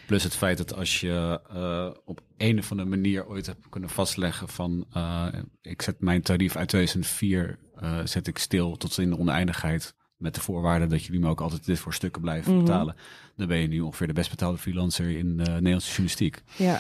plus 0.08 0.24
het 0.24 0.36
feit 0.36 0.58
dat 0.58 0.74
als 0.74 1.00
je 1.00 1.42
eh, 1.50 1.90
op 2.06 2.22
een 2.38 2.58
of 2.60 2.72
andere 2.72 2.90
manier 2.90 3.28
ooit 3.28 3.46
hebt 3.46 3.70
kunnen 3.70 3.90
vastleggen 3.90 4.48
van 4.48 4.86
eh, 4.94 5.28
ik 5.62 5.82
zet 5.82 6.02
mijn 6.02 6.22
tarief 6.22 6.56
uit 6.56 6.68
2004 6.70 7.60
eh, 7.82 8.00
zet 8.04 8.28
ik 8.28 8.38
stil 8.38 8.76
tot 8.78 8.98
in 8.98 9.10
de 9.10 9.18
oneindigheid 9.20 9.96
met 10.18 10.36
de 10.36 10.42
voorwaarde 10.42 10.88
dat 10.88 11.04
jullie 11.04 11.22
me 11.22 11.28
ook 11.30 11.42
altijd 11.42 11.66
dit 11.66 11.80
voor 11.80 11.94
stukken 11.94 12.22
blijven 12.22 12.54
Mhm. 12.56 12.64
betalen. 12.66 12.96
Dan 13.36 13.48
ben 13.48 13.58
je 13.58 13.68
nu 13.68 13.80
ongeveer 13.80 14.08
de 14.08 14.14
best 14.14 14.30
betaalde 14.30 14.58
freelancer 14.58 15.10
in 15.18 15.38
de 15.38 15.44
Nederlandse 15.44 15.88
journalistiek. 15.88 16.42
Ja. 16.56 16.80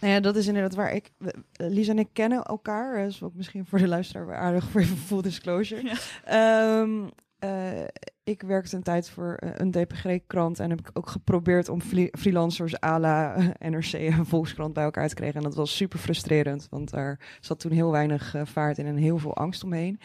Nou 0.00 0.12
ja, 0.12 0.20
dat 0.20 0.36
is 0.36 0.46
inderdaad 0.46 0.74
waar 0.74 0.92
ik... 0.94 1.10
eh, 1.18 1.28
Lisa 1.68 1.90
en 1.90 1.98
ik 1.98 2.08
kennen 2.12 2.42
elkaar. 2.42 3.02
Dat 3.02 3.10
is 3.12 3.22
ook 3.22 3.34
misschien 3.34 3.66
voor 3.66 3.78
de 3.78 3.88
luisteraar 3.88 4.36
aardig 4.36 4.64
voor 4.70 4.80
even 4.80 4.96
full 5.08 5.22
disclosure. 5.22 5.92
Ehm, 6.24 6.90
eh, 7.38 7.80
ik 8.28 8.42
werkte 8.42 8.76
een 8.76 8.82
tijd 8.82 9.10
voor 9.10 9.34
eh, 9.34 9.50
een 9.54 9.70
DPG-krant 9.70 10.58
en 10.58 10.70
heb 10.70 10.78
ik 10.78 10.90
ook 10.92 11.08
geprobeerd 11.08 11.68
om 11.68 11.80
freelancers 12.18 12.82
à 12.82 12.98
la 12.98 13.34
eh, 13.34 13.70
NRC 13.70 13.92
en 13.92 14.26
Volkskrant 14.26 14.72
bij 14.72 14.84
elkaar 14.84 15.08
te 15.08 15.14
krijgen. 15.14 15.36
En 15.36 15.42
dat 15.42 15.54
was 15.54 15.76
super 15.76 15.98
frustrerend, 15.98 16.66
want 16.70 16.90
daar 16.90 17.38
zat 17.40 17.60
toen 17.60 17.72
heel 17.72 17.90
weinig 17.90 18.34
eh, 18.34 18.46
vaart 18.46 18.78
in 18.78 18.86
en 18.86 18.96
heel 18.96 19.18
veel 19.18 19.36
angst 19.36 19.64
omheen. 19.64 20.00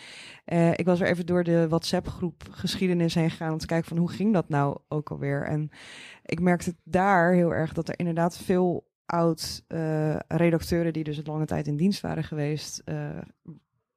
Ik 0.76 0.86
was 0.86 1.02
er 1.02 1.08
even 1.08 1.26
door 1.26 1.44
de 1.44 1.68
WhatsApp-groep 1.68 2.44
geschiedenis 2.52 3.16
heen 3.16 3.30
gegaan 3.30 3.52
om 3.52 3.58
te 3.58 3.66
kijken 3.66 3.88
van 3.88 3.98
hoe 3.98 4.12
ging 4.12 4.34
dat 4.34 4.50
nou 4.50 4.78
ook 4.88 5.12
alweer. 5.12 5.44
En 5.44 5.70
ik 6.26 6.40
merkte 6.40 6.76
daar 6.84 7.34
heel 7.34 7.54
erg 7.54 7.74
dat 7.74 7.88
er 7.88 8.00
inderdaad 8.00 8.38
veel 8.38 8.88
oud 9.06 9.64
eh, 9.68 10.16
redacteuren 10.28 10.94
die 10.94 11.04
dus 11.04 11.18
een 11.18 11.24
lange 11.26 11.46
tijd 11.46 11.68
in 11.68 11.78
dienst 11.78 12.02
waren 12.02 12.24
geweest, 12.24 12.84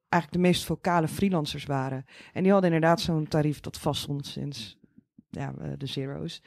eigenlijk 0.09 0.43
de 0.43 0.49
meest 0.49 0.65
vocale 0.65 1.09
freelancers 1.09 1.65
waren. 1.65 2.05
En 2.33 2.43
die 2.43 2.53
hadden 2.53 2.73
inderdaad 2.73 3.01
zo'n 3.01 3.29
tarief 3.29 3.61
dat 3.61 3.79
vast 3.79 4.03
stond 4.03 4.27
sinds 4.27 4.79
ja, 5.31 5.55
eh, 5.59 5.71
de 5.79 5.87
zero's. 5.87 6.43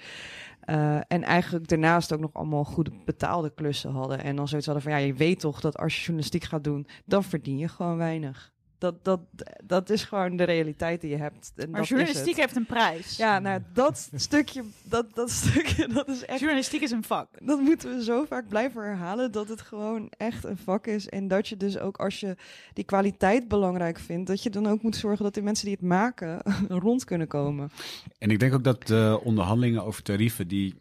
Eh, 0.59 0.95
en 0.95 1.23
eigenlijk 1.23 1.67
daarnaast 1.67 2.13
ook 2.13 2.19
nog 2.19 2.33
allemaal 2.33 2.63
goede 2.63 2.91
betaalde 3.05 3.53
klussen 3.53 3.91
hadden. 3.91 4.23
En 4.23 4.35
dan 4.35 4.47
zoiets 4.47 4.67
hadden 4.67 4.83
van, 4.85 4.93
ja, 4.93 5.05
je 5.05 5.13
weet 5.13 5.39
toch 5.39 5.59
dat 5.59 5.77
als 5.77 5.95
je 5.95 6.01
journalistiek 6.01 6.43
gaat 6.43 6.63
doen, 6.63 6.87
dan 7.05 7.23
verdien 7.23 7.57
je 7.57 7.67
gewoon 7.67 7.97
weinig. 7.97 8.53
Dat, 8.79 9.03
dat, 9.03 9.19
dat 9.63 9.89
is 9.89 10.03
gewoon 10.03 10.35
de 10.35 10.43
realiteit 10.43 11.01
die 11.01 11.09
je 11.09 11.17
hebt. 11.17 11.51
En 11.55 11.69
Maar 11.69 11.79
dat 11.79 11.89
journalistiek 11.89 12.25
Is 12.25 12.35
het. 12.35 12.45
heeft 12.45 12.55
een 12.55 12.65
prijs. 12.65 13.17
Ja, 13.17 13.39
nou, 13.39 13.61
dat 13.73 14.09
stukje, 14.15 14.63
dat, 14.83 15.15
dat 15.15 15.29
stukje, 15.31 15.87
dat 15.87 16.07
is 16.07 16.25
echt 16.25 16.39
Journalistiek 16.39 16.81
is 16.81 16.91
een 16.91 17.03
vak. 17.03 17.27
dat 17.45 17.59
moeten 17.59 17.95
we 17.95 18.03
zo 18.03 18.25
vaak 18.25 18.47
blijven 18.47 18.83
herhalen 18.83 19.31
dat 19.31 19.49
het 19.49 19.61
gewoon 19.61 20.11
echt 20.17 20.43
een 20.43 20.57
vak 20.57 20.87
is. 20.87 21.09
En 21.09 21.27
dat 21.27 21.47
je 21.47 21.57
dus 21.57 21.77
ook 21.77 21.97
als 21.97 22.19
je 22.19 22.35
die 22.73 22.83
kwaliteit 22.83 23.47
belangrijk 23.47 23.99
vindt, 23.99 24.27
dat 24.27 24.43
je 24.43 24.49
dan 24.49 24.67
ook 24.67 24.81
moet 24.81 24.95
zorgen 24.95 25.23
dat 25.23 25.33
de 25.33 25.41
mensen 25.41 25.65
die 25.65 25.75
het 25.79 25.85
maken 25.85 26.41
rond 26.85 27.03
kunnen 27.03 27.27
komen. 27.27 27.71
En 28.17 28.29
ik 28.29 28.39
denk 28.39 28.53
ook 28.53 28.63
dat 28.63 28.87
de 28.87 29.19
onderhandelingen 29.23 29.83
over 29.83 30.03
tarieven, 30.03 30.47
die, 30.47 30.75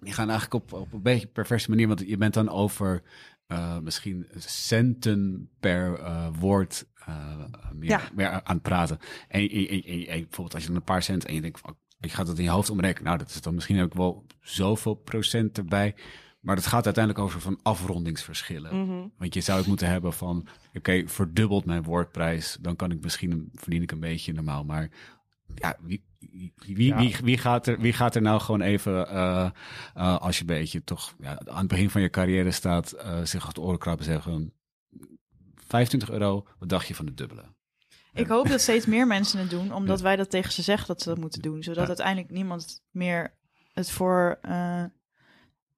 die 0.00 0.12
gaan 0.12 0.30
eigenlijk 0.30 0.64
op, 0.64 0.80
op 0.80 0.92
een 0.92 1.02
beetje 1.02 1.26
perverse 1.26 1.70
manier. 1.70 1.88
Want 1.88 2.00
je 2.06 2.16
bent 2.16 2.34
dan 2.34 2.48
over 2.48 3.02
eh, 3.46 3.78
misschien 3.78 4.26
centen 4.38 5.50
per 5.60 5.98
eh, 5.98 6.26
woord 6.38 6.86
eh, 7.06 7.36
meer, 7.74 7.88
Ja. 7.88 8.00
meer 8.14 8.28
aan 8.28 8.54
het 8.54 8.62
praten. 8.62 8.98
En, 9.28 9.40
en- 9.48 9.68
en- 9.68 9.82
en- 9.84 10.06
en 10.06 10.20
bijvoorbeeld 10.20 10.54
als 10.54 10.62
je 10.62 10.68
dan 10.68 10.76
een 10.76 10.84
paar 10.84 11.02
cent 11.02 11.24
en 11.24 11.34
je 11.34 11.40
denkt 11.40 11.60
van, 11.60 11.76
je 12.00 12.08
gaat 12.08 12.26
het 12.28 12.38
in 12.38 12.44
je 12.44 12.50
hoofd 12.50 12.70
omrekenen. 12.70 13.04
Nou, 13.04 13.18
dat 13.18 13.28
is 13.28 13.40
dan 13.40 13.54
misschien 13.54 13.82
ook 13.82 13.94
wel 13.94 14.26
zoveel 14.40 14.94
procent 14.94 15.58
erbij. 15.58 15.94
Maar 16.40 16.56
het 16.56 16.66
gaat 16.66 16.84
uiteindelijk 16.84 17.24
over 17.24 17.40
van 17.40 17.58
afrondingsverschillen. 17.62 18.76
Mhm. 18.86 19.06
Want 19.18 19.34
je 19.34 19.40
zou 19.40 19.58
het 19.58 19.66
moeten 19.66 19.88
hebben 19.88 20.12
van, 20.12 20.46
oké, 20.74 21.02
verdubbelt 21.06 21.64
mijn 21.64 21.82
woordprijs, 21.82 22.56
dan 22.60 22.76
kan 22.76 22.90
ik 22.90 23.00
misschien 23.02 23.48
verdien 23.54 23.82
ik 23.82 23.90
een 23.92 24.00
beetje 24.00 24.32
normaal. 24.32 24.64
Maar 24.64 24.88
ja, 25.54 25.76
wie, 25.80 26.04
wie, 26.18 26.52
wie, 26.76 26.86
Ja. 26.86 26.96
wie, 26.96 27.16
wie 27.22 27.38
gaat, 27.38 27.66
er, 27.66 27.80
wie 27.80 27.92
gaat 27.92 28.14
er 28.14 28.22
nou 28.22 28.40
gewoon 28.40 28.60
even, 28.60 29.08
eh, 29.08 29.50
eh, 29.94 30.16
als 30.18 30.34
je 30.34 30.40
een 30.40 30.46
beetje 30.46 30.84
toch 30.84 31.14
ja, 31.18 31.38
aan 31.44 31.56
het 31.58 31.68
begin 31.68 31.90
van 31.90 32.02
je 32.02 32.10
carrière 32.10 32.50
staat, 32.50 32.92
eh, 32.92 33.22
zich 33.24 33.44
achter 33.44 33.62
de 33.62 33.68
oren 33.68 33.78
krabben 33.78 34.06
en 34.06 34.12
zeggen, 34.12 34.52
25 35.72 36.10
euro, 36.10 36.46
wat 36.58 36.68
dacht 36.68 36.86
je 36.88 36.94
van 36.94 37.06
de 37.06 37.14
dubbele? 37.14 37.42
Ik 38.12 38.26
hoop 38.26 38.48
dat 38.48 38.60
steeds 38.60 38.86
meer 38.86 39.06
mensen 39.06 39.38
het 39.38 39.50
doen, 39.50 39.72
omdat 39.74 40.00
wij 40.00 40.16
dat 40.16 40.30
tegen 40.30 40.52
ze 40.52 40.62
zeggen 40.62 40.86
dat 40.86 41.02
ze 41.02 41.08
dat 41.08 41.18
moeten 41.18 41.42
doen. 41.42 41.62
Zodat 41.62 41.80
Ja. 41.82 41.86
uiteindelijk 41.88 42.30
niemand 42.30 42.82
meer 42.90 43.34
het 43.72 43.90
voor 43.90 44.38
eh, 44.42 44.84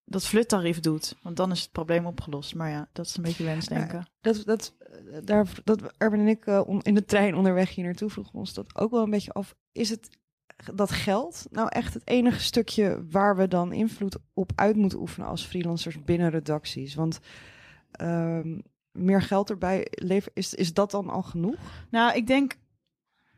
dat 0.04 0.26
fluttarief 0.26 0.80
doet. 0.80 1.14
Want 1.22 1.36
dan 1.36 1.50
is 1.50 1.60
het 1.60 1.72
probleem 1.72 2.06
opgelost. 2.06 2.54
Maar 2.54 2.70
ja, 2.70 2.88
dat 2.92 3.06
is 3.06 3.16
een 3.16 3.22
beetje 3.22 3.44
wensdenken. 3.44 4.06
Dat, 4.20 4.42
dat, 4.44 4.74
eh, 4.78 5.18
daar, 5.24 5.48
dat, 5.64 5.80
Erben 5.98 6.18
en 6.20 6.28
ik 6.28 6.46
eh, 6.46 6.60
on- 6.66 6.82
in 6.82 6.94
de 6.94 7.04
trein 7.04 7.34
onderweg 7.34 7.74
hier 7.74 7.84
naartoe 7.84 8.10
vroegen 8.10 8.34
ons 8.34 8.54
dat 8.54 8.78
ook 8.78 8.90
wel 8.90 9.02
een 9.02 9.10
beetje 9.10 9.32
af. 9.32 9.54
Is 9.72 9.90
het 9.90 10.08
dat 10.74 10.90
geld 10.90 11.46
nou 11.50 11.68
echt 11.70 11.94
het 11.94 12.02
enige 12.08 12.40
stukje 12.40 13.04
waar 13.10 13.36
we 13.36 13.48
dan 13.48 13.72
invloed 13.72 14.16
op 14.32 14.52
uit 14.54 14.76
moeten 14.76 14.98
oefenen 15.00 15.28
als 15.28 15.44
freelancers 15.44 16.04
binnen 16.04 16.30
redacties? 16.30 16.94
Want 16.94 17.20
ehm, 17.90 18.58
meer 18.94 19.22
geld 19.22 19.50
erbij 19.50 19.86
leveren, 19.90 20.34
is, 20.34 20.54
is 20.54 20.74
dat 20.74 20.90
dan 20.90 21.08
al 21.08 21.22
genoeg? 21.22 21.56
Nou, 21.90 22.14
ik 22.16 22.26
denk, 22.26 22.56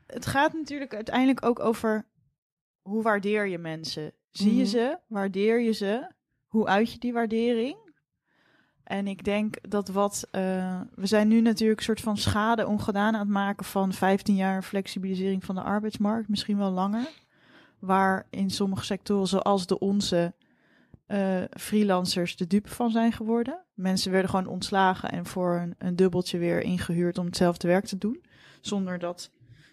het 0.06 0.26
gaat 0.26 0.52
natuurlijk 0.52 0.94
uiteindelijk 0.94 1.44
ook 1.44 1.60
over 1.60 2.06
hoe 2.82 3.02
waardeer 3.02 3.46
je 3.46 3.58
mensen. 3.58 4.12
Zie 4.30 4.54
je 4.54 4.62
Mhm. 4.62 4.70
ze? 4.70 4.98
Waardeer 5.08 5.60
je 5.60 5.72
ze? 5.72 6.10
Hoe 6.46 6.66
uit 6.66 6.92
je 6.92 6.98
die 6.98 7.12
waardering? 7.12 7.76
En 8.84 9.06
ik 9.06 9.24
denk 9.24 9.70
dat 9.70 9.88
wat. 9.88 10.28
eh, 10.30 10.80
we 10.94 11.06
zijn 11.06 11.28
nu 11.28 11.40
natuurlijk 11.40 11.78
een 11.78 11.84
soort 11.84 12.00
van 12.00 12.16
schade 12.16 12.66
ongedaan 12.66 13.14
aan 13.14 13.20
het 13.20 13.28
maken 13.28 13.64
van 13.64 13.92
15 13.92 14.34
jaar 14.34 14.62
flexibilisering 14.62 15.44
van 15.44 15.54
de 15.54 15.60
arbeidsmarkt, 15.60 16.28
misschien 16.28 16.58
wel 16.58 16.70
langer. 16.70 17.08
Waar 17.78 18.26
in 18.30 18.50
sommige 18.50 18.84
sectoren, 18.84 19.26
zoals 19.26 19.66
de 19.66 19.78
onze, 19.78 20.34
eh, 21.06 21.42
freelancers 21.50 22.36
de 22.36 22.46
dupe 22.46 22.68
van 22.68 22.90
zijn 22.90 23.12
geworden. 23.12 23.64
Mensen 23.74 24.10
werden 24.12 24.30
gewoon 24.30 24.46
ontslagen 24.46 25.10
en 25.10 25.26
voor 25.26 25.56
een, 25.56 25.74
een 25.78 25.96
dubbeltje 25.96 26.38
weer 26.38 26.60
ingehuurd 26.60 27.18
om 27.18 27.26
hetzelfde 27.26 27.68
werk 27.68 27.84
te 27.86 27.98
doen. 27.98 28.24
Zonder 28.60 28.98
dat 28.98 29.30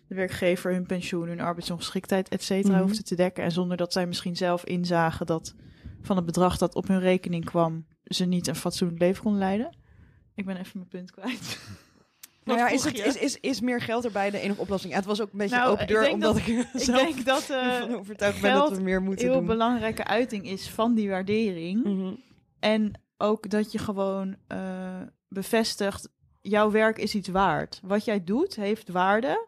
de 0.07 0.15
werkgever 0.15 0.71
hun 0.71 0.85
pensioen, 0.85 1.27
hun 1.27 1.39
arbeidsongeschiktheid, 1.41 2.29
et 2.29 2.43
cetera, 2.43 2.73
Mhm. 2.77 2.83
hoefde 2.83 3.03
te 3.03 3.15
dekken. 3.15 3.43
En 3.43 3.51
zonder 3.51 3.77
dat 3.77 3.93
zij 3.93 4.07
misschien 4.07 4.35
zelf 4.35 4.63
inzagen 4.65 5.25
dat 5.25 5.55
van 6.01 6.15
het 6.15 6.25
bedrag 6.25 6.57
dat 6.57 6.75
op 6.75 6.87
hun 6.87 6.99
rekening 6.99 7.45
kwam, 7.45 7.85
ze 8.03 8.25
niet 8.25 8.47
een 8.47 8.55
fatsoenlijk 8.55 8.99
leven 9.01 9.23
konden 9.23 9.39
leiden. 9.41 9.77
Ik 10.35 10.45
ben 10.45 10.57
even 10.57 10.71
mijn 10.77 10.87
punt 10.89 11.11
kwijt. 11.11 11.59
Nou 12.45 12.59
ja, 12.59 12.67
is, 12.69 12.83
het, 12.83 12.99
is, 13.05 13.15
is, 13.17 13.37
is 13.39 13.61
meer 13.61 13.81
geld 13.81 14.05
erbij 14.05 14.29
de 14.29 14.39
enige 14.39 14.61
oplossing? 14.61 14.91
Ja, 14.91 14.97
het 14.99 15.07
was 15.07 15.21
ook 15.21 15.31
een 15.31 15.37
beetje 15.37 15.55
Nou, 15.55 15.69
open 15.71 15.81
ik 15.81 15.87
deur, 15.87 16.11
omdat 16.11 16.33
dat- 16.35 16.47
ik 16.47 16.57
Ik 16.57 16.67
zelf 16.73 17.01
denk 17.01 17.25
dat 17.25 17.49
eh 17.49 17.65
ervan 17.75 17.95
overtuigd 17.95 18.41
ben 18.41 18.53
dat 18.53 18.77
we 18.77 18.83
meer 18.83 19.01
moeten 19.01 19.25
heel 19.25 19.35
doen. 19.37 19.45
belangrijke 19.45 20.03
uiting 20.05 20.47
is 20.47 20.69
van 20.69 20.93
die 20.93 21.09
waardering. 21.09 21.83
Mhm. 21.83 22.13
En 22.59 22.91
ook 23.17 23.49
dat 23.49 23.71
je 23.71 23.77
gewoon 23.77 24.35
eh, 24.47 24.57
bevestigt, 25.27 26.09
jouw 26.41 26.71
werk 26.71 26.97
is 26.97 27.15
iets 27.15 27.27
waard. 27.29 27.79
Wat 27.83 28.05
jij 28.05 28.23
doet, 28.23 28.55
heeft 28.55 28.89
waarde. 28.89 29.47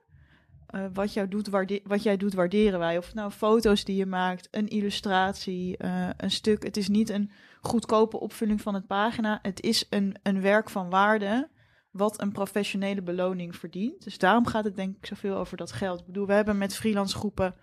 Eh, 0.68 0.86
wat, 0.94 1.14
jou 1.14 1.28
doet, 1.28 1.48
waarde- 1.48 1.82
wat 1.84 2.04
jij 2.04 2.18
doet, 2.18 2.34
waarderen 2.34 2.80
wij. 2.80 2.98
Of 2.98 3.14
nou 3.14 3.32
foto's 3.32 3.84
die 3.84 3.96
je 3.96 4.06
maakt, 4.06 4.48
een 4.52 4.68
illustratie, 4.68 5.78
eh, 5.78 6.10
een 6.18 6.32
stuk. 6.32 6.64
Het 6.64 6.78
is 6.78 6.88
niet 6.88 7.10
een 7.10 7.32
goedkope 7.62 8.20
opvulling 8.20 8.62
van 8.62 8.74
het 8.74 8.88
pagina. 8.88 9.40
Het 9.42 9.62
is 9.62 9.86
een, 9.90 10.16
een 10.24 10.42
werk 10.42 10.70
van 10.70 10.90
waarde 10.90 11.50
wat 11.96 12.22
een 12.22 12.32
professionele 12.32 13.02
beloning 13.02 13.56
verdient. 13.56 14.04
Dus 14.04 14.18
daarom 14.18 14.46
gaat 14.46 14.64
het 14.64 14.76
denk 14.76 14.98
ik 14.98 15.06
zoveel 15.06 15.36
over 15.36 15.58
dat 15.58 15.72
geld. 15.72 16.00
Ik 16.00 16.06
bedoel, 16.06 16.28
we 16.28 16.34
hebben 16.34 16.58
met 16.58 16.76
freelance 16.76 17.18
groepen 17.18 17.56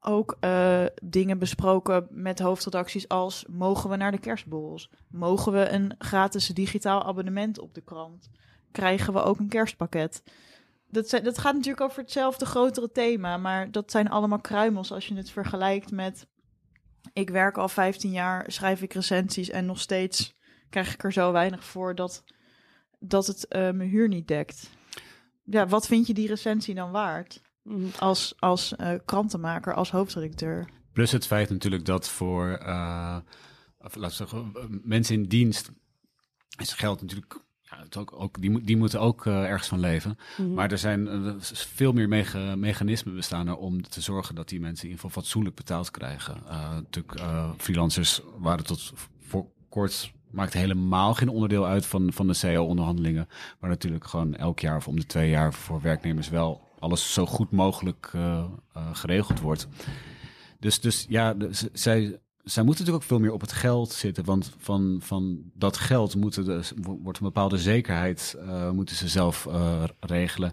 ook 0.00 0.36
eh, 0.40 0.84
dingen 1.02 1.38
besproken 1.38 2.06
met 2.10 2.38
hoofdredacties 2.38 3.08
als... 3.08 3.44
mogen 3.48 3.90
we 3.90 3.96
naar 3.96 4.12
de 4.12 4.18
kerstborrels? 4.18 4.90
Mogen 5.08 5.52
we 5.52 5.68
een 5.68 5.94
gratis 5.98 6.46
digitaal 6.46 7.04
abonnement 7.04 7.58
op 7.58 7.74
de 7.74 7.80
krant? 7.80 8.30
Krijgen 8.72 9.12
we 9.12 9.22
ook 9.22 9.38
een 9.38 9.48
kerstpakket? 9.48 10.22
Dat, 10.90 11.08
zijn, 11.08 11.24
dat 11.24 11.38
gaat 11.38 11.54
natuurlijk 11.54 11.84
over 11.84 12.02
hetzelfde 12.02 12.46
grotere 12.46 12.90
thema... 12.90 13.36
maar 13.36 13.70
dat 13.70 13.90
zijn 13.90 14.10
allemaal 14.10 14.40
kruimels 14.40 14.92
als 14.92 15.06
je 15.06 15.14
het 15.14 15.30
vergelijkt 15.30 15.90
met... 15.90 16.26
ik 17.12 17.30
werk 17.30 17.58
al 17.58 17.68
15 17.68 18.10
jaar, 18.10 18.52
schrijf 18.52 18.82
ik 18.82 18.92
recensies... 18.92 19.50
en 19.50 19.66
nog 19.66 19.80
steeds 19.80 20.36
krijg 20.70 20.94
ik 20.94 21.04
er 21.04 21.12
zo 21.12 21.32
weinig 21.32 21.64
voor 21.64 21.94
dat, 21.94 22.24
dat 22.98 23.26
het 23.26 23.48
eh, 23.48 23.60
mijn 23.70 23.88
huur 23.88 24.08
niet 24.08 24.28
dekt. 24.28 24.70
Ja, 25.44 25.66
wat 25.66 25.86
vind 25.86 26.06
je 26.06 26.14
die 26.14 26.28
recensie 26.28 26.74
dan 26.74 26.90
waard? 26.90 27.40
Mhm. 27.62 27.86
als, 27.98 28.34
als 28.38 28.76
eh, 28.76 28.94
krantenmaker, 29.04 29.74
als 29.74 29.90
hoofdredacteur. 29.90 30.68
Plus 30.92 31.12
het 31.12 31.26
feit 31.26 31.50
natuurlijk 31.50 31.84
dat 31.84 32.08
voor, 32.08 32.48
eh, 32.50 33.16
of 33.78 33.94
we 33.94 34.08
zeggen, 34.10 34.52
mensen 34.82 35.14
in 35.14 35.22
dienst 35.22 35.70
is 36.58 36.72
geld 36.72 37.00
natuurlijk, 37.00 37.40
ja, 37.60 37.78
het 37.82 37.96
ook, 37.96 38.12
ook, 38.20 38.40
die, 38.40 38.50
moet- 38.50 38.66
die 38.66 38.76
moeten 38.76 39.00
ook 39.00 39.26
ergens 39.26 39.68
van 39.68 39.80
leven. 39.80 40.18
Mhm. 40.38 40.54
Maar 40.54 40.70
er 40.72 40.78
zijn 40.78 41.08
veel 41.52 41.92
meer 41.92 42.08
mega- 42.08 42.56
mechanismen 42.56 43.14
bestaan 43.14 43.48
er 43.48 43.56
om 43.56 43.82
te 43.82 44.00
zorgen 44.00 44.34
dat 44.34 44.48
die 44.48 44.60
mensen 44.60 44.84
in 44.84 44.90
ieder 44.90 45.04
geval 45.04 45.22
fatsoenlijk 45.22 45.56
betaald 45.56 45.90
krijgen. 45.90 46.46
Eh, 46.46 46.70
natuurlijk, 46.74 47.14
eh, 47.20 47.50
freelancers 47.56 48.20
waren 48.38 48.64
tot 48.64 48.92
voor 49.20 49.46
kort 49.68 50.12
maakt 50.30 50.52
helemaal 50.52 51.14
geen 51.14 51.28
onderdeel 51.28 51.66
uit 51.66 51.86
van, 51.86 52.12
van 52.12 52.26
de 52.26 52.38
CO-onderhandelingen. 52.40 53.28
Maar 53.60 53.70
natuurlijk 53.70 54.06
gewoon 54.06 54.34
elk 54.34 54.58
jaar 54.60 54.76
of 54.76 54.88
om 54.88 54.96
de 54.96 55.06
twee 55.06 55.30
jaar 55.30 55.54
voor 55.54 55.80
werknemers 55.80 56.28
wel 56.28 56.60
alles 56.78 57.12
zo 57.12 57.26
goed 57.26 57.50
mogelijk 57.50 58.10
eh, 58.14 58.44
eh, 58.72 58.82
geregeld 58.92 59.40
wordt. 59.40 59.68
Dus, 60.60 60.80
dus 60.80 61.06
ja, 61.08 61.34
zij, 61.72 62.18
zij 62.44 62.62
moeten 62.62 62.84
natuurlijk 62.84 62.94
ook 62.94 63.02
veel 63.02 63.18
meer 63.20 63.32
op 63.32 63.40
het 63.40 63.52
geld 63.52 63.92
zitten. 63.92 64.24
Want 64.24 64.54
van, 64.58 64.96
van 65.02 65.40
dat 65.54 65.76
geld 65.76 66.16
moeten 66.16 66.44
de, 66.44 66.60
wo- 66.82 66.98
wordt 67.02 67.18
een 67.18 67.24
bepaalde 67.24 67.58
zekerheid 67.58 68.36
eh, 68.40 68.70
moeten 68.70 68.96
ze 68.96 69.08
zelf 69.08 69.48
regelen. 70.00 70.52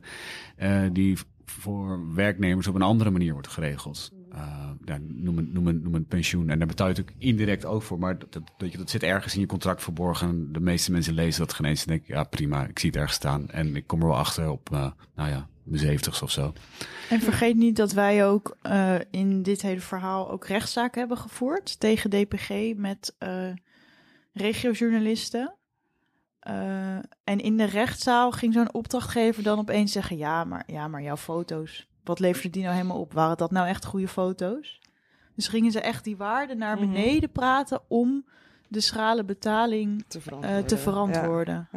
die 0.92 1.18
voor 1.46 2.14
werknemers 2.14 2.68
op 2.68 2.76
een 2.76 2.82
andere 2.82 3.10
manier 3.10 3.34
wordt 3.34 3.48
geregeld. 3.48 4.12
Eh, 4.36 4.96
noem, 4.98 5.68
een, 5.68 6.06
pensioen. 6.08 6.50
En 6.50 6.58
daar 6.58 6.68
betaal 6.68 6.88
je 6.88 6.94
natuurlijk 6.94 7.24
indirect 7.24 7.66
ook 7.66 7.82
voor. 7.82 8.00
Maar 8.00 8.20
dat, 8.20 8.42
dat, 8.58 8.90
zit 8.90 9.04
ergens 9.04 9.34
in 9.34 9.40
je 9.40 9.46
contract 9.46 9.84
verborgen. 9.84 10.54
De 10.54 10.60
meeste 10.60 10.92
mensen 10.92 11.14
lezen 11.14 11.40
dat 11.46 11.54
geen 11.54 11.66
eens 11.66 11.82
en 11.82 11.88
denken... 11.88 12.16
ja, 12.16 12.24
prima, 12.24 12.66
ik 12.66 12.80
zie 12.80 12.90
het 12.90 12.98
ergens 12.98 13.16
staan. 13.16 13.50
En 13.50 13.76
ik 13.76 13.88
kom 13.88 14.02
er 14.02 14.08
wel 14.08 14.18
achter 14.18 14.50
op, 14.50 14.72
eh, 14.72 14.92
nou 15.16 15.30
ja, 15.30 15.48
mijn 15.64 15.80
zeventigste 15.80 16.24
of 16.24 16.32
zo. 16.32 16.54
En 17.10 17.22
vergeet 17.22 17.56
niet 17.56 17.76
dat 17.76 17.92
wij 17.92 18.26
ook 18.26 18.58
eh, 18.62 18.96
in 19.12 19.44
dit 19.44 19.62
hele 19.62 19.80
verhaal 19.80 20.32
ook 20.32 20.46
rechtszaken 20.48 21.00
hebben 21.00 21.18
gevoerd 21.18 21.80
tegen 21.80 22.10
DPG 22.10 22.76
met 22.76 23.16
regiojournalisten. 24.34 25.56
En 27.24 27.40
in 27.40 27.58
de 27.58 27.66
rechtszaal 27.66 28.32
ging 28.32 28.54
zo'n 28.54 28.74
opdrachtgever 28.74 29.44
dan 29.44 29.60
opeens 29.60 29.92
zeggen: 29.92 30.18
ja 30.18 30.44
maar, 30.44 30.64
ja, 30.68 30.88
maar 30.88 31.02
jouw 31.02 31.18
foto's, 31.18 31.88
wat 32.08 32.20
leverde 32.20 32.50
die 32.50 32.64
nou 32.64 32.76
helemaal 32.76 33.00
op? 33.00 33.14
Waren 33.14 33.38
dat 33.38 33.52
nou 33.52 33.68
echt 33.68 33.86
goede 33.86 34.08
foto's? 34.08 34.80
Dus 35.36 35.48
gingen 35.48 35.72
ze 35.72 35.80
echt 35.80 36.04
die 36.04 36.18
waarde 36.18 36.56
naar 36.56 36.78
Mhm. 36.78 36.86
beneden 36.92 37.32
praten 37.32 37.82
om 37.88 38.26
de 38.68 38.80
schrale 38.80 39.24
betaling 39.26 40.06
te 40.08 40.18
eh, 40.18 40.24
verantwoorden. 40.24 40.66
te 40.68 40.76
Ja. 40.76 40.82
verantwoorden. 40.82 41.70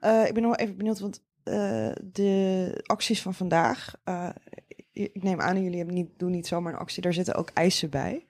Eh, 0.00 0.26
ik 0.26 0.34
ben 0.34 0.42
nog 0.42 0.56
even 0.56 0.76
benieuwd, 0.76 1.00
want 1.00 1.24
eh, 1.42 1.88
de 2.12 2.82
acties 2.86 3.22
van 3.22 3.34
vandaag, 3.34 3.94
ik 4.92 5.22
neem 5.22 5.40
aan, 5.40 5.62
jullie 5.62 5.76
hebben 5.76 5.94
niet, 5.94 6.08
doen 6.16 6.30
niet 6.30 6.46
zomaar 6.46 6.72
een 6.72 6.78
actie, 6.78 7.02
daar 7.02 7.12
zitten 7.12 7.34
ook 7.34 7.50
eisen 7.54 7.90
bij. 7.90 8.26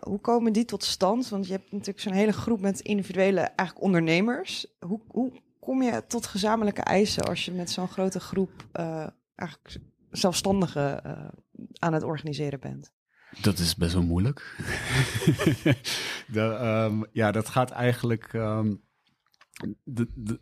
Hoe 0.00 0.18
komen 0.20 0.52
die 0.52 0.64
tot 0.64 0.84
stand? 0.84 1.28
Want 1.28 1.46
je 1.46 1.52
hebt 1.52 1.72
natuurlijk 1.72 2.00
zo'n 2.00 2.12
hele 2.12 2.32
groep 2.32 2.60
met 2.60 2.80
individuele 2.80 3.40
eigenlijk 3.40 3.80
ondernemers. 3.82 4.66
Hoe, 4.86 5.00
hoe 5.08 5.32
kom 5.60 5.82
je 5.82 6.04
tot 6.06 6.26
gezamenlijke 6.26 6.80
eisen 6.82 7.24
als 7.24 7.44
je 7.44 7.52
met 7.52 7.70
zo'n 7.70 7.88
grote 7.88 8.20
groep 8.20 8.50
eigenlijk 9.40 9.80
zelfstandigen 10.10 11.04
eh, 11.04 11.28
aan 11.78 11.92
het 11.92 12.02
organiseren 12.02 12.60
bent? 12.60 12.92
Dat 13.40 13.58
is 13.58 13.76
best 13.76 13.92
wel 13.92 14.02
moeilijk. 14.02 14.56
de, 16.32 16.40
ehm, 16.40 17.02
ja, 17.12 17.32
dat 17.32 17.48
gaat 17.48 17.70
eigenlijk. 17.70 18.34
ehm, 18.34 18.74
de, 19.84 20.08
de, 20.14 20.40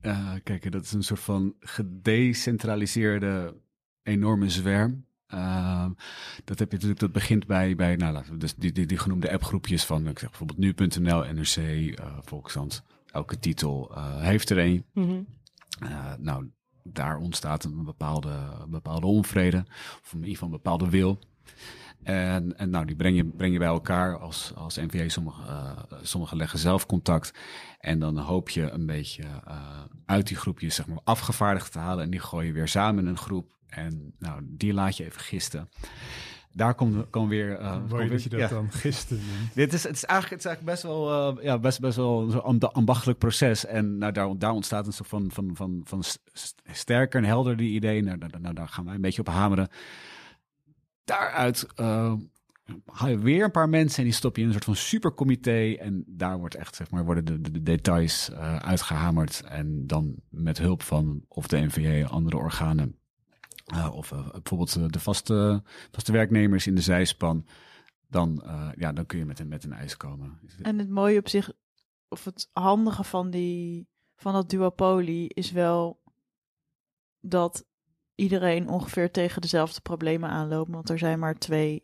eh, 0.00 0.34
kijk, 0.42 0.72
dat 0.72 0.84
is 0.84 0.92
een 0.92 1.02
soort 1.02 1.20
van 1.20 1.54
gedecentraliseerde 1.58 3.56
enorme 4.02 4.50
zwerm. 4.50 5.06
Ehm, 5.26 5.90
dat 6.44 6.58
heb 6.58 6.68
je 6.68 6.74
natuurlijk, 6.74 7.00
dat 7.00 7.12
begint 7.12 7.46
bij, 7.46 7.74
bij 7.74 7.96
nou, 7.96 8.12
laten 8.12 8.32
we 8.32 8.38
dus 8.38 8.54
die, 8.54 8.72
die, 8.72 8.86
die 8.86 8.98
genoemde 8.98 9.32
appgroepjes 9.32 9.84
van, 9.84 10.08
ik 10.08 10.18
zeg 10.18 10.28
bijvoorbeeld 10.28 10.58
nu.nl, 10.58 11.32
NRC, 11.32 11.56
eh 11.56 12.18
Volkskrant. 12.20 12.82
Elke 13.10 13.38
titel 13.38 13.94
eh, 13.94 14.20
heeft 14.20 14.50
er 14.50 14.58
een. 14.58 14.84
Eh, 15.78 16.14
nou, 16.18 16.50
daar 16.84 17.16
ontstaat 17.16 17.64
een 17.64 17.84
bepaalde, 17.84 18.38
bepaalde 18.68 19.06
onvrede, 19.06 19.64
of 20.02 20.12
in 20.12 20.18
ieder 20.18 20.32
geval 20.32 20.48
een 20.48 20.54
bepaalde 20.54 20.88
wil. 20.90 21.18
En, 22.02 22.58
en 22.58 22.70
nou, 22.70 22.84
die 22.84 22.96
breng 22.96 23.16
je, 23.16 23.24
breng 23.24 23.52
je 23.52 23.58
bij 23.58 23.68
elkaar 23.68 24.18
als, 24.18 24.52
als 24.54 24.76
NVA. 24.76 25.08
Sommigen 25.08 25.44
uh, 25.48 25.98
sommige 26.02 26.36
leggen 26.36 26.58
zelf 26.58 26.86
contact. 26.86 27.32
En 27.78 27.98
dan 27.98 28.18
hoop 28.18 28.48
je 28.48 28.70
een 28.70 28.86
beetje 28.86 29.22
uh, 29.22 29.80
uit 30.06 30.26
die 30.26 30.36
groepjes 30.36 30.74
zeg 30.74 30.86
maar, 30.86 31.00
afgevaardigd 31.04 31.72
te 31.72 31.78
halen. 31.78 32.04
En 32.04 32.10
die 32.10 32.20
gooi 32.20 32.46
je 32.46 32.52
weer 32.52 32.68
samen 32.68 33.04
in 33.04 33.10
een 33.10 33.18
groep. 33.18 33.52
En 33.66 34.14
nou, 34.18 34.40
die 34.44 34.74
laat 34.74 34.96
je 34.96 35.04
even 35.04 35.20
gisten. 35.20 35.68
Daar 36.56 36.74
komt 36.74 37.10
kom 37.10 37.28
weer. 37.28 37.60
Uh, 37.60 37.76
Mooi 37.88 38.08
dat 38.08 38.22
je 38.22 38.28
dat 38.28 38.40
ja. 38.40 38.48
dan 38.48 38.72
gisteren 38.72 39.22
Dit 39.54 39.72
is, 39.72 39.82
het 39.82 39.96
is 39.96 40.04
eigenlijk, 40.04 40.42
het 40.42 40.44
is 40.44 40.46
eigenlijk 40.46 40.64
best 40.64 40.82
wel, 40.82 41.36
uh, 41.36 41.44
ja, 41.44 41.58
best, 41.58 41.80
best 41.80 41.96
wel 41.96 42.30
zo'n 42.30 42.58
ambachtelijk 42.72 43.18
proces. 43.18 43.66
En 43.66 43.98
nou, 43.98 44.12
daar, 44.12 44.38
daar 44.38 44.52
ontstaat 44.52 44.86
een 44.86 44.92
soort 44.92 45.08
van, 45.08 45.30
van, 45.30 45.50
van, 45.54 45.80
van 45.84 46.02
sterker 46.72 47.20
en 47.20 47.26
helder 47.26 47.56
die 47.56 47.70
idee. 47.70 48.02
Nou, 48.02 48.18
nou, 48.18 48.30
nou, 48.40 48.54
daar 48.54 48.68
gaan 48.68 48.84
wij 48.84 48.94
een 48.94 49.00
beetje 49.00 49.20
op 49.20 49.28
hameren. 49.28 49.68
Daaruit 51.04 51.66
uh, 51.80 52.12
haal 52.86 53.08
je 53.08 53.18
weer 53.18 53.44
een 53.44 53.50
paar 53.50 53.68
mensen 53.68 53.98
en 53.98 54.04
die 54.04 54.12
stop 54.12 54.36
je 54.36 54.40
in 54.42 54.46
een 54.46 54.52
soort 54.52 54.64
van 54.64 54.76
supercomité. 54.76 55.72
En 55.72 56.04
daar 56.06 56.38
wordt 56.38 56.54
echt, 56.54 56.74
zeg 56.74 56.90
maar, 56.90 57.04
worden 57.04 57.24
de, 57.24 57.40
de, 57.40 57.50
de 57.50 57.62
details 57.62 58.32
uitgehamerd. 58.58 59.42
En 59.48 59.86
dan 59.86 60.14
met 60.28 60.58
hulp 60.58 60.82
van 60.82 61.24
of 61.28 61.46
de 61.46 61.60
NVA, 61.60 62.06
andere 62.06 62.36
organen. 62.36 62.98
Uh, 63.72 63.90
of 63.94 64.10
uh, 64.12 64.30
bijvoorbeeld 64.30 64.92
de 64.92 65.00
vaste, 65.00 65.62
vaste 65.90 66.12
werknemers 66.12 66.66
in 66.66 66.74
de 66.74 66.80
zijspan. 66.80 67.46
Dan, 68.08 68.42
ja, 68.76 68.92
dan 68.92 69.06
kun 69.06 69.18
je 69.18 69.24
met 69.24 69.38
een, 69.38 69.48
met 69.48 69.64
een 69.64 69.72
eis 69.72 69.96
komen. 69.96 70.38
En 70.62 70.78
het 70.78 70.88
mooie 70.88 71.18
op 71.18 71.28
zich, 71.28 71.52
of 72.08 72.24
het 72.24 72.50
handige 72.52 73.04
van, 73.04 73.30
die, 73.30 73.88
van 74.16 74.32
dat 74.32 74.50
duopolie 74.50 75.34
is 75.34 75.50
wel 75.50 76.02
dat 77.20 77.64
iedereen 78.14 78.68
ongeveer 78.68 79.10
tegen 79.10 79.40
dezelfde 79.40 79.80
problemen 79.80 80.30
aanloopt. 80.30 80.70
Want 80.70 80.90
er 80.90 80.98
zijn 80.98 81.18
maar 81.18 81.38
twee 81.38 81.82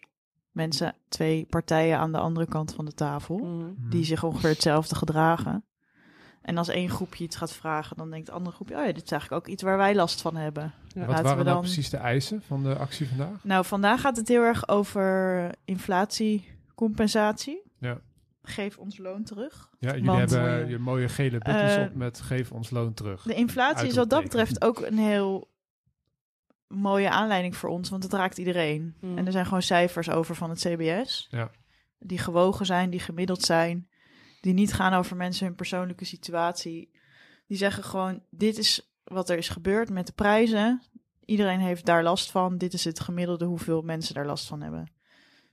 mensen, 0.51 0.95
twee 1.09 1.47
partijen 1.47 1.99
aan 1.99 2.13
de 2.13 2.19
andere 2.19 2.47
kant 2.47 2.75
van 2.75 2.85
de 2.85 2.95
tafel. 2.95 3.39
Mm. 3.39 3.77
Die 3.91 4.05
zich 4.05 4.25
ongeveer 4.25 4.51
hetzelfde 4.51 4.95
gedragen. 4.95 5.65
En 6.43 6.59
als 6.59 6.69
één 6.69 6.89
groepje 6.91 7.25
iets 7.25 7.37
gaat 7.37 7.53
vragen, 7.53 7.97
dan 7.97 8.11
denkt 8.11 8.27
de 8.27 8.33
andere 8.33 8.55
groepje: 8.57 8.75
Oh 8.75 8.81
ja, 8.81 8.93
dit 8.93 9.05
is 9.05 9.11
eigenlijk 9.11 9.43
ook 9.43 9.49
iets 9.49 9.63
waar 9.63 9.77
wij 9.77 9.95
last 9.95 10.21
van 10.21 10.37
hebben. 10.37 10.73
Ja, 10.89 11.07
wat 11.07 11.21
waren 11.21 11.39
we 11.39 11.45
dan... 11.45 11.61
precies 11.61 11.91
de 11.91 11.97
eisen 11.97 12.43
van 12.43 12.63
de 12.63 12.77
actie 12.77 13.09
vandaag? 13.09 13.45
Nou, 13.45 13.65
vandaag 13.65 14.01
gaat 14.01 14.17
het 14.17 14.29
heel 14.29 14.43
erg 14.43 14.69
over 14.69 15.49
inflatiecompensatie. 15.65 17.63
Ja. 17.79 18.01
Geef 18.43 18.79
ons 18.79 18.99
loon 18.99 19.23
terug. 19.23 19.71
Ja, 19.79 19.91
jullie 19.91 20.07
Want, 20.07 20.31
hebben 20.31 20.69
je 20.69 20.79
mooie 20.79 21.09
gele 21.09 21.39
buttons 21.39 21.77
uh, 21.77 21.83
op 21.83 21.95
met 21.95 22.21
geef 22.21 22.53
ons 22.53 22.71
loon 22.71 22.95
terug. 22.95 23.23
De 23.23 23.35
inflatie 23.35 23.89
is 23.89 23.97
wat 23.97 24.11
dat 24.11 24.23
betreft 24.23 24.65
ook 24.65 24.81
een 24.81 24.99
heel 24.99 25.51
mooie 26.67 27.11
aanleiding 27.11 27.57
voor 27.57 27.71
ons, 27.71 27.91
want 27.91 28.03
het 28.03 28.13
raakt 28.13 28.39
iedereen. 28.39 28.95
Mm. 29.01 29.19
En 29.19 29.27
er 29.27 29.33
zijn 29.33 29.45
gewoon 29.45 29.63
cijfers 29.63 30.11
over 30.11 30.35
van 30.35 30.51
het 30.51 30.59
CBS. 30.59 31.27
Ja. 31.31 31.51
Die 31.99 32.19
gewogen 32.19 32.67
zijn, 32.67 32.91
die 32.91 33.01
gemiddeld 33.01 33.43
zijn. 33.43 33.90
Die 34.41 34.53
niet 34.53 34.73
gaan 34.73 34.93
over 34.93 35.17
mensen 35.17 35.47
hun 35.47 35.55
persoonlijke 35.55 36.05
situatie. 36.05 36.91
Die 37.47 37.57
zeggen 37.57 37.85
gewoon, 37.85 38.23
dit 38.31 38.59
is 38.59 38.95
wat 39.05 39.29
er 39.29 39.39
is 39.39 39.49
gebeurd 39.49 39.91
met 39.91 40.07
de 40.07 40.13
prijzen. 40.13 40.83
Iedereen 41.25 41.61
heeft 41.61 41.85
daar 41.85 42.03
last 42.03 42.31
van. 42.31 42.59
Dit 42.59 42.73
is 42.73 42.85
het 42.85 43.01
gemiddelde 43.01 43.45
hoeveel 43.45 43.83
mensen 43.83 44.15
daar 44.15 44.27
last 44.27 44.47
van 44.47 44.61
hebben. 44.61 44.93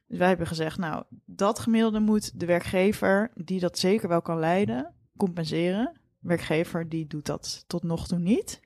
Dus 0.08 0.18
wij 0.18 0.28
hebben 0.28 0.48
gezegd, 0.48 0.78
nou, 0.78 1.04
dat 1.26 1.60
gemiddelde 1.60 2.00
moet 2.00 2.40
de 2.40 2.46
werkgever, 2.46 3.32
die 3.36 3.60
dat 3.60 3.80
zeker 3.80 4.10
wel 4.10 4.22
kan 4.22 4.40
leiden, 4.40 4.94
compenseren. 5.18 6.00
Werkgever 6.20 6.90
die 6.90 7.08
doet 7.08 7.26
dat 7.26 7.64
tot 7.68 7.84
nog 7.84 8.08
toe 8.08 8.20
niet 8.20 8.62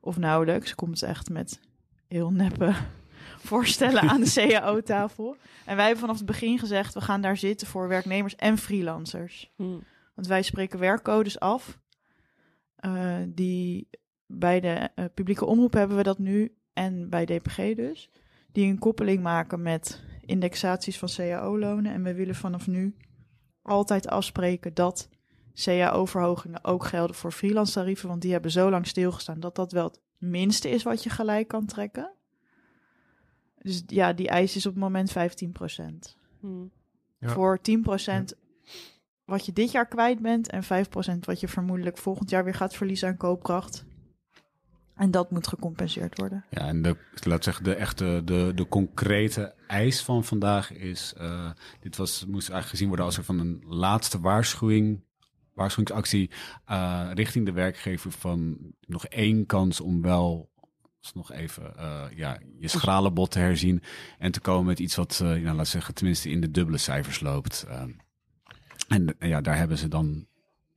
of 0.00 0.18
nauwelijks, 0.18 0.74
komt 0.74 1.02
echt 1.02 1.30
met 1.30 1.60
heel 2.08 2.30
neppe 2.30 2.74
voorstellen 3.42 4.02
aan 4.10 4.20
de 4.20 4.32
CAO-tafel. 4.32 5.36
En 5.64 5.76
wij 5.76 5.84
hebben 5.84 6.00
vanaf 6.00 6.16
het 6.16 6.26
begin 6.26 6.58
gezegd, 6.58 6.94
we 6.94 7.00
gaan 7.00 7.20
daar 7.20 7.36
zitten 7.36 7.66
voor 7.66 7.88
werknemers 7.88 8.36
en 8.36 8.58
freelancers. 8.58 9.52
Hmm. 9.56 9.82
Want 10.14 10.26
wij 10.26 10.42
spreken 10.42 10.78
werkcodes 10.78 11.40
af. 11.40 11.78
Uh, 12.86 13.16
die 13.28 13.88
bij 14.26 14.60
de 14.60 14.88
uh, 14.96 15.04
publieke 15.14 15.44
omroep 15.44 15.72
hebben 15.72 15.96
we 15.96 16.02
dat 16.02 16.18
nu 16.18 16.56
en 16.72 17.10
bij 17.10 17.24
DPG 17.24 17.74
dus. 17.74 18.10
Die 18.52 18.70
een 18.70 18.78
koppeling 18.78 19.22
maken 19.22 19.62
met 19.62 20.02
indexaties 20.24 20.98
van 20.98 21.08
CAO-lonen. 21.16 21.92
En 21.92 22.02
we 22.02 22.14
willen 22.14 22.34
vanaf 22.34 22.66
nu 22.66 22.96
altijd 23.62 24.08
afspreken 24.08 24.74
dat 24.74 25.08
CAO-verhogingen 25.54 26.64
ook 26.64 26.84
gelden 26.84 27.16
voor 27.16 27.32
freelance 27.32 27.72
tarieven, 27.72 28.08
want 28.08 28.22
die 28.22 28.32
hebben 28.32 28.50
zo 28.50 28.70
lang 28.70 28.86
stilgestaan 28.86 29.40
dat 29.40 29.54
dat 29.54 29.72
wel 29.72 29.84
het 29.84 30.00
minste 30.18 30.70
is 30.70 30.82
wat 30.82 31.02
je 31.02 31.10
gelijk 31.10 31.48
kan 31.48 31.66
trekken. 31.66 32.12
Dus 33.62 33.82
ja, 33.86 34.12
die 34.12 34.28
eis 34.28 34.56
is 34.56 34.66
op 34.66 34.72
het 34.72 34.82
moment 34.82 35.12
15%. 35.12 35.14
Hmm. 36.40 36.70
Ja. 37.18 37.28
Voor 37.28 37.58
10% 37.58 38.38
wat 39.24 39.46
je 39.46 39.52
dit 39.52 39.70
jaar 39.70 39.86
kwijt 39.86 40.20
bent 40.20 40.50
en 40.50 40.64
5% 40.64 40.66
wat 41.20 41.40
je 41.40 41.48
vermoedelijk 41.48 41.98
volgend 41.98 42.30
jaar 42.30 42.44
weer 42.44 42.54
gaat 42.54 42.74
verliezen 42.74 43.08
aan 43.08 43.16
koopkracht. 43.16 43.84
En 44.94 45.10
dat 45.10 45.30
moet 45.30 45.46
gecompenseerd 45.46 46.18
worden. 46.18 46.44
Ja, 46.50 46.68
en 46.68 46.82
de, 46.82 46.96
laat 47.22 47.44
zeggen, 47.44 47.64
de 47.64 47.74
echte, 47.74 48.22
de, 48.24 48.52
de 48.54 48.68
concrete 48.68 49.54
eis 49.66 50.02
van 50.02 50.24
vandaag 50.24 50.72
is, 50.72 51.14
uh, 51.20 51.50
dit 51.80 51.96
was, 51.96 52.26
moest 52.26 52.48
eigenlijk 52.48 52.68
gezien 52.68 52.88
worden 52.88 53.06
als 53.06 53.16
er 53.16 53.24
van 53.24 53.38
een 53.38 53.62
laatste 53.66 54.20
waarschuwing 54.20 55.04
waarschuwingsactie 55.54 56.30
uh, 56.70 57.10
richting 57.14 57.46
de 57.46 57.52
werkgever 57.52 58.12
van 58.12 58.58
nog 58.80 59.06
één 59.06 59.46
kans 59.46 59.80
om 59.80 60.02
wel 60.02 60.50
nog 61.14 61.32
even 61.32 61.72
uh, 61.76 62.04
ja, 62.14 62.38
je 62.58 62.68
schrale 62.68 63.10
bot 63.10 63.30
te 63.30 63.38
herzien 63.38 63.82
en 64.18 64.32
te 64.32 64.40
komen 64.40 64.66
met 64.66 64.78
iets 64.78 64.94
wat, 64.94 65.20
uh, 65.22 65.28
nou, 65.28 65.56
laat 65.56 65.68
zeggen, 65.68 65.94
tenminste 65.94 66.30
in 66.30 66.40
de 66.40 66.50
dubbele 66.50 66.78
cijfers 66.78 67.20
loopt. 67.20 67.64
Uh, 67.68 67.82
en 68.88 69.16
ja, 69.18 69.40
daar 69.40 69.56
hebben 69.56 69.78
ze 69.78 69.88
dan 69.88 70.26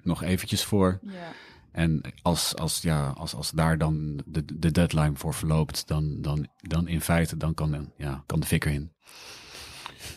nog 0.02 0.24
eventjes 0.24 0.64
voor. 0.64 1.00
Ja. 1.02 1.32
En 1.72 2.02
als, 2.22 2.56
als, 2.56 2.82
ja, 2.82 3.08
als, 3.08 3.34
als 3.34 3.52
daar 3.52 3.78
dan 3.78 4.22
de, 4.26 4.46
de 4.60 4.72
deadline 4.72 5.16
voor 5.16 5.34
verloopt, 5.34 5.88
dan, 5.88 6.22
dan, 6.22 6.48
dan 6.62 6.88
in 6.88 7.02
feite 7.02 7.38
dan 7.38 7.54
kan, 7.54 7.92
ja, 7.98 8.24
kan 8.26 8.40
de 8.40 8.46
fikker 8.46 8.72
in. 8.72 8.92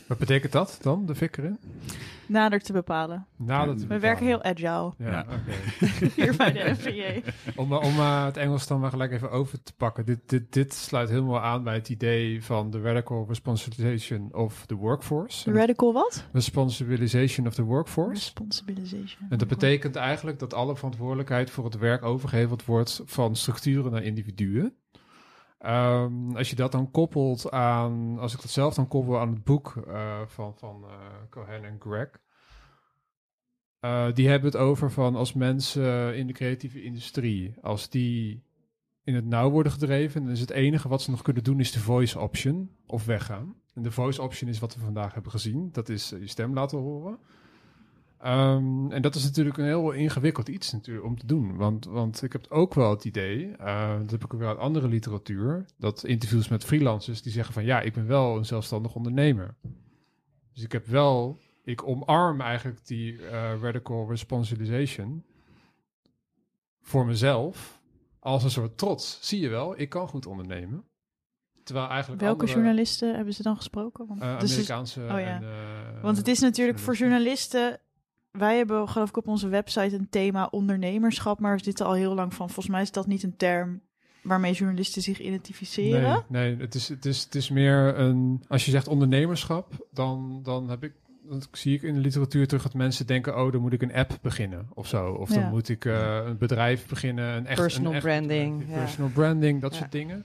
Wat 0.07 0.19
betekent 0.19 0.53
dat 0.53 0.79
dan, 0.83 1.07
de 1.07 1.15
fikker 1.15 1.45
in? 1.45 1.59
Nader 2.27 2.61
te 2.61 2.73
bepalen. 2.73 3.27
Nader 3.37 3.67
te 3.75 3.81
We 3.81 3.87
bepalen. 3.87 4.01
werken 4.03 4.27
heel 4.27 4.43
agile 4.43 4.93
Ja, 4.99 5.11
Ja. 5.11 5.21
oké. 5.31 5.87
hier 6.23 6.37
bij 6.37 6.53
de 6.53 6.75
FVA. 6.77 7.31
Om, 7.57 7.73
eh, 7.73 7.81
om 7.81 7.95
uh, 7.99 8.25
het 8.25 8.37
Engels 8.37 8.67
dan 8.67 8.81
maar 8.81 8.91
gelijk 8.91 9.13
even 9.13 9.31
over 9.31 9.63
te 9.63 9.73
pakken. 9.77 10.05
Dit, 10.07 10.19
dit, 10.27 10.53
dit 10.53 10.75
sluit 10.75 11.09
helemaal 11.09 11.41
aan 11.41 11.63
bij 11.65 11.75
het 11.75 11.89
idee 11.89 12.45
van 12.45 12.71
de 12.71 12.81
radical 12.81 13.25
responsibilization 13.29 14.35
of 14.35 14.67
the 14.67 14.75
workforce. 14.75 15.53
Radical 15.53 15.93
wat? 15.93 16.25
Responsibilization 16.33 17.47
of 17.47 17.55
the 17.55 17.63
workforce. 17.63 18.11
Responsibilization. 18.21 19.27
En 19.31 19.39
dat 19.39 19.49
betekent 19.49 19.97
eigenlijk 19.97 20.39
dat 20.39 20.55
alle 20.55 20.77
verantwoordelijkheid 20.77 21.51
voor 21.51 21.65
het 21.65 21.79
werk 21.79 22.03
overgeheveld 22.05 22.65
wordt 22.65 23.03
van 23.05 23.37
structuren 23.37 23.93
naar 23.93 24.03
individuen. 24.03 24.75
Um, 25.67 26.37
als 26.37 26.51
je 26.51 26.57
dat 26.57 26.73
dan 26.73 26.91
koppelt 26.91 27.51
aan, 27.51 28.19
als 28.19 28.35
ik 28.35 28.41
dat 28.41 28.51
zelf 28.51 28.75
dan 28.75 28.89
koppel 28.89 29.19
aan 29.21 29.33
het 29.33 29.45
boek 29.45 29.75
uh, 29.89 30.21
van, 30.27 30.55
van 30.57 30.85
uh, 30.85 30.91
Cohen 31.31 31.65
en 31.65 31.77
Greg. 31.81 32.21
Uh, 33.81 34.13
die 34.13 34.29
hebben 34.29 34.51
het 34.51 34.61
over 34.61 34.91
van 34.91 35.17
als 35.17 35.33
mensen 35.33 36.17
in 36.17 36.27
de 36.27 36.33
creatieve 36.33 36.83
industrie, 36.83 37.55
als 37.63 37.89
die 37.89 38.43
in 39.05 39.15
het 39.15 39.27
nauw 39.27 39.51
worden 39.51 39.73
gedreven, 39.73 40.23
dan 40.23 40.31
is 40.31 40.41
het 40.41 40.51
enige 40.51 40.89
wat 40.89 41.03
ze 41.03 41.11
nog 41.11 41.23
kunnen 41.23 41.45
doen 41.45 41.61
is 41.61 41.73
de 41.73 41.81
voice 41.81 42.19
option 42.19 42.71
of 42.87 43.05
weggaan. 43.05 43.55
En 43.75 43.83
de 43.83 43.91
voice 43.91 44.23
option 44.23 44.51
is 44.51 44.59
wat 44.59 44.75
we 44.75 44.81
vandaag 44.81 45.15
hebben 45.15 45.33
gezien. 45.33 45.69
Dat 45.73 45.89
is 45.89 46.09
je 46.09 46.27
stem 46.27 46.55
laten 46.55 46.79
horen. 46.79 47.19
Um, 48.27 48.93
en 48.93 49.03
dat 49.03 49.15
is 49.15 49.25
natuurlijk 49.25 49.57
een 49.59 49.65
heel 49.65 49.91
ingewikkeld 49.91 50.49
iets 50.49 50.73
natuurlijk 50.73 51.07
om 51.07 51.19
te 51.19 51.27
doen. 51.27 51.57
Want, 51.57 51.85
want 51.85 52.23
ik 52.23 52.33
heb 52.33 52.47
ook 52.49 52.75
wel 52.75 52.91
het 52.91 53.05
idee, 53.05 53.47
uh, 53.61 53.99
dat 53.99 54.11
heb 54.11 54.25
ik 54.25 54.35
ook 54.35 54.41
wel 54.41 54.49
uit 54.49 54.59
andere 54.59 54.89
literatuur, 54.89 55.67
dat 55.77 56.05
interviews 56.05 56.49
met 56.49 56.65
freelancers 56.65 57.23
die 57.23 57.33
zeggen 57.33 57.55
van 57.55 57.65
ja, 57.65 57.81
ik 57.81 57.93
ben 57.93 58.07
wel 58.07 58.37
een 58.37 58.45
zelfstandig 58.45 58.95
ondernemer. 58.95 59.55
Dus 60.53 60.63
ik 60.63 60.73
heb 60.73 60.87
wel, 60.87 61.39
ik 61.65 61.87
omarm 61.87 62.41
eigenlijk 62.41 62.87
die 62.87 63.13
uh, 63.13 63.53
radical 63.61 64.09
responsibilization 64.09 65.25
voor 66.81 67.07
mezelf 67.07 67.81
als 68.19 68.45
een 68.45 68.51
soort 68.51 68.79
trots. 68.79 69.19
Zie 69.21 69.41
je 69.41 69.49
wel, 69.49 69.81
ik 69.81 69.89
kan 69.89 70.09
goed 70.09 70.27
ondernemen. 70.27 70.85
Terwijl 71.63 71.89
eigenlijk 71.89 72.21
Welke 72.21 72.41
andere, 72.41 72.59
journalisten 72.59 73.15
hebben 73.15 73.35
ze 73.35 73.43
dan 73.43 73.57
gesproken? 73.57 74.07
Want, 74.07 74.23
uh, 74.23 74.41
dus 74.41 74.51
Amerikaanse 74.53 75.01
oh 75.01 75.07
ja. 75.07 75.17
en, 75.19 75.43
uh, 75.43 76.03
want 76.03 76.17
het 76.17 76.29
is 76.29 76.41
natuurlijk 76.41 76.79
voor 76.79 76.95
journalisten. 76.95 77.81
Wij 78.39 78.57
hebben 78.57 78.89
geloof 78.89 79.09
ik 79.09 79.17
op 79.17 79.29
onze 79.29 79.49
website 79.49 79.95
een 79.97 80.09
thema 80.11 80.49
ondernemerschap, 80.51 81.41
maar 81.41 81.57
we 81.57 81.63
zitten 81.63 81.87
al 81.87 81.93
heel 81.93 82.15
lang 82.15 82.35
van. 82.35 82.47
Volgens 82.47 82.69
mij 82.69 82.83
is 82.83 82.93
dat 82.93 83.07
niet 83.07 83.23
een 83.23 83.37
term 83.37 83.81
waarmee 84.23 84.53
journalisten 84.53 85.03
zich 85.03 85.21
identificeren. 85.21 86.25
Nee, 86.29 86.43
nee 86.51 86.61
het, 86.61 86.75
is, 86.75 86.89
het, 86.89 87.05
is, 87.05 87.23
het 87.25 87.35
is 87.35 87.51
meer 87.51 87.99
een... 87.99 88.45
Als 88.49 88.65
je 88.65 88.71
zegt 88.71 88.89
ondernemerschap, 88.89 89.87
dan, 89.93 90.41
dan 90.43 90.69
heb 90.69 90.85
ik... 90.85 90.93
Dan 91.29 91.43
zie 91.53 91.75
ik 91.75 91.83
in 91.83 91.95
de 91.95 92.01
literatuur 92.01 92.47
terug 92.47 92.63
dat 92.63 92.75
mensen 92.75 93.07
denken... 93.07 93.41
oh, 93.41 93.53
dan 93.53 93.61
moet 93.61 93.73
ik 93.73 93.83
een 93.83 93.95
app 93.95 94.19
beginnen 94.23 94.67
of 94.75 94.87
zo. 94.87 95.13
Of 95.13 95.35
Ja. 95.35 95.41
dan 95.41 95.51
moet 95.51 95.69
ik 95.69 95.85
eh, 95.85 96.19
een 96.27 96.39
bedrijf 96.39 96.87
beginnen. 96.87 97.37
Een 97.37 97.47
echt, 97.47 97.61
Personal 97.61 97.91
een 97.91 97.97
echt 97.97 98.07
branding, 98.07 98.65
ja. 98.69 98.79
Personal 98.79 99.11
branding, 99.11 99.61
dat 99.61 99.73
Ja. 99.73 99.79
soort 99.79 99.93
dingen. 99.93 100.25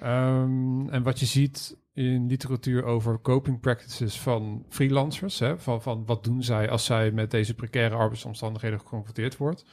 Ehm, 0.00 0.88
en 0.88 1.02
wat 1.02 1.20
je 1.20 1.26
ziet 1.26 1.76
in 1.98 2.26
literatuur 2.26 2.84
over 2.84 3.20
coping 3.20 3.60
practices 3.60 4.20
van 4.20 4.64
freelancers. 4.68 5.38
Hè? 5.38 5.58
Van, 5.58 5.82
van 5.82 6.04
wat 6.06 6.24
doen 6.24 6.42
zij 6.42 6.70
als 6.70 6.84
zij 6.84 7.10
met 7.10 7.30
deze 7.30 7.54
precaire 7.54 7.94
arbeidsomstandigheden 7.94 8.78
geconfronteerd 8.78 9.36
wordt. 9.36 9.64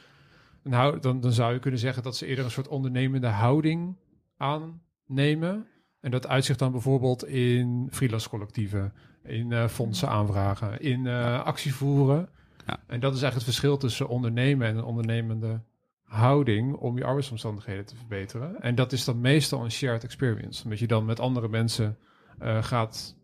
Dan, 0.62 1.00
dan, 1.00 1.20
dan 1.20 1.32
zou 1.32 1.52
je 1.52 1.58
kunnen 1.58 1.80
zeggen 1.80 2.02
dat 2.02 2.16
ze 2.16 2.26
eerder 2.26 2.44
een 2.44 2.50
soort 2.50 2.68
ondernemende 2.68 3.26
houding 3.26 3.96
aannemen. 4.36 5.66
En 6.00 6.10
dat 6.10 6.26
uitzicht 6.26 6.58
dan 6.58 6.72
bijvoorbeeld 6.72 7.26
in 7.26 7.88
freelance 7.90 8.28
collectieven, 8.28 8.92
in 9.24 9.52
eh, 9.52 9.68
fondsen 9.68 10.08
aanvragen, 10.08 10.80
in 10.80 11.04
uh, 11.04 11.42
actie 11.44 11.74
voeren. 11.74 12.28
Ja. 12.66 12.78
En 12.86 13.00
dat 13.00 13.14
is 13.14 13.22
eigenlijk 13.22 13.34
het 13.34 13.44
verschil 13.44 13.76
tussen 13.76 14.08
ondernemen 14.08 14.66
en 14.66 14.76
een 14.76 14.84
ondernemende 14.84 15.60
houding 16.02 16.74
om 16.74 16.98
je 16.98 17.04
arbeidsomstandigheden 17.04 17.86
te 17.86 17.96
verbeteren. 17.96 18.62
En 18.62 18.74
dat 18.74 18.92
is 18.92 19.04
dan 19.04 19.20
meestal 19.20 19.64
een 19.64 19.70
shared 19.70 20.04
experience. 20.04 20.64
Omdat 20.64 20.78
je 20.78 20.86
dan 20.86 21.04
met 21.04 21.20
andere 21.20 21.48
mensen 21.48 21.98
uh, 22.42 22.62
gaat 22.62 23.14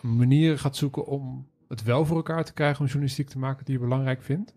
manieren 0.00 0.58
gaat 0.58 0.76
zoeken 0.76 1.06
om 1.06 1.48
het 1.68 1.82
wel 1.82 2.04
voor 2.06 2.16
elkaar 2.16 2.44
te 2.44 2.52
krijgen 2.52 2.80
om 2.80 2.86
journalistiek 2.86 3.28
te 3.28 3.38
maken 3.38 3.64
die 3.64 3.74
je 3.74 3.80
belangrijk 3.80 4.22
vindt. 4.22 4.54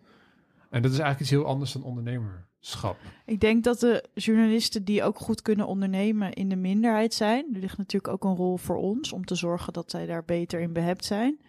En 0.70 0.82
dat 0.82 0.92
is 0.92 0.98
eigenlijk 0.98 1.20
iets 1.20 1.30
heel 1.30 1.46
anders 1.46 1.72
dan 1.72 1.84
ondernemerschap. 1.84 2.98
Ik 3.26 3.40
denk 3.40 3.64
dat 3.64 3.80
de 3.80 4.04
journalisten 4.14 4.84
die 4.84 5.04
ook 5.04 5.20
goed 5.20 5.42
kunnen 5.42 5.68
ondernemen 5.68 6.34
in 6.34 6.50
de 6.50 6.56
minderheid 6.56 7.14
zijn. 7.14 7.46
Er 7.54 7.60
ligt 7.60 7.78
natuurlijk 7.78 8.14
ook 8.14 8.24
een 8.24 8.36
rol 8.36 8.58
voor 8.58 8.76
ons 8.78 9.12
om 9.12 9.26
te 9.26 9.36
zorgen 9.36 9.74
dat 9.74 9.92
zij 9.92 10.06
daar 10.06 10.26
beter 10.26 10.60
in 10.60 10.74
behept 10.74 11.06
zijn. 11.06 11.40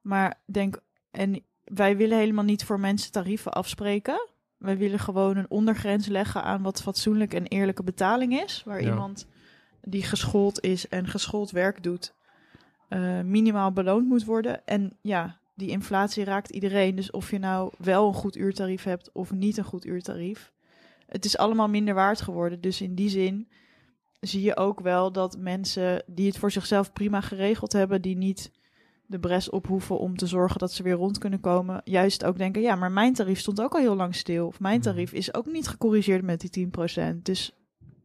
Maar 0.00 0.40
denk, 0.44 0.80
en 1.10 1.42
wij 1.64 1.96
willen 1.96 2.18
helemaal 2.18 2.44
niet 2.44 2.64
voor 2.64 2.80
mensen 2.80 3.12
tarieven 3.12 3.52
afspreken. 3.52 4.28
Wij 4.56 4.76
willen 4.76 4.98
gewoon 4.98 5.36
een 5.36 5.50
ondergrens 5.50 6.06
leggen 6.06 6.42
aan 6.42 6.62
wat 6.62 6.82
fatsoenlijk 6.82 7.34
en 7.34 7.46
eerlijke 7.46 7.82
betaling 7.82 8.42
is. 8.42 8.62
Waar 8.64 8.82
Ja. 8.82 8.88
iemand 8.88 9.26
die 9.88 10.02
geschoold 10.02 10.60
is 10.60 10.88
en 10.88 11.06
geschoold 11.06 11.50
werk 11.50 11.82
doet, 11.82 12.14
eh, 12.88 13.20
minimaal 13.20 13.72
beloond 13.72 14.08
moet 14.08 14.24
worden. 14.24 14.66
En 14.66 14.96
ja, 15.00 15.38
die 15.54 15.68
inflatie 15.68 16.24
raakt 16.24 16.50
iedereen. 16.50 16.94
Dus 16.96 17.10
of 17.10 17.30
je 17.30 17.38
nou 17.38 17.72
wel 17.78 18.08
een 18.08 18.14
goed 18.14 18.36
uurtarief 18.36 18.82
hebt 18.82 19.10
of 19.12 19.32
niet 19.32 19.56
een 19.56 19.64
goed 19.64 19.86
uurtarief. 19.86 20.52
Het 21.06 21.24
is 21.24 21.36
allemaal 21.38 21.68
minder 21.68 21.94
waard 21.94 22.20
geworden. 22.20 22.60
Dus 22.60 22.80
in 22.80 22.94
die 22.94 23.08
zin 23.08 23.48
zie 24.20 24.42
je 24.42 24.56
ook 24.56 24.80
wel 24.80 25.12
dat 25.12 25.38
mensen 25.38 26.02
die 26.06 26.26
het 26.26 26.38
voor 26.38 26.50
zichzelf 26.50 26.92
prima 26.92 27.20
geregeld 27.20 27.72
hebben, 27.72 28.02
die 28.02 28.16
niet 28.16 28.50
de 29.06 29.18
bres 29.18 29.50
op 29.50 29.66
hoeven 29.66 29.98
om 29.98 30.16
te 30.16 30.26
zorgen 30.26 30.58
dat 30.58 30.72
ze 30.72 30.82
weer 30.82 30.94
rond 30.94 31.18
kunnen 31.18 31.40
komen, 31.40 31.80
juist 31.84 32.24
ook 32.24 32.38
denken, 32.38 32.62
ja, 32.62 32.74
maar 32.74 32.92
mijn 32.92 33.14
tarief 33.14 33.38
stond 33.38 33.60
ook 33.60 33.74
al 33.74 33.80
heel 33.80 33.96
lang 33.96 34.14
stil. 34.14 34.46
Of 34.46 34.60
mijn 34.60 34.78
Mhm. 34.78 34.88
tarief 34.88 35.12
is 35.12 35.34
ook 35.34 35.46
niet 35.46 35.68
gecorrigeerd 35.68 36.22
met 36.22 36.40
die 36.40 36.50
10%. 36.50 37.24
Dus 37.24 37.52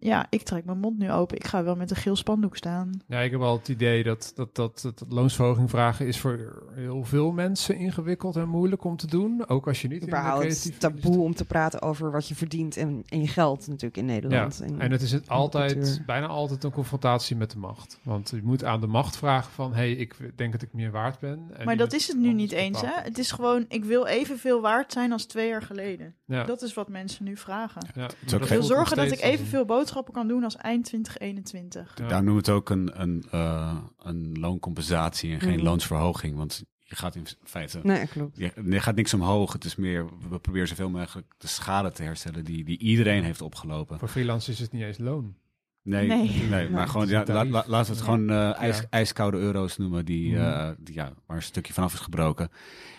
ja, 0.04 0.26
ik 0.30 0.42
trek 0.44 0.66
mijn 0.66 0.80
mond 0.80 0.98
nu 0.98 1.12
open. 1.12 1.36
Ik 1.36 1.46
ga 1.48 1.64
wel 1.64 1.76
met 1.76 1.90
een 1.90 1.96
geel 1.96 2.16
spandoek 2.16 2.56
staan. 2.58 2.90
Ja, 3.08 3.20
ik 3.20 3.32
heb 3.32 3.42
al 3.42 3.58
het 3.58 3.68
idee 3.68 4.04
dat, 4.04 4.32
dat, 4.36 4.56
dat, 4.56 4.80
dat, 4.82 5.00
dat 5.00 5.12
loonsverhoging 5.12 5.70
vragen 5.70 6.08
is 6.08 6.20
voor 6.20 6.64
heel 6.74 7.04
veel 7.04 7.32
mensen 7.32 7.76
ingewikkeld 7.78 8.36
en 8.36 8.48
moeilijk 8.50 8.84
om 8.84 8.98
te 8.98 9.08
doen. 9.08 9.48
Ook 9.48 9.68
als 9.68 9.82
je 9.82 9.88
niet 9.88 10.00
in 10.02 10.06
de 10.10 10.12
creatieve 10.12 10.78
taboe 10.78 11.20
om 11.20 11.36
te 11.36 11.46
praten 11.46 11.82
over 11.82 12.12
wat 12.12 12.28
je 12.28 12.36
verdient 12.36 12.78
en, 12.78 13.04
en 13.10 13.22
je 13.22 13.28
geld 13.28 13.68
natuurlijk 13.68 13.98
in 13.98 14.06
Nederland. 14.06 14.58
Ja, 14.60 14.66
En- 14.66 14.80
en 14.80 14.92
het 14.92 15.02
is 15.02 15.12
het 15.12 15.30
altijd, 15.30 15.74
cultuur. 15.74 16.04
bijna 16.06 16.28
altijd 16.28 16.64
een 16.64 16.72
confrontatie 16.72 17.36
met 17.36 17.52
de 17.52 17.58
macht. 17.58 18.00
Want 18.04 18.30
je 18.30 18.42
moet 18.44 18.64
aan 18.64 18.82
de 18.82 18.88
macht 18.88 19.18
vragen 19.18 19.52
van, 19.52 19.74
hey, 19.74 19.92
ik 19.92 20.16
denk 20.36 20.52
dat 20.52 20.62
ik 20.62 20.74
meer 20.74 20.92
waard 20.92 21.20
ben. 21.20 21.48
En 21.54 21.66
maar 21.66 21.78
dat 21.78 21.94
is 21.94 22.08
het 22.08 22.18
nu 22.18 22.34
niet 22.34 22.52
eens, 22.52 22.82
hè? 22.82 22.92
Het 23.02 23.18
is 23.18 23.32
gewoon, 23.32 23.66
ik 23.68 23.86
wil 23.86 24.06
evenveel 24.08 24.62
waard 24.62 24.92
zijn 24.92 25.12
als 25.12 25.26
twee 25.26 25.48
jaar 25.48 25.62
geleden. 25.62 26.16
Ja, 26.26 26.44
Dat 26.44 26.62
is 26.62 26.74
wat 26.74 26.90
mensen 26.90 27.26
nu 27.26 27.38
vragen. 27.38 27.88
ja, 27.96 28.10
Ik 28.38 28.44
wil 28.44 28.64
zorgen 28.64 28.98
dat 28.98 29.12
ik 29.12 29.22
evenveel 29.22 29.66
boodschappen 29.94 30.14
kan 30.14 30.28
doen 30.28 30.44
als 30.44 30.56
eind 30.58 30.86
2021. 30.86 31.94
Ja. 31.98 32.08
Daar 32.08 32.24
noemen 32.24 32.44
we 32.44 32.52
het 32.52 32.58
ook 32.60 32.70
een, 32.70 33.02
een, 33.02 33.24
eh, 33.32 33.78
een 34.00 34.40
looncompensatie 34.40 35.34
en 35.34 35.40
geen 35.40 35.56
Mhm. 35.56 35.64
loonsverhoging. 35.64 36.36
Want 36.36 36.64
je 36.80 36.96
gaat 36.96 37.16
in 37.16 37.26
feite... 37.44 37.80
Nee, 37.84 38.08
klopt. 38.08 38.38
Je, 38.38 38.52
er 38.52 38.82
gaat 38.82 38.96
niks 38.96 39.14
omhoog. 39.14 39.54
Het 39.54 39.64
is 39.66 39.76
meer, 39.76 40.06
we 40.30 40.40
proberen 40.40 40.68
zoveel 40.68 40.90
mogelijk 40.90 41.34
de 41.38 41.48
schade 41.48 41.92
te 41.92 42.04
herstellen 42.04 42.44
die, 42.46 42.64
die 42.64 42.78
iedereen 42.78 43.24
heeft 43.24 43.42
opgelopen. 43.42 44.00
Voor 44.00 44.08
freelancers 44.08 44.56
is 44.58 44.62
het 44.64 44.72
niet 44.72 44.82
eens 44.84 44.98
loon. 44.98 45.36
Nee, 45.84 46.08
nee. 46.08 46.30
Nee. 46.50 46.70
maar 46.70 46.88
gewoon, 46.88 47.08
ja, 47.08 47.20
een 47.20 47.26
tarief. 47.26 47.52
la- 47.52 47.58
la- 47.60 47.64
laten 47.68 47.94
we 47.94 48.00
het 48.00 48.08
Ja. 48.08 48.14
gewoon 48.14 48.30
eh, 48.30 48.60
ijs, 48.60 48.78
Ja. 48.80 48.86
ijskoude 48.90 49.38
euro's 49.38 49.78
noemen, 49.78 50.06
die, 50.06 50.32
Mhm. 50.34 50.42
eh, 50.42 50.70
die, 50.80 50.96
ja, 50.96 51.14
waar 51.26 51.38
een 51.38 51.44
stukje 51.44 51.74
vanaf 51.74 51.94
is 51.94 52.00
gebroken. 52.00 52.50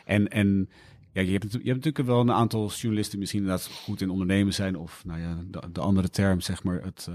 En, 0.04 0.28
en 0.28 0.68
ja, 1.12 1.22
je, 1.22 1.30
hebt, 1.30 1.44
natu- 1.44 1.58
je 1.64 1.70
hebt 1.70 1.84
natuurlijk 1.84 2.06
wel 2.06 2.20
een 2.20 2.32
aantal 2.32 2.70
journalisten 2.70 3.10
die 3.10 3.18
misschien 3.20 3.40
inderdaad 3.42 3.66
goed 3.66 4.00
in 4.00 4.10
ondernemen 4.10 4.54
zijn, 4.54 4.76
of 4.76 5.02
nou 5.04 5.20
ja, 5.20 5.42
de, 5.50 5.62
de 5.72 5.80
andere 5.80 6.10
term, 6.10 6.40
zeg 6.40 6.62
maar, 6.62 6.82
het... 6.82 7.06
eh, 7.08 7.14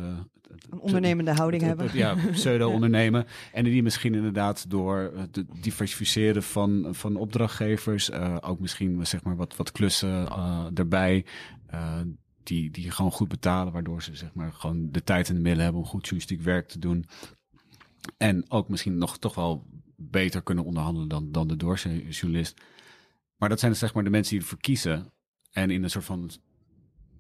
het- 0.52 0.68
Een 0.70 0.80
ondernemende 0.80 1.34
houding 1.34 1.64
het- 1.64 1.78
hebben. 1.80 1.98
Ja, 1.98 2.16
pseudo-ondernemen. 2.32 3.26
En 3.54 3.64
die 3.64 3.84
misschien 3.84 4.14
inderdaad 4.16 4.70
door 4.70 5.12
het 5.16 5.44
diversificeren 5.62 6.44
van, 6.44 6.88
van 6.92 7.16
opdrachtgevers, 7.16 8.10
eh, 8.10 8.38
ook 8.42 8.60
misschien 8.60 9.06
zeg 9.06 9.24
maar 9.24 9.36
wat, 9.36 9.56
wat 9.56 9.72
klussen 9.72 10.28
eh, 10.28 10.66
erbij, 10.74 11.26
eh, 11.68 12.00
die, 12.44 12.72
die 12.72 12.92
gewoon 12.92 13.12
goed 13.12 13.28
betalen, 13.28 13.74
waardoor 13.74 14.04
ze 14.04 14.16
zeg 14.16 14.34
maar 14.34 14.54
gewoon 14.54 14.88
de 14.92 15.04
tijd 15.04 15.28
en 15.30 15.34
de 15.36 15.40
middelen 15.42 15.64
hebben 15.64 15.82
om 15.82 15.88
goed 15.88 16.02
journalistiek 16.02 16.42
werk 16.42 16.68
te 16.68 16.80
doen. 16.80 17.06
En 18.18 18.46
ook 18.52 18.70
misschien 18.70 18.98
nog 18.98 19.18
toch 19.18 19.36
wel 19.36 19.66
beter 19.96 20.42
kunnen 20.44 20.64
onderhandelen 20.66 21.10
dan, 21.10 21.32
dan 21.32 21.48
de 21.48 21.56
doorsnee 21.56 22.08
journalist. 22.10 22.62
Maar 23.38 23.50
dat 23.50 23.60
zijn 23.60 23.72
dus 23.72 23.80
zeg 23.80 23.94
maar 23.94 24.04
de 24.04 24.10
mensen 24.10 24.34
die 24.34 24.42
ervoor 24.42 24.60
kiezen. 24.60 25.14
En 25.52 25.70
in 25.70 25.84
een 25.84 25.90
soort 25.90 26.06
van 26.06 26.32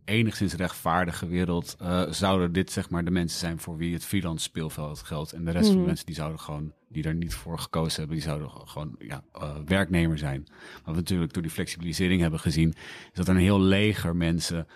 enigszins 0.07 0.53
rechtvaardige 0.53 1.27
wereld 1.27 1.75
eh, 1.79 2.11
zouden 2.11 2.53
dit 2.53 2.71
zeg 2.71 2.89
maar 2.89 3.05
de 3.05 3.11
mensen 3.11 3.39
zijn 3.39 3.59
voor 3.59 3.77
wie 3.77 3.93
het 3.93 4.05
freelance 4.05 4.43
speelveld 4.43 5.01
geldt. 5.01 5.31
En 5.31 5.45
de 5.45 5.51
rest 5.51 5.69
van 5.69 5.79
de 5.79 5.85
mensen 5.85 6.05
die 6.05 6.15
zouden 6.15 6.39
gewoon, 6.39 6.73
die 6.89 7.03
daar 7.03 7.15
niet 7.15 7.33
voor 7.33 7.59
gekozen 7.59 7.99
hebben, 7.99 8.15
die 8.15 8.25
zouden 8.25 8.49
gewoon 8.49 8.95
ja, 8.99 9.23
eh, 9.33 9.55
werknemer 9.65 10.17
zijn. 10.17 10.43
Wat 10.73 10.95
we 10.95 10.99
natuurlijk 10.99 11.33
door 11.33 11.41
die 11.41 11.51
flexibilisering 11.51 12.21
hebben 12.21 12.39
gezien, 12.39 12.73
is 13.11 13.11
dat 13.13 13.27
er 13.27 13.35
een 13.35 13.41
heel 13.41 13.61
leger 13.61 14.15
mensen, 14.15 14.67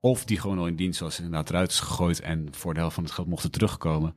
of 0.00 0.24
die 0.24 0.40
gewoon 0.40 0.58
al 0.58 0.66
in 0.66 0.76
dienst 0.76 1.00
was, 1.00 1.18
inderdaad 1.18 1.50
eruit 1.50 1.70
is 1.70 1.80
gegooid 1.80 2.20
en 2.20 2.48
voor 2.50 2.74
de 2.74 2.80
helft 2.80 2.94
van 2.94 3.04
het 3.04 3.12
geld 3.12 3.28
mochten 3.28 3.50
terugkomen. 3.50 4.14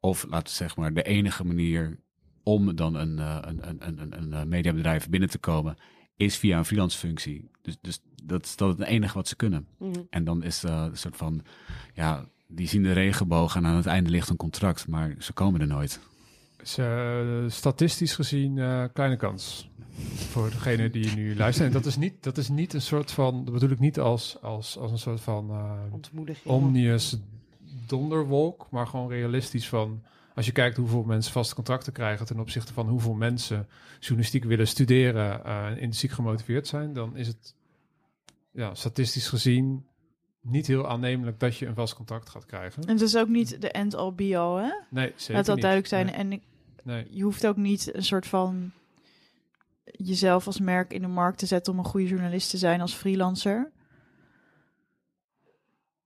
Of 0.00 0.26
laten 0.28 0.46
we 0.46 0.52
zeg 0.52 0.76
maar 0.76 0.94
de 0.94 1.02
enige 1.02 1.44
manier 1.44 1.98
om 2.42 2.76
dan 2.76 2.94
een, 2.94 3.18
eh, 3.18 3.38
een, 3.40 3.68
een, 3.68 3.98
een, 3.98 4.32
een, 4.32 4.48
mediabedrijf 4.48 5.08
binnen 5.08 5.30
te 5.30 5.38
komen, 5.38 5.76
is 6.20 6.36
via 6.36 6.58
een 6.58 6.64
freelance 6.64 6.98
functie. 6.98 7.50
Dus, 7.62 7.76
dus 7.80 8.00
dat 8.22 8.44
is 8.44 8.56
dat 8.56 8.78
het 8.78 8.88
enige 8.88 9.14
wat 9.14 9.28
ze 9.28 9.36
kunnen. 9.36 9.66
Mhm. 9.78 10.00
En 10.10 10.24
dan 10.24 10.42
is 10.42 10.64
uh, 10.64 10.86
een 10.90 10.96
soort 10.96 11.16
van, 11.16 11.42
ja, 11.94 12.28
die 12.46 12.68
zien 12.68 12.82
de 12.82 12.92
regenboog 12.92 13.56
en 13.56 13.66
aan 13.66 13.76
het 13.76 13.86
einde 13.86 14.10
ligt 14.10 14.28
een 14.28 14.36
contract, 14.36 14.88
maar 14.88 15.14
ze 15.18 15.32
komen 15.32 15.60
er 15.60 15.66
nooit. 15.66 16.00
Is 16.62 16.78
eh, 16.78 17.44
statistisch 17.46 18.14
gezien 18.14 18.58
eh, 18.58 18.84
kleine 18.92 19.16
kans 19.16 19.70
voor 20.30 20.50
degene 20.50 20.90
die 20.90 21.14
nu 21.14 21.36
luisteren. 21.36 21.68
En 21.68 21.76
dat 21.76 21.86
is 21.86 21.96
niet, 21.96 22.22
dat 22.22 22.38
is 22.38 22.48
niet 22.48 22.72
een 22.72 22.82
soort 22.82 23.10
van, 23.10 23.44
dat 23.44 23.54
bedoel 23.54 23.70
ik 23.70 23.78
niet 23.78 23.98
als, 23.98 24.42
als, 24.42 24.78
als 24.78 24.90
een 24.90 24.98
soort 24.98 25.20
van 25.20 25.50
eh, 25.50 25.92
Ontmoediging. 25.92 26.46
omnius 26.46 27.16
donderwolk, 27.86 28.66
maar 28.70 28.86
gewoon 28.86 29.08
realistisch 29.08 29.68
van, 29.68 30.02
als 30.40 30.48
je 30.48 30.54
kijkt 30.54 30.76
hoeveel 30.76 31.02
mensen 31.02 31.32
vaste 31.32 31.54
contracten 31.54 31.92
krijgen 31.92 32.26
ten 32.26 32.40
opzichte 32.40 32.72
van 32.72 32.88
hoeveel 32.88 33.14
mensen 33.14 33.68
journalistiek 33.98 34.44
willen 34.44 34.66
studeren 34.68 35.44
eh, 35.44 35.64
en 35.64 35.70
intrinsiek 35.70 36.10
gemotiveerd 36.10 36.66
zijn, 36.66 36.92
dan 36.92 37.16
is 37.16 37.26
het 37.26 37.54
ja, 38.50 38.74
statistisch 38.74 39.28
gezien 39.28 39.86
niet 40.40 40.66
heel 40.66 40.88
aannemelijk 40.88 41.40
dat 41.40 41.56
je 41.56 41.66
een 41.66 41.74
vast 41.74 41.94
contract 41.94 42.28
gaat 42.28 42.46
krijgen. 42.46 42.82
En 42.82 42.92
het 42.92 43.00
is 43.00 43.16
ook 43.16 43.28
niet 43.28 43.60
de 43.60 43.70
end-all 43.70 44.12
be-all, 44.12 44.62
hè? 44.62 44.70
Nee, 44.90 45.12
zeker 45.16 45.34
Laat 45.34 45.44
dat 45.46 45.54
niet. 45.54 45.64
duidelijk 45.64 45.86
zijn. 45.92 46.06
Nee, 46.06 46.14
En 46.14 46.32
ik- 46.32 46.42
nee. 46.84 47.06
je 47.10 47.22
hoeft 47.22 47.46
ook 47.46 47.56
niet 47.56 47.94
een 47.94 48.04
soort 48.04 48.26
van 48.26 48.72
jezelf 49.84 50.46
als 50.46 50.60
merk 50.60 50.92
in 50.92 51.00
de 51.02 51.08
markt 51.08 51.38
te 51.38 51.46
zetten 51.46 51.72
om 51.72 51.78
een 51.78 51.84
goede 51.84 52.06
journalist 52.08 52.50
te 52.50 52.58
zijn 52.58 52.80
als 52.80 52.94
freelancer. 52.94 53.70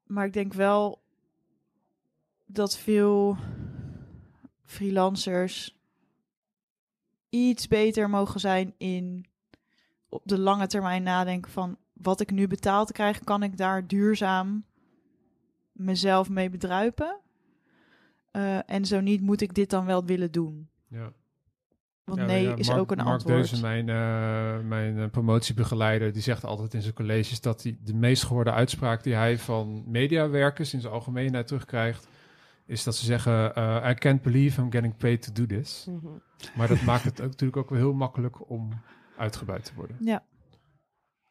Maar 0.07 0.27
ik 0.27 0.33
denk 0.33 0.53
wel 0.55 1.03
dat 2.47 2.77
veel 2.77 3.37
freelancers 4.65 5.77
iets 7.29 7.69
beter 7.69 8.11
mogen 8.11 8.41
zijn 8.41 8.75
in 8.79 9.27
op 10.09 10.23
de 10.25 10.39
lange 10.39 10.67
termijn 10.67 11.03
nadenken 11.03 11.51
van 11.51 11.77
wat 11.93 12.21
ik 12.21 12.31
nu 12.31 12.47
betaald 12.47 12.93
krijg, 12.93 13.25
kan 13.25 13.43
ik 13.43 13.57
daar 13.57 13.87
duurzaam 13.87 14.65
mezelf 15.73 16.29
mee 16.29 16.51
bedruipen? 16.51 17.19
Eh, 18.31 18.71
en 18.71 18.85
zo 18.85 19.01
niet, 19.01 19.21
moet 19.21 19.41
ik 19.41 19.55
dit 19.55 19.71
dan 19.71 19.87
wel 19.87 20.05
willen 20.05 20.33
doen? 20.33 20.69
Ja. 20.89 21.13
Want 22.05 22.19
Ja, 22.19 22.25
nee 22.27 22.43
ja, 22.43 22.55
is 22.55 22.67
Mark- 22.67 22.81
ook 22.81 22.91
een 22.91 22.97
Mark 22.97 23.09
antwoord. 23.11 23.35
Deuzen, 23.37 23.61
mijn, 23.61 23.89
eh, 23.89 24.69
mijn 24.69 24.99
eh, 24.99 25.11
promotiebegeleider, 25.11 26.13
die 26.13 26.23
zegt 26.23 26.45
altijd 26.45 26.75
in 26.75 26.83
zijn 26.83 26.95
colleges 26.95 27.41
dat 27.41 27.63
hij 27.63 27.79
de 27.81 27.95
meest 27.95 28.25
gehoorde 28.25 28.53
uitspraak 28.53 29.03
die 29.03 29.15
hij 29.15 29.39
van 29.39 29.85
mediawerkers 29.87 30.75
in 30.75 30.81
zijn 30.81 30.93
algemeenheid 30.93 31.47
terugkrijgt, 31.47 32.09
is 32.67 32.85
dat 32.85 32.97
ze 32.97 33.05
zeggen, 33.05 33.55
eh, 33.55 33.89
I 33.91 33.95
can't 33.95 34.23
believe 34.23 34.61
I'm 34.61 34.73
getting 34.73 34.97
paid 34.97 35.23
to 35.23 35.33
do 35.33 35.47
this. 35.47 35.87
Mhm. 35.89 36.07
Maar 36.57 36.69
dat 36.69 36.83
maakt 36.83 37.05
het 37.05 37.21
ook, 37.21 37.27
natuurlijk 37.27 37.57
ook 37.59 37.71
wel 37.71 37.79
heel 37.79 37.93
makkelijk 37.95 38.51
om 38.51 38.71
uitgebuit 39.17 39.65
te 39.65 39.73
worden. 39.75 39.97
Ja. 40.01 40.25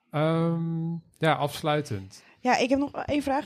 Ehm, 0.09 0.91
ja, 1.17 1.33
afsluitend. 1.33 2.23
Ja, 2.39 2.57
ik 2.57 2.69
heb 2.69 2.79
nog 2.79 2.91
één 2.91 3.21
vraag. 3.21 3.45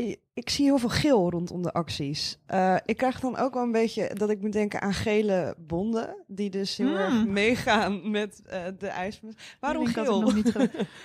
I- 0.00 0.16
Ik 0.34 0.50
zie 0.50 0.64
heel 0.64 0.78
veel 0.78 0.88
geel 0.88 1.30
rondom 1.30 1.62
de 1.62 1.72
acties. 1.72 2.38
Eh, 2.46 2.76
ik 2.84 2.96
krijg 2.96 3.20
dan 3.20 3.36
ook 3.36 3.54
wel 3.54 3.62
een 3.62 3.72
beetje 3.72 4.10
dat 4.14 4.30
ik 4.30 4.40
moet 4.40 4.52
denken 4.52 4.80
aan 4.80 4.92
gele 4.94 5.54
bonden. 5.58 6.24
Die 6.26 6.50
dus 6.50 6.76
heel 6.76 6.88
Mm. 6.88 6.94
erg 6.96 7.26
meegaan 7.26 8.10
met 8.10 8.42
eh, 8.42 8.64
de 8.78 8.86
ijsmus. 8.88 9.34
Waarom 9.60 9.86
geel? 9.86 10.20
nog 10.20 10.34
niet 10.34 10.52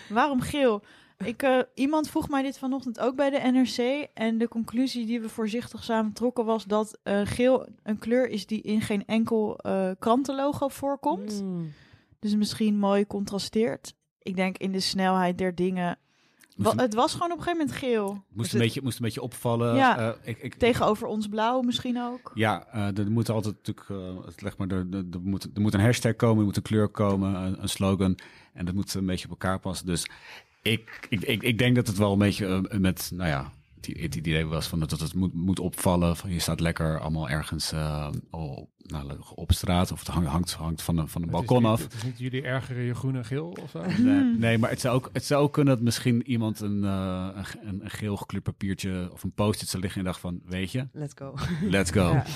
Waarom 0.10 0.42
geel? 0.42 0.84
Ik, 1.24 1.44
eh, 1.44 1.60
iemand 1.76 2.10
vroeg 2.10 2.30
mij 2.30 2.42
dit 2.42 2.58
vanochtend 2.58 3.00
ook 3.00 3.16
bij 3.16 3.30
de 3.30 3.40
NRC. 3.52 4.08
En 4.14 4.38
de 4.38 4.48
conclusie 4.48 5.06
die 5.06 5.22
we 5.22 5.30
voorzichtig 5.30 5.84
samen 5.84 6.14
trokken 6.14 6.46
was 6.46 6.66
dat 6.66 7.00
eh, 7.04 7.22
geel 7.24 7.68
een 7.84 7.98
kleur 8.00 8.30
is 8.30 8.46
die 8.46 8.62
in 8.62 8.82
geen 8.82 9.06
enkel 9.06 9.58
eh, 9.58 9.90
krantenlogo 10.00 10.68
voorkomt. 10.68 11.42
Mm. 11.44 11.72
Dus 12.20 12.36
misschien 12.36 12.78
mooi 12.78 13.08
contrasteert. 13.08 13.94
Ik 14.22 14.36
denk 14.36 14.58
in 14.58 14.72
de 14.72 14.80
snelheid 14.80 15.38
der 15.38 15.56
dingen. 15.56 15.98
Moest, 16.56 16.80
het 16.80 16.94
was 16.94 17.14
gewoon 17.14 17.32
op 17.32 17.38
een 17.38 17.44
gegeven 17.44 17.66
moment 17.66 17.78
geel. 17.84 18.24
moest, 18.30 18.52
het- 18.52 18.62
een, 18.62 18.68
beetje, 18.68 18.82
moest 18.82 18.98
een 19.00 19.06
beetje 19.06 19.22
opvallen. 19.22 19.76
Ja. 19.76 19.98
Eh, 19.98 20.18
ik, 20.24 20.38
ik, 20.38 20.54
Tegenover 20.56 21.08
ons 21.08 21.28
blauw 21.28 21.62
misschien 21.62 22.02
ook. 22.02 22.32
Ja, 22.34 22.68
eh, 22.68 22.98
er 22.98 23.12
moet 23.12 23.30
altijd 23.30 23.56
natuurlijk, 23.56 23.90
eh, 23.90 24.26
het 24.26 24.42
leg 24.42 24.58
maar, 24.58 24.68
er, 24.68 24.88
er, 24.92 25.04
er 25.12 25.22
moet, 25.22 25.44
er 25.54 25.62
moet 25.62 25.74
een 25.74 25.80
hashtag 25.80 26.16
komen, 26.16 26.38
er 26.38 26.44
moet 26.46 26.56
een 26.58 26.62
kleur 26.62 26.88
komen, 26.90 27.36
een, 27.36 27.62
een 27.62 27.70
slogan. 27.70 28.18
En 28.54 28.66
dat 28.66 28.74
moet 28.74 28.94
een 28.94 29.06
beetje 29.06 29.26
op 29.26 29.32
elkaar 29.32 29.60
passen. 29.60 29.86
Dus 29.86 30.06
ik, 30.62 31.08
ik, 31.10 31.22
ik, 31.22 31.44
ik 31.44 31.58
denk 31.58 31.76
dat 31.76 31.88
het 31.88 31.98
wel 31.98 32.12
een 32.12 32.20
beetje 32.20 32.68
eh, 32.70 32.80
met, 32.80 33.12
nou 33.14 33.30
ja, 33.30 33.52
het, 33.88 34.16
idee 34.16 34.46
was 34.46 34.68
van 34.68 34.80
dat 34.80 34.92
het 34.92 35.14
moet, 35.14 35.34
moet 35.34 35.60
opvallen. 35.60 36.16
Van 36.16 36.32
je 36.32 36.40
staat 36.40 36.60
lekker 36.60 37.00
allemaal 37.00 37.30
ergens 37.30 37.72
eh, 37.72 38.10
op, 38.30 38.70
nou, 38.78 39.20
op 39.36 39.52
straat 39.52 39.92
of 39.92 40.00
het 40.00 40.08
hangt, 40.08 40.30
hangt, 40.30 40.54
hangt 40.54 40.82
van 40.82 40.98
een, 40.98 41.08
van 41.08 41.22
een 41.22 41.30
balkon 41.30 41.66
af. 41.66 41.84
Het 41.84 41.94
is 41.94 42.04
niet 42.04 42.20
jullie 42.20 42.42
ergeren 42.42 42.84
je 42.84 42.96
groen 42.96 43.16
en 43.16 43.26
geel 43.26 43.58
of 43.62 43.70
zo? 43.70 43.86
Nee, 43.98 44.24
nee, 44.38 44.58
maar 44.58 44.70
het 44.70 44.82
zou, 44.82 44.96
ook, 44.96 45.10
het 45.14 45.26
zou 45.26 45.44
ook 45.44 45.54
kunnen 45.54 45.76
dat 45.76 45.84
misschien 45.84 46.30
iemand 46.30 46.60
een, 46.60 46.84
eh, 46.84 47.28
een, 47.34 47.68
een, 47.68 47.84
een 47.84 47.90
geel 47.90 48.18
gekleurd 48.18 48.44
papiertje 48.44 49.10
of 49.12 49.24
een 49.24 49.34
post-it 49.34 49.70
zou 49.70 49.82
liggen 49.82 50.00
en 50.00 50.06
dacht 50.06 50.20
van, 50.20 50.42
weet 50.46 50.72
je, 50.72 50.88
Let's 50.92 51.14
go. 51.16 51.36
let's 51.62 51.92
go. 51.92 52.12
Ja. 52.12 52.24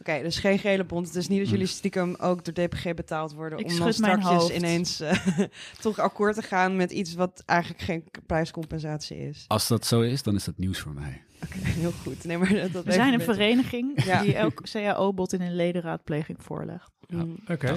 Oké, 0.00 0.22
dus 0.22 0.38
geen 0.38 0.58
gele 0.58 0.84
bond. 0.84 1.06
Het 1.06 1.16
is 1.16 1.28
niet 1.28 1.38
dat 1.38 1.48
jullie 1.48 1.66
stiekem 1.66 2.14
ook 2.14 2.44
door 2.44 2.54
DPG 2.54 2.94
betaald 2.94 3.32
worden 3.32 3.58
Ik 3.58 3.66
om 3.66 3.78
dan 3.78 3.92
straks 3.92 4.50
ineens 4.50 5.00
eh, 5.00 5.28
toch 5.80 5.98
akkoord 5.98 6.34
te 6.34 6.42
gaan 6.42 6.76
met 6.76 6.90
iets 6.90 7.14
wat 7.14 7.42
eigenlijk 7.46 7.82
geen 7.82 8.04
prijscompensatie 8.26 9.18
is. 9.18 9.44
Als 9.48 9.68
dat 9.68 9.86
zo 9.86 10.00
is, 10.00 10.22
dan 10.22 10.34
is 10.34 10.44
dat 10.44 10.58
nieuws 10.58 10.78
voor 10.78 10.92
mij. 10.92 11.22
Oké, 11.42 11.58
heel 11.80 11.92
goed. 11.92 12.24
Nee, 12.24 12.38
maar 12.38 12.54
dat, 12.54 12.72
dat 12.72 12.84
We 12.84 12.92
zijn 12.92 13.12
een 13.12 13.20
vereniging 13.20 14.04
Ja. 14.04 14.22
die 14.22 14.34
elk 14.34 14.62
CAO-bod 14.70 15.32
in 15.32 15.40
een 15.40 15.56
ledenraadpleging 15.56 16.42
voorlegt. 16.42 16.90
Ja. 17.06 17.24
Mm. 17.24 17.36
Oké. 17.48 17.76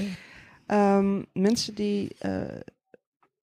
Ehm, 0.65 1.21
mensen 1.33 1.75
die, 1.75 2.15
eh, 2.19 2.41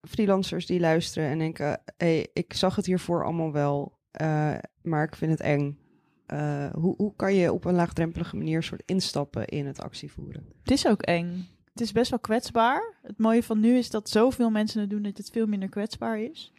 freelancers 0.09 0.67
die 0.67 0.81
luisteren 0.81 1.29
en 1.29 1.39
denken, 1.39 1.81
hey, 1.97 2.29
ik 2.33 2.53
zag 2.55 2.77
het 2.77 2.87
hiervoor 2.87 3.25
allemaal 3.25 3.53
wel, 3.53 3.99
eh, 4.11 4.55
maar 4.83 5.05
ik 5.05 5.17
vind 5.17 5.31
het 5.31 5.41
eng. 5.41 5.79
Eh, 6.29 6.67
hoe, 6.73 6.95
hoe 6.97 7.13
kan 7.17 7.35
je 7.35 7.53
op 7.53 7.65
een 7.65 7.75
laagdrempelige 7.75 8.37
manier 8.37 8.63
soort 8.63 8.83
instappen 8.85 9.47
in 9.47 9.67
het 9.67 9.81
actievoeren? 9.81 10.47
Het 10.63 10.71
is 10.71 10.87
ook 10.87 11.03
eng. 11.03 11.49
Het 11.73 11.81
is 11.81 11.93
best 11.93 12.11
wel 12.11 12.19
kwetsbaar. 12.19 12.95
Het 13.03 13.19
mooie 13.19 13.43
van 13.43 13.61
nu 13.61 13.77
is 13.77 13.91
dat 13.91 14.09
zoveel 14.09 14.51
mensen 14.51 14.81
het 14.81 14.91
doen 14.91 15.03
dat 15.03 15.17
het 15.17 15.31
veel 15.31 15.47
minder 15.47 15.69
kwetsbaar 15.69 16.21
is. 16.21 16.53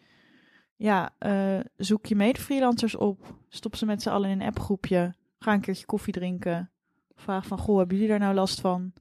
Ja, 0.76 1.10
eh, 1.18 1.60
zoek 1.78 2.06
je 2.06 2.16
mede-freelancers 2.16 2.96
op. 2.96 3.36
Stop 3.50 3.76
ze 3.76 3.86
met 3.86 4.02
z'n 4.02 4.10
allen 4.10 4.30
in 4.30 4.42
een 4.42 4.48
appgroepje. 4.48 5.14
Ga 5.40 5.54
een 5.54 5.62
keertje 5.62 5.86
koffie 5.86 6.14
drinken. 6.14 6.72
Vraag 7.16 7.46
van, 7.46 7.58
goh, 7.60 7.78
hebben 7.78 7.96
jullie 7.96 8.12
daar 8.12 8.20
nou 8.20 8.34
last 8.34 8.62
van? 8.62 8.94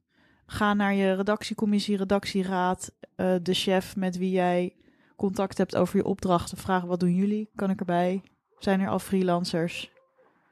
Ga 0.46 0.74
naar 0.74 0.94
je 0.94 1.14
redactiecommissie, 1.14 1.96
redactieraad. 1.96 2.92
eh, 3.14 3.34
de 3.42 3.54
chef 3.54 3.96
met 3.96 4.16
wie 4.18 4.30
jij 4.30 4.76
contact 5.16 5.58
hebt 5.58 5.76
over 5.76 5.96
je 5.96 6.04
opdrachten. 6.04 6.58
Vraag, 6.58 6.82
wat 6.82 7.00
doen 7.00 7.14
jullie? 7.14 7.50
Kan 7.54 7.70
ik 7.70 7.78
erbij? 7.80 8.22
Zijn 8.58 8.80
er 8.80 8.88
al 8.88 8.98
freelancers? 8.98 9.90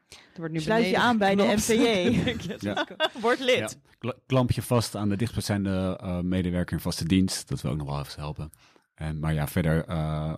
Er 0.08 0.16
wordt 0.42 0.52
nu 0.52 0.60
Sluit 0.60 0.88
je 0.88 0.98
aan 0.98 1.18
bij 1.18 1.34
de. 1.34 1.42
Yes, 1.42 1.66
Ja. 2.60 2.86
Word 3.20 3.40
lid. 3.40 3.58
Ja. 3.58 3.68
Kla- 3.98 4.14
Klamp 4.26 4.50
je 4.50 4.62
vast 4.62 4.94
aan 4.96 5.08
de 5.08 5.16
dichtstbijzijnde 5.16 5.98
eh 6.00 6.20
medewerker 6.20 6.76
in 6.76 6.82
vaste 6.82 7.04
dienst. 7.04 7.48
Dat 7.48 7.60
wil 7.60 7.70
ook 7.70 7.76
nog 7.76 7.86
wel 7.88 7.98
even 8.00 8.20
helpen. 8.20 8.50
En, 8.94 9.18
maar 9.20 9.34
ja, 9.34 9.46
verder, 9.48 9.84
eh, 9.84 10.36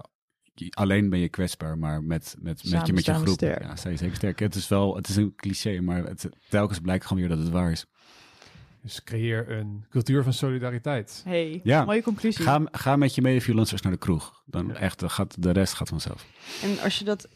alleen 0.71 1.11
ben 1.11 1.19
je 1.19 1.29
kwetsbaar, 1.29 1.79
maar 1.79 2.03
met, 2.03 2.35
met, 2.39 2.63
met, 2.71 2.87
je, 2.87 2.93
met 2.93 3.05
je 3.05 3.15
groep. 3.15 3.29
sterk. 3.29 3.63
Ja, 3.63 3.77
sta 3.77 3.89
je 3.89 3.97
zeker 3.97 4.17
sterk. 4.17 4.39
Het 4.39 4.55
is 4.55 4.69
wel, 4.69 4.97
het 4.97 5.09
is 5.09 5.17
een 5.17 5.33
cliché, 5.37 5.81
maar 5.81 6.05
het, 6.05 6.29
telkens 6.49 6.79
blijkt 6.81 7.07
gewoon 7.07 7.19
weer 7.23 7.29
dat 7.37 7.39
het 7.39 7.49
waar 7.51 7.71
is. 7.71 7.87
Dus 8.83 9.03
creëer 9.05 9.51
een 9.51 9.85
cultuur 9.91 10.23
van 10.23 10.33
solidariteit. 10.33 11.23
Hey, 11.25 11.61
Ja. 11.65 11.85
mooie 11.85 12.03
conclusie. 12.03 12.45
Ga, 12.45 12.63
ga 12.71 12.97
met 12.97 13.15
je 13.15 13.23
mede-freelancers 13.23 13.83
naar 13.83 13.93
de 13.93 13.99
kroeg. 13.99 14.43
Dan 14.47 14.67
Ja. 14.67 14.75
echt, 14.75 14.99
dan 14.99 15.11
gaat, 15.11 15.43
de 15.43 15.51
rest 15.51 15.73
gaat 15.75 15.89
vanzelf. 15.89 16.27
En 16.63 16.81
als 16.81 16.99
je 16.99 17.05
dat 17.05 17.29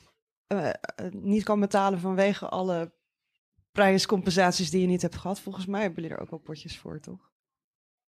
eh, 0.58 1.06
eh, 1.06 1.12
niet 1.12 1.42
kan 1.42 1.60
betalen 1.60 2.00
vanwege 2.00 2.48
alle 2.48 2.92
prijscompensaties 3.72 4.70
die 4.70 4.80
je 4.80 4.86
niet 4.86 5.02
hebt 5.02 5.16
gehad, 5.16 5.40
volgens 5.40 5.66
mij 5.66 5.82
hebben 5.82 6.02
jullie 6.02 6.16
er 6.16 6.22
ook 6.22 6.30
wel 6.30 6.38
potjes 6.38 6.78
voor, 6.78 7.00
toch? 7.00 7.30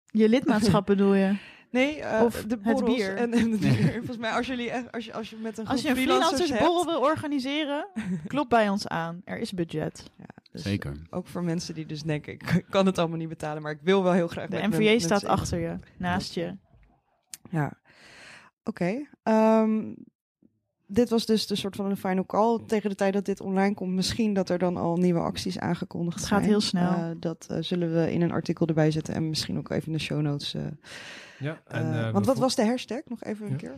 Je 0.07 0.28
lidmaatschap 0.28 0.86
bedoel 0.86 1.14
je? 1.14 1.36
Nee, 1.74 2.01
eh, 2.01 2.22
Of 2.22 2.42
de 2.42 2.49
het 2.49 2.62
borrels 2.62 2.97
bier. 2.97 3.16
En, 3.16 3.32
en 3.32 3.51
het 3.51 3.61
bier. 3.61 3.92
Volgens 3.92 4.16
mij, 4.16 4.30
als 4.30 4.47
jullie 4.47 4.70
echt, 4.70 4.92
als 4.92 5.05
je, 5.05 5.12
als 5.12 5.30
je 5.30 5.36
met 5.36 5.59
een 5.59 5.66
Als 5.66 5.82
je 5.82 5.88
een 5.88 5.97
freelancers 5.97 6.32
freelancersborrel 6.32 6.76
hebt, 6.76 6.90
wil 6.90 7.01
organiseren, 7.01 7.88
klop 8.26 8.49
bij 8.49 8.68
ons 8.68 8.88
aan. 8.88 9.20
Er 9.24 9.38
is 9.38 9.53
budget. 9.53 10.11
ja, 10.16 10.24
dus 10.53 10.62
Zeker. 10.62 10.97
Ook 11.11 11.26
voor 11.26 11.45
mensen 11.45 11.74
die 11.74 11.86
dus 11.86 12.03
denken, 12.03 12.32
ik 12.32 12.64
kan 12.70 12.86
het 12.86 12.99
allemaal 12.99 13.18
niet 13.18 13.28
betalen, 13.28 13.62
maar 13.62 13.72
ik 13.72 13.80
wil 13.82 14.03
wel 14.03 14.12
heel 14.12 14.28
graag 14.28 14.49
De 14.49 14.57
met 14.57 14.70
NVJ 14.70 14.99
staat 14.99 15.24
achter 15.24 15.59
je, 15.59 15.78
naast 15.99 16.34
je. 16.34 16.57
Ja, 17.51 17.72
oké. 18.64 19.09
Ehm, 19.22 19.92
dit 20.87 21.09
was 21.09 21.26
dus 21.26 21.47
de 21.47 21.55
soort 21.57 21.76
van 21.76 21.91
een 21.91 21.97
final 21.97 22.26
call. 22.26 22.61
Tegen 22.66 22.91
de 22.91 22.97
tijd 22.97 23.12
dat 23.12 23.24
dit 23.24 23.41
online 23.41 23.74
komt, 23.74 23.93
misschien 23.93 24.35
dat 24.35 24.49
er 24.49 24.59
dan 24.59 24.76
al 24.76 24.97
nieuwe 24.97 25.20
acties 25.20 25.59
aangekondigd 25.59 26.18
Het 26.18 26.26
zijn. 26.26 26.41
gaat 26.41 26.49
heel 26.49 26.61
snel. 26.61 26.93
Eh, 26.93 27.11
dat 27.16 27.47
eh, 27.51 27.57
zullen 27.61 27.95
we 27.95 28.12
in 28.12 28.22
een 28.22 28.32
artikel 28.32 28.66
erbij 28.66 28.91
zetten 28.91 29.14
en 29.14 29.28
misschien 29.28 29.59
ook 29.59 29.70
even 29.70 29.87
in 29.87 29.93
de 29.93 29.99
show 29.99 30.20
notes. 30.20 30.55
eh, 30.55 30.62
Ja, 31.39 31.62
en, 31.66 31.95
eh, 32.07 32.11
want 32.12 32.26
wat 32.26 32.39
was 32.39 32.55
de 32.55 32.64
hashtag? 32.66 33.01
Nog 33.07 33.22
even 33.24 33.45
een 33.47 33.51
Ja. 33.53 33.57
keer. 33.57 33.74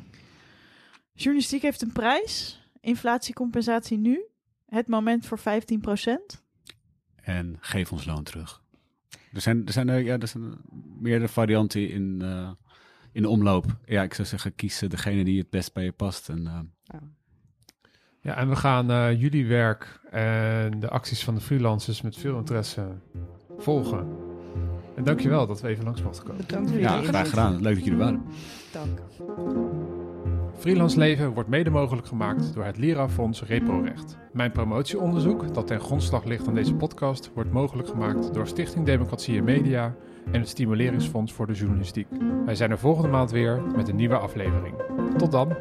Journalistiek 1.13 1.63
heeft 1.63 1.83
een 1.83 1.93
prijs. 1.93 2.61
Inflatiecompensatie 2.81 3.99
nu. 3.99 4.25
Het 4.67 4.89
moment 4.89 5.27
voor 5.27 5.39
15%. 5.39 6.43
En 7.15 7.57
geef 7.61 7.93
ons 7.93 8.05
loon 8.05 8.23
terug. 8.23 8.63
Er 9.33 9.41
zijn 9.41 9.67
er, 9.67 9.73
zijn 9.73 9.89
er, 9.89 9.99
ja, 9.99 10.19
er 10.19 10.29
zijn 10.29 10.55
meerdere 11.01 11.29
varianten 11.33 11.89
in, 11.91 12.19
eh, 12.23 12.51
in 13.13 13.23
de 13.23 13.29
omloop. 13.29 13.65
Ja, 13.85 14.03
ik 14.03 14.15
zou 14.15 14.29
zeggen, 14.29 14.55
kies 14.55 14.79
degene 14.79 15.25
die 15.25 15.39
het 15.39 15.51
best 15.51 15.73
bij 15.73 15.85
je 15.85 15.93
past. 15.93 16.29
En, 16.29 16.75
eh, 16.87 17.01
Ja, 18.20 18.37
en 18.37 18.49
we 18.49 18.57
gaan 18.57 18.91
eh, 18.91 19.20
jullie 19.20 19.47
werk 19.47 20.01
en 20.11 20.80
de 20.80 20.89
acties 20.89 21.24
van 21.24 21.34
de 21.34 21.41
freelancers 21.41 22.03
met 22.03 22.16
veel 22.16 22.39
interesse 22.39 22.87
volgen. 23.59 24.09
En 24.97 25.05
dankjewel 25.05 25.47
dat 25.47 25.61
we 25.61 25.68
even 25.68 25.84
langs 25.84 26.03
mochten 26.03 26.24
komen. 26.24 26.47
Bedankt 26.47 26.70
voor 26.70 26.80
ja, 26.80 27.03
graag 27.03 27.28
gedaan. 27.28 27.62
Leuk 27.62 27.74
dat 27.74 27.84
jullie 27.84 28.01
er 28.01 28.05
waren. 28.05 28.22
Dank. 28.72 29.01
Freelance 30.59 30.99
Leven 30.99 31.32
wordt 31.32 31.49
mede 31.49 31.70
mogelijk 31.70 32.07
gemaakt 32.07 32.55
door 32.55 32.64
het 32.64 32.78
Lira-fonds 32.78 33.43
Reprorecht. 33.43 34.16
Mijn 34.32 34.53
promotieonderzoek, 34.53 35.55
dat 35.55 35.66
ten 35.66 35.80
grondslag 35.80 36.24
ligt 36.24 36.49
aan 36.49 36.55
deze 36.55 36.74
podcast, 36.74 37.30
wordt 37.34 37.53
mogelijk 37.53 37.89
gemaakt 37.89 38.34
door 38.34 38.47
Stichting 38.47 38.87
Democratie 38.87 39.39
en 39.39 39.45
Media 39.45 39.95
en 40.32 40.41
het 40.41 40.49
Stimuleringsfonds 40.49 41.32
voor 41.32 41.47
de 41.47 41.53
Journalistiek. 41.53 42.07
Wij 42.45 42.55
zijn 42.55 42.70
er 42.70 42.78
volgende 42.78 43.09
maand 43.09 43.30
weer 43.30 43.62
met 43.76 43.89
een 43.89 43.97
nieuwe 43.97 44.18
aflevering. 44.18 44.74
Tot 45.16 45.32
dan! 45.32 45.57